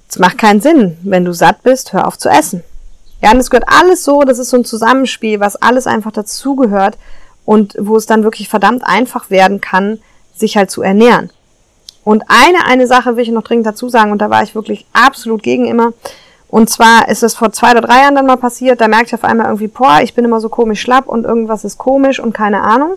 Es 0.09 0.19
macht 0.19 0.37
keinen 0.37 0.61
Sinn. 0.61 0.99
Wenn 1.03 1.25
du 1.25 1.33
satt 1.33 1.63
bist, 1.63 1.95
hör 1.95 2.07
auf 2.07 2.19
zu 2.19 2.29
essen. 2.29 2.63
Ja, 3.23 3.31
und 3.31 3.39
es 3.39 3.51
gehört 3.51 3.69
alles 3.69 4.05
so, 4.05 4.23
das 4.23 4.39
ist 4.39 4.51
so 4.51 4.57
ein 4.57 4.65
Zusammenspiel, 4.65 5.41
was 5.41 5.57
alles 5.57 5.87
einfach 5.87 6.11
dazugehört 6.11 6.99
und 7.45 7.75
wo 7.79 7.97
es 7.97 8.07
dann 8.07 8.25
wirklich 8.25 8.49
verdammt 8.49 8.85
einfach 8.85 9.31
werden 9.31 9.61
kann, 9.61 10.01
sich 10.35 10.57
halt 10.57 10.71
zu 10.71 10.83
ernähren. 10.83 11.31
Und 12.05 12.25
eine, 12.27 12.67
eine 12.67 12.87
Sache 12.87 13.17
will 13.17 13.23
ich 13.23 13.31
noch 13.31 13.45
dringend 13.45 13.67
dazu 13.67 13.89
sagen, 13.89 14.11
und 14.11 14.19
da 14.19 14.29
war 14.29 14.43
ich 14.43 14.57
wirklich 14.57 14.87
absolut 14.93 15.43
gegen 15.43 15.67
immer. 15.67 15.93
Und 16.49 16.69
zwar 16.69 17.09
ist 17.09 17.23
es 17.23 17.35
vor 17.35 17.53
zwei 17.53 17.71
oder 17.71 17.81
drei 17.83 18.01
Jahren 18.03 18.17
dann 18.17 18.27
mal 18.27 18.37
passiert, 18.37 18.81
da 18.81 18.89
merkte 18.89 19.07
ich 19.07 19.15
auf 19.15 19.25
einmal 19.25 19.47
irgendwie, 19.47 19.69
boah, 19.69 20.01
ich 20.03 20.15
bin 20.15 20.25
immer 20.25 20.41
so 20.41 20.49
komisch 20.49 20.81
schlapp 20.81 21.07
und 21.07 21.25
irgendwas 21.25 21.65
ist 21.65 21.79
komisch 21.79 22.19
und 22.19 22.35
keine 22.35 22.63
Ahnung. 22.63 22.95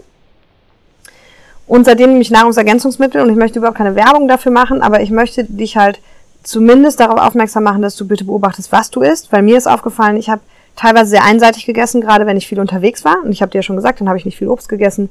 Und 1.67 1.85
seitdem 1.85 2.09
nehme 2.09 2.21
ich 2.21 2.31
Nahrungsergänzungsmittel 2.31 3.21
und 3.21 3.29
ich 3.29 3.37
möchte 3.37 3.59
überhaupt 3.59 3.77
keine 3.77 3.95
Werbung 3.95 4.27
dafür 4.27 4.51
machen, 4.51 4.81
aber 4.81 5.01
ich 5.01 5.11
möchte 5.11 5.43
dich 5.45 5.77
halt 5.77 5.99
zumindest 6.45 6.99
darauf 6.99 7.19
aufmerksam 7.19 7.63
machen, 7.63 7.81
dass 7.81 7.95
du 7.95 8.07
bitte 8.07 8.23
beobachtest, 8.23 8.71
was 8.71 8.89
du 8.91 9.01
isst, 9.01 9.31
weil 9.31 9.41
mir 9.41 9.57
ist 9.57 9.67
aufgefallen, 9.67 10.17
ich 10.17 10.29
habe 10.29 10.41
teilweise 10.75 11.09
sehr 11.11 11.23
einseitig 11.23 11.65
gegessen, 11.65 12.01
gerade 12.01 12.25
wenn 12.25 12.37
ich 12.37 12.47
viel 12.47 12.59
unterwegs 12.59 13.03
war. 13.05 13.17
Und 13.23 13.31
ich 13.31 13.41
habe 13.41 13.51
dir 13.51 13.59
ja 13.59 13.63
schon 13.63 13.75
gesagt, 13.75 14.01
dann 14.01 14.07
habe 14.07 14.17
ich 14.17 14.25
nicht 14.25 14.37
viel 14.37 14.49
Obst 14.49 14.69
gegessen. 14.69 15.09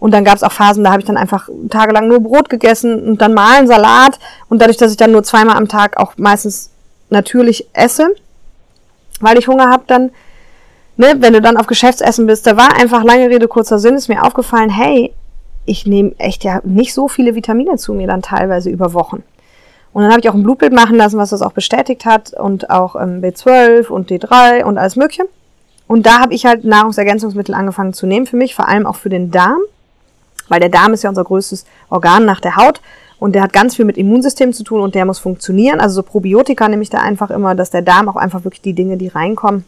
Und 0.00 0.12
dann 0.12 0.24
gab 0.24 0.36
es 0.36 0.42
auch 0.42 0.52
Phasen, 0.52 0.84
da 0.84 0.90
habe 0.90 1.00
ich 1.00 1.06
dann 1.06 1.16
einfach 1.16 1.48
tagelang 1.70 2.08
nur 2.08 2.20
Brot 2.20 2.50
gegessen 2.50 3.02
und 3.04 3.22
dann 3.22 3.32
mal 3.32 3.58
einen 3.58 3.68
Salat. 3.68 4.18
Und 4.48 4.60
dadurch, 4.60 4.76
dass 4.76 4.90
ich 4.90 4.96
dann 4.96 5.12
nur 5.12 5.22
zweimal 5.22 5.56
am 5.56 5.68
Tag 5.68 5.96
auch 5.96 6.14
meistens 6.16 6.70
natürlich 7.10 7.68
esse, 7.72 8.14
weil 9.20 9.38
ich 9.38 9.48
Hunger 9.48 9.70
habe, 9.70 9.84
dann, 9.86 10.10
ne, 10.96 11.14
wenn 11.18 11.32
du 11.32 11.40
dann 11.40 11.56
auf 11.56 11.66
Geschäftsessen 11.66 12.26
bist, 12.26 12.46
da 12.46 12.56
war 12.56 12.76
einfach 12.76 13.04
lange 13.04 13.28
Rede, 13.30 13.48
kurzer 13.48 13.78
Sinn, 13.78 13.94
ist 13.94 14.08
mir 14.08 14.24
aufgefallen, 14.24 14.68
hey, 14.68 15.14
ich 15.64 15.86
nehme 15.86 16.12
echt 16.18 16.44
ja 16.44 16.60
nicht 16.64 16.92
so 16.92 17.08
viele 17.08 17.34
Vitamine 17.34 17.76
zu 17.76 17.94
mir 17.94 18.06
dann 18.06 18.20
teilweise 18.20 18.68
über 18.68 18.92
Wochen. 18.92 19.22
Und 19.94 20.02
dann 20.02 20.10
habe 20.10 20.20
ich 20.20 20.28
auch 20.28 20.34
ein 20.34 20.42
Blutbild 20.42 20.72
machen 20.72 20.96
lassen, 20.96 21.18
was 21.18 21.30
das 21.30 21.40
auch 21.40 21.52
bestätigt 21.52 22.04
hat 22.04 22.34
und 22.34 22.68
auch 22.68 22.96
ähm, 22.96 23.22
B12 23.22 23.86
und 23.86 24.10
D3 24.10 24.64
und 24.64 24.76
alles 24.76 24.96
Mögliche. 24.96 25.22
Und 25.86 26.04
da 26.04 26.18
habe 26.18 26.34
ich 26.34 26.44
halt 26.46 26.64
Nahrungsergänzungsmittel 26.64 27.54
angefangen 27.54 27.94
zu 27.94 28.06
nehmen 28.06 28.26
für 28.26 28.36
mich, 28.36 28.56
vor 28.56 28.68
allem 28.68 28.86
auch 28.86 28.96
für 28.96 29.08
den 29.08 29.30
Darm, 29.30 29.60
weil 30.48 30.58
der 30.58 30.68
Darm 30.68 30.94
ist 30.94 31.04
ja 31.04 31.10
unser 31.10 31.22
größtes 31.22 31.64
Organ 31.90 32.24
nach 32.24 32.40
der 32.40 32.56
Haut 32.56 32.80
und 33.20 33.36
der 33.36 33.42
hat 33.42 33.52
ganz 33.52 33.76
viel 33.76 33.84
mit 33.84 33.96
Immunsystem 33.96 34.52
zu 34.52 34.64
tun 34.64 34.80
und 34.80 34.96
der 34.96 35.04
muss 35.04 35.20
funktionieren. 35.20 35.78
Also 35.78 35.94
so 35.96 36.02
Probiotika 36.02 36.68
nehme 36.68 36.82
ich 36.82 36.90
da 36.90 36.98
einfach 36.98 37.30
immer, 37.30 37.54
dass 37.54 37.70
der 37.70 37.82
Darm 37.82 38.08
auch 38.08 38.16
einfach 38.16 38.42
wirklich 38.42 38.62
die 38.62 38.72
Dinge, 38.72 38.96
die 38.96 39.08
reinkommen, 39.08 39.64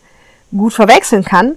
gut 0.50 0.72
verwechseln 0.72 1.24
kann. 1.24 1.52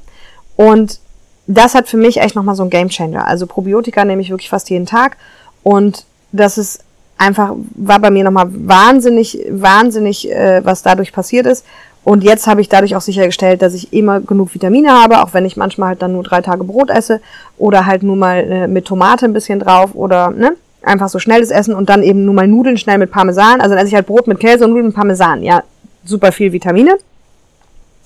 Und 0.56 1.00
das 1.48 1.74
hat 1.74 1.88
für 1.88 1.98
mich 1.98 2.18
echt 2.18 2.36
nochmal 2.36 2.56
so 2.56 2.62
ein 2.62 2.70
Gamechanger. 2.70 3.26
Also 3.26 3.48
Probiotika 3.48 4.06
nehme 4.06 4.22
ich 4.22 4.30
wirklich 4.30 4.52
fast 4.52 4.70
jeden 4.70 4.86
Tag 4.86 5.18
und 5.64 6.06
das 6.32 6.60
ist 6.60 6.84
einfach 7.20 7.54
war 7.76 8.00
bei 8.00 8.10
mir 8.10 8.24
nochmal 8.24 8.48
wahnsinnig, 8.50 9.46
wahnsinnig, 9.50 10.32
äh, 10.32 10.62
was 10.64 10.82
dadurch 10.82 11.14
passiert 11.14 11.46
ist. 11.46 11.66
Und 12.04 12.24
jetzt 12.24 12.48
habe 12.48 12.62
ich 12.62 12.70
dadurch 12.70 12.96
auch 12.96 13.02
sichergestellt, 13.02 13.62
dass 13.62 13.74
ich 13.74 13.94
immer 13.94 14.22
genug 14.22 14.54
Vitamine 14.54 14.90
habe, 14.90 15.22
auch 15.22 15.34
wenn 15.34 15.46
ich 15.46 15.58
manchmal 15.58 15.90
halt 15.90 16.02
dann 16.02 16.14
nur 16.14 16.24
drei 16.24 16.42
Tage 16.42 16.64
Brot 16.64 16.90
esse 16.90 17.22
oder 17.58 17.86
halt 17.86 18.04
nur 18.04 18.16
mal 18.16 18.40
äh, 18.40 18.68
mit 18.68 18.86
Tomate 18.86 19.26
ein 19.26 19.34
bisschen 19.34 19.60
drauf 19.60 19.92
oder 19.94 20.32
ne, 20.32 20.56
einfach 20.82 21.10
so 21.10 21.20
schnelles 21.20 21.52
Essen 21.52 21.76
und 21.76 21.90
dann 21.90 22.02
eben 22.02 22.24
nur 22.24 22.34
mal 22.34 22.48
Nudeln 22.48 22.78
schnell 22.78 22.98
mit 22.98 23.12
Parmesan. 23.12 23.60
Also 23.60 23.76
dann 23.76 23.80
esse 23.80 23.90
ich 23.90 23.96
halt 23.96 24.08
Brot 24.08 24.28
mit 24.28 24.40
Käse 24.40 24.64
und 24.64 24.72
Nudeln 24.72 24.88
mit 24.88 24.96
Parmesan. 24.96 25.44
Ja, 25.44 25.64
super 26.06 26.32
viel 26.32 26.54
Vitamine. 26.54 26.98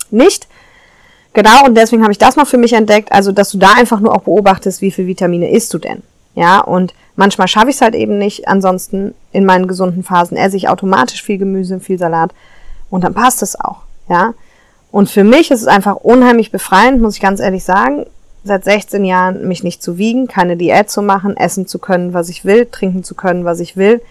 Nicht. 0.09 0.47
Genau, 1.33 1.65
und 1.65 1.75
deswegen 1.75 2.01
habe 2.01 2.11
ich 2.11 2.17
das 2.17 2.35
noch 2.35 2.47
für 2.47 2.57
mich 2.57 2.73
entdeckt, 2.73 3.11
also 3.11 3.31
dass 3.31 3.51
du 3.51 3.57
da 3.57 3.73
einfach 3.75 3.99
nur 3.99 4.13
auch 4.13 4.21
beobachtest, 4.21 4.81
wie 4.81 4.91
viel 4.91 5.07
Vitamine 5.07 5.51
isst 5.51 5.73
du 5.73 5.79
denn. 5.79 6.03
Ja, 6.35 6.59
und 6.59 6.93
manchmal 7.15 7.47
schaffe 7.47 7.69
ich 7.69 7.75
es 7.75 7.81
halt 7.81 7.95
eben 7.95 8.17
nicht. 8.17 8.47
Ansonsten 8.47 9.13
in 9.31 9.45
meinen 9.45 9.67
gesunden 9.67 10.03
Phasen 10.03 10.37
esse 10.37 10.57
ich 10.57 10.69
automatisch 10.69 11.23
viel 11.23 11.37
Gemüse, 11.37 11.79
viel 11.79 11.97
Salat 11.97 12.31
und 12.89 13.03
dann 13.03 13.13
passt 13.13 13.41
es 13.41 13.59
auch. 13.59 13.81
Ja, 14.09 14.33
und 14.91 15.09
für 15.09 15.23
mich 15.23 15.49
ist 15.49 15.61
es 15.61 15.67
einfach 15.67 15.95
unheimlich 15.95 16.51
befreiend, 16.51 17.01
muss 17.01 17.15
ich 17.15 17.21
ganz 17.21 17.39
ehrlich 17.39 17.63
sagen, 17.63 18.05
seit 18.43 18.63
16 18.63 19.05
Jahren 19.05 19.47
mich 19.47 19.63
nicht 19.63 19.81
zu 19.81 19.97
wiegen, 19.97 20.27
keine 20.27 20.57
Diät 20.57 20.89
zu 20.89 21.01
machen, 21.01 21.37
essen 21.37 21.65
zu 21.65 21.79
können, 21.79 22.13
was 22.13 22.29
ich 22.29 22.45
will, 22.45 22.65
trinken 22.65 23.03
zu 23.03 23.15
können, 23.15 23.45
was 23.45 23.59
ich 23.59 23.77
will. 23.77 24.01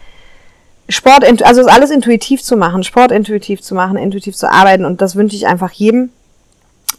Sport, 0.88 1.24
also 1.44 1.62
alles 1.66 1.90
intuitiv 1.90 2.42
zu 2.42 2.56
machen, 2.56 2.82
Sport 2.82 3.12
intuitiv 3.12 3.62
zu 3.62 3.74
machen, 3.74 3.96
intuitiv 3.96 4.34
zu 4.34 4.50
arbeiten 4.50 4.84
und 4.84 5.00
das 5.00 5.14
wünsche 5.14 5.36
ich 5.36 5.46
einfach 5.46 5.70
jedem. 5.70 6.10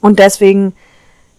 Und 0.01 0.19
deswegen, 0.19 0.73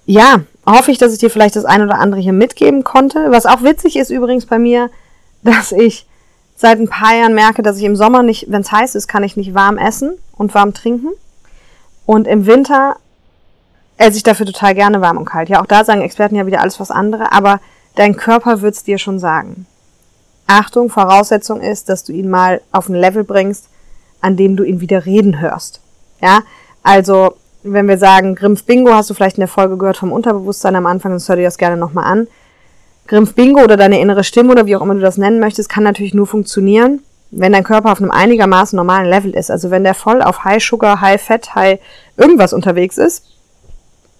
ja, 0.06 0.40
hoffe 0.66 0.90
ich, 0.90 0.98
dass 0.98 1.12
ich 1.12 1.18
dir 1.18 1.30
vielleicht 1.30 1.56
das 1.56 1.64
ein 1.64 1.82
oder 1.82 1.98
andere 1.98 2.20
hier 2.20 2.32
mitgeben 2.32 2.84
konnte. 2.84 3.30
Was 3.30 3.46
auch 3.46 3.62
witzig 3.62 3.96
ist 3.96 4.10
übrigens 4.10 4.46
bei 4.46 4.58
mir, 4.58 4.90
dass 5.42 5.72
ich 5.72 6.06
seit 6.56 6.78
ein 6.78 6.88
paar 6.88 7.14
Jahren 7.14 7.34
merke, 7.34 7.62
dass 7.62 7.78
ich 7.78 7.84
im 7.84 7.96
Sommer 7.96 8.22
nicht, 8.22 8.46
wenn 8.48 8.62
es 8.62 8.72
heiß 8.72 8.94
ist, 8.94 9.08
kann 9.08 9.24
ich 9.24 9.36
nicht 9.36 9.54
warm 9.54 9.76
essen 9.76 10.16
und 10.36 10.54
warm 10.54 10.72
trinken. 10.72 11.08
Und 12.06 12.26
im 12.26 12.46
Winter 12.46 12.96
esse 13.96 14.16
ich 14.16 14.22
dafür 14.22 14.46
total 14.46 14.74
gerne 14.74 15.00
warm 15.00 15.16
und 15.16 15.24
kalt. 15.24 15.48
Ja, 15.48 15.60
auch 15.60 15.66
da 15.66 15.84
sagen 15.84 16.02
Experten 16.02 16.36
ja 16.36 16.46
wieder 16.46 16.60
alles 16.60 16.80
was 16.80 16.90
andere, 16.90 17.32
aber 17.32 17.60
dein 17.94 18.16
Körper 18.16 18.60
wird's 18.60 18.84
dir 18.84 18.98
schon 18.98 19.18
sagen. 19.18 19.66
Achtung, 20.46 20.90
Voraussetzung 20.90 21.60
ist, 21.60 21.88
dass 21.88 22.04
du 22.04 22.12
ihn 22.12 22.28
mal 22.28 22.60
auf 22.72 22.88
ein 22.88 22.94
Level 22.94 23.24
bringst, 23.24 23.68
an 24.20 24.36
dem 24.36 24.56
du 24.56 24.64
ihn 24.64 24.80
wieder 24.80 25.06
reden 25.06 25.40
hörst. 25.40 25.80
Ja, 26.20 26.40
also 26.82 27.36
wenn 27.64 27.88
wir 27.88 27.98
sagen, 27.98 28.34
Grimpf 28.34 28.64
Bingo, 28.64 28.92
hast 28.92 29.10
du 29.10 29.14
vielleicht 29.14 29.38
in 29.38 29.40
der 29.42 29.48
Folge 29.48 29.78
gehört 29.78 29.96
vom 29.96 30.12
Unterbewusstsein 30.12 30.76
am 30.76 30.86
Anfang, 30.86 31.12
sonst 31.12 31.28
hör 31.28 31.36
dir 31.36 31.44
das 31.44 31.58
gerne 31.58 31.78
nochmal 31.78 32.04
an. 32.04 32.28
Grimpf 33.06 33.34
Bingo 33.34 33.62
oder 33.62 33.76
deine 33.76 34.00
innere 34.00 34.22
Stimme 34.22 34.52
oder 34.52 34.66
wie 34.66 34.76
auch 34.76 34.82
immer 34.82 34.94
du 34.94 35.00
das 35.00 35.16
nennen 35.16 35.40
möchtest, 35.40 35.68
kann 35.68 35.82
natürlich 35.82 36.14
nur 36.14 36.26
funktionieren, 36.26 37.00
wenn 37.30 37.52
dein 37.52 37.64
Körper 37.64 37.90
auf 37.90 38.00
einem 38.00 38.10
einigermaßen 38.10 38.76
normalen 38.76 39.08
Level 39.08 39.32
ist. 39.32 39.50
Also 39.50 39.70
wenn 39.70 39.82
der 39.82 39.94
voll 39.94 40.22
auf 40.22 40.44
High 40.44 40.62
Sugar, 40.62 41.00
High 41.00 41.20
Fat, 41.20 41.54
High 41.54 41.80
irgendwas 42.16 42.52
unterwegs 42.52 42.98
ist, 42.98 43.24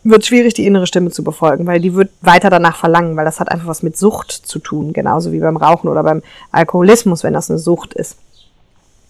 wird 0.04 0.24
schwierig, 0.24 0.54
die 0.54 0.66
innere 0.66 0.86
Stimme 0.86 1.10
zu 1.10 1.22
befolgen, 1.22 1.66
weil 1.66 1.80
die 1.80 1.94
wird 1.94 2.10
weiter 2.22 2.50
danach 2.50 2.76
verlangen, 2.76 3.16
weil 3.16 3.24
das 3.24 3.40
hat 3.40 3.50
einfach 3.50 3.66
was 3.66 3.82
mit 3.82 3.96
Sucht 3.96 4.32
zu 4.32 4.58
tun, 4.58 4.92
genauso 4.92 5.32
wie 5.32 5.40
beim 5.40 5.56
Rauchen 5.56 5.88
oder 5.88 6.02
beim 6.02 6.22
Alkoholismus, 6.50 7.24
wenn 7.24 7.32
das 7.32 7.50
eine 7.50 7.58
Sucht 7.58 7.94
ist. 7.94 8.16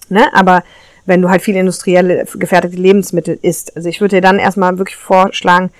Ne? 0.08 0.26
Aber 0.34 0.62
wenn 1.06 1.22
du 1.22 1.28
halt 1.28 1.42
viel 1.42 1.56
industrielle 1.56 2.24
gefertigte 2.34 2.78
Lebensmittel 2.78 3.38
isst. 3.42 3.76
Also 3.76 3.88
ich 3.88 4.00
würde 4.00 4.16
dir 4.16 4.22
dann 4.22 4.38
erstmal 4.38 4.78
wirklich 4.78 4.96
vorschlagen, 4.96 5.70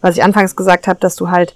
was 0.00 0.16
ich 0.16 0.22
anfangs 0.22 0.56
gesagt 0.56 0.86
habe, 0.86 1.00
dass 1.00 1.16
du 1.16 1.30
halt 1.30 1.54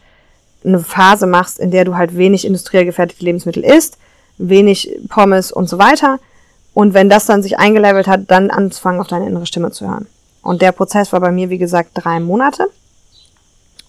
eine 0.64 0.80
Phase 0.80 1.26
machst, 1.26 1.58
in 1.58 1.70
der 1.70 1.84
du 1.84 1.96
halt 1.96 2.16
wenig 2.16 2.46
industriell 2.46 2.84
gefertigte 2.84 3.24
Lebensmittel 3.24 3.64
isst, 3.64 3.98
wenig 4.38 4.90
Pommes 5.08 5.52
und 5.52 5.68
so 5.68 5.78
weiter. 5.78 6.18
Und 6.74 6.94
wenn 6.94 7.10
das 7.10 7.26
dann 7.26 7.42
sich 7.42 7.58
eingelevelt 7.58 8.06
hat, 8.06 8.30
dann 8.30 8.50
anzufangen, 8.50 9.00
auf 9.00 9.08
deine 9.08 9.26
innere 9.26 9.46
Stimme 9.46 9.70
zu 9.70 9.88
hören. 9.88 10.06
Und 10.42 10.62
der 10.62 10.72
Prozess 10.72 11.12
war 11.12 11.20
bei 11.20 11.32
mir, 11.32 11.50
wie 11.50 11.58
gesagt, 11.58 11.90
drei 11.94 12.20
Monate. 12.20 12.68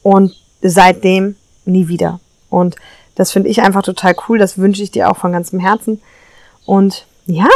Und 0.01 0.35
seitdem 0.61 1.35
nie 1.65 1.87
wieder. 1.87 2.19
Und 2.49 2.75
das 3.15 3.31
finde 3.31 3.49
ich 3.49 3.61
einfach 3.61 3.83
total 3.83 4.15
cool. 4.27 4.39
Das 4.39 4.57
wünsche 4.57 4.83
ich 4.83 4.91
dir 4.91 5.09
auch 5.09 5.17
von 5.17 5.31
ganzem 5.31 5.59
Herzen. 5.59 6.01
Und 6.65 7.05
ja, 7.25 7.47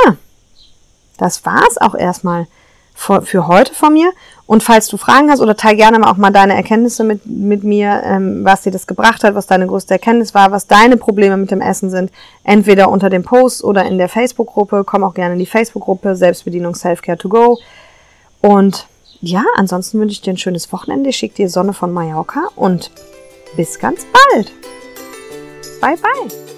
das 1.17 1.45
war's 1.45 1.77
auch 1.77 1.95
erstmal 1.95 2.47
für 2.95 3.47
heute 3.47 3.73
von 3.73 3.93
mir. 3.93 4.11
Und 4.45 4.61
falls 4.61 4.87
du 4.87 4.97
Fragen 4.97 5.31
hast 5.31 5.39
oder 5.39 5.55
teil 5.55 5.75
gerne 5.75 6.05
auch 6.07 6.17
mal 6.17 6.29
deine 6.29 6.53
Erkenntnisse 6.53 7.03
mit, 7.03 7.25
mit 7.25 7.63
mir, 7.63 8.03
ähm, 8.05 8.43
was 8.43 8.61
dir 8.61 8.71
das 8.71 8.87
gebracht 8.87 9.23
hat, 9.23 9.35
was 9.35 9.47
deine 9.47 9.67
größte 9.67 9.93
Erkenntnis 9.93 10.33
war, 10.35 10.51
was 10.51 10.67
deine 10.67 10.97
Probleme 10.97 11.37
mit 11.37 11.49
dem 11.49 11.61
Essen 11.61 11.89
sind, 11.89 12.11
entweder 12.43 12.89
unter 12.89 13.09
dem 13.09 13.23
Post 13.23 13.63
oder 13.63 13.85
in 13.85 13.97
der 13.97 14.09
Facebook-Gruppe. 14.09 14.83
Komm 14.85 15.03
auch 15.03 15.13
gerne 15.13 15.33
in 15.33 15.39
die 15.39 15.45
Facebook-Gruppe 15.45 16.15
Selbstbedienung 16.15 16.75
Selfcare 16.75 17.17
to 17.17 17.29
Go. 17.29 17.57
Und 18.41 18.87
ja, 19.21 19.43
ansonsten 19.55 19.99
wünsche 19.99 20.13
ich 20.13 20.21
dir 20.21 20.33
ein 20.33 20.37
schönes 20.37 20.71
Wochenende. 20.73 21.09
Ich 21.09 21.15
schicke 21.15 21.35
dir 21.35 21.49
Sonne 21.49 21.73
von 21.73 21.91
Mallorca 21.91 22.49
und 22.55 22.91
bis 23.55 23.79
ganz 23.79 24.05
bald. 24.11 24.51
Bye 25.79 25.97
bye. 25.97 26.52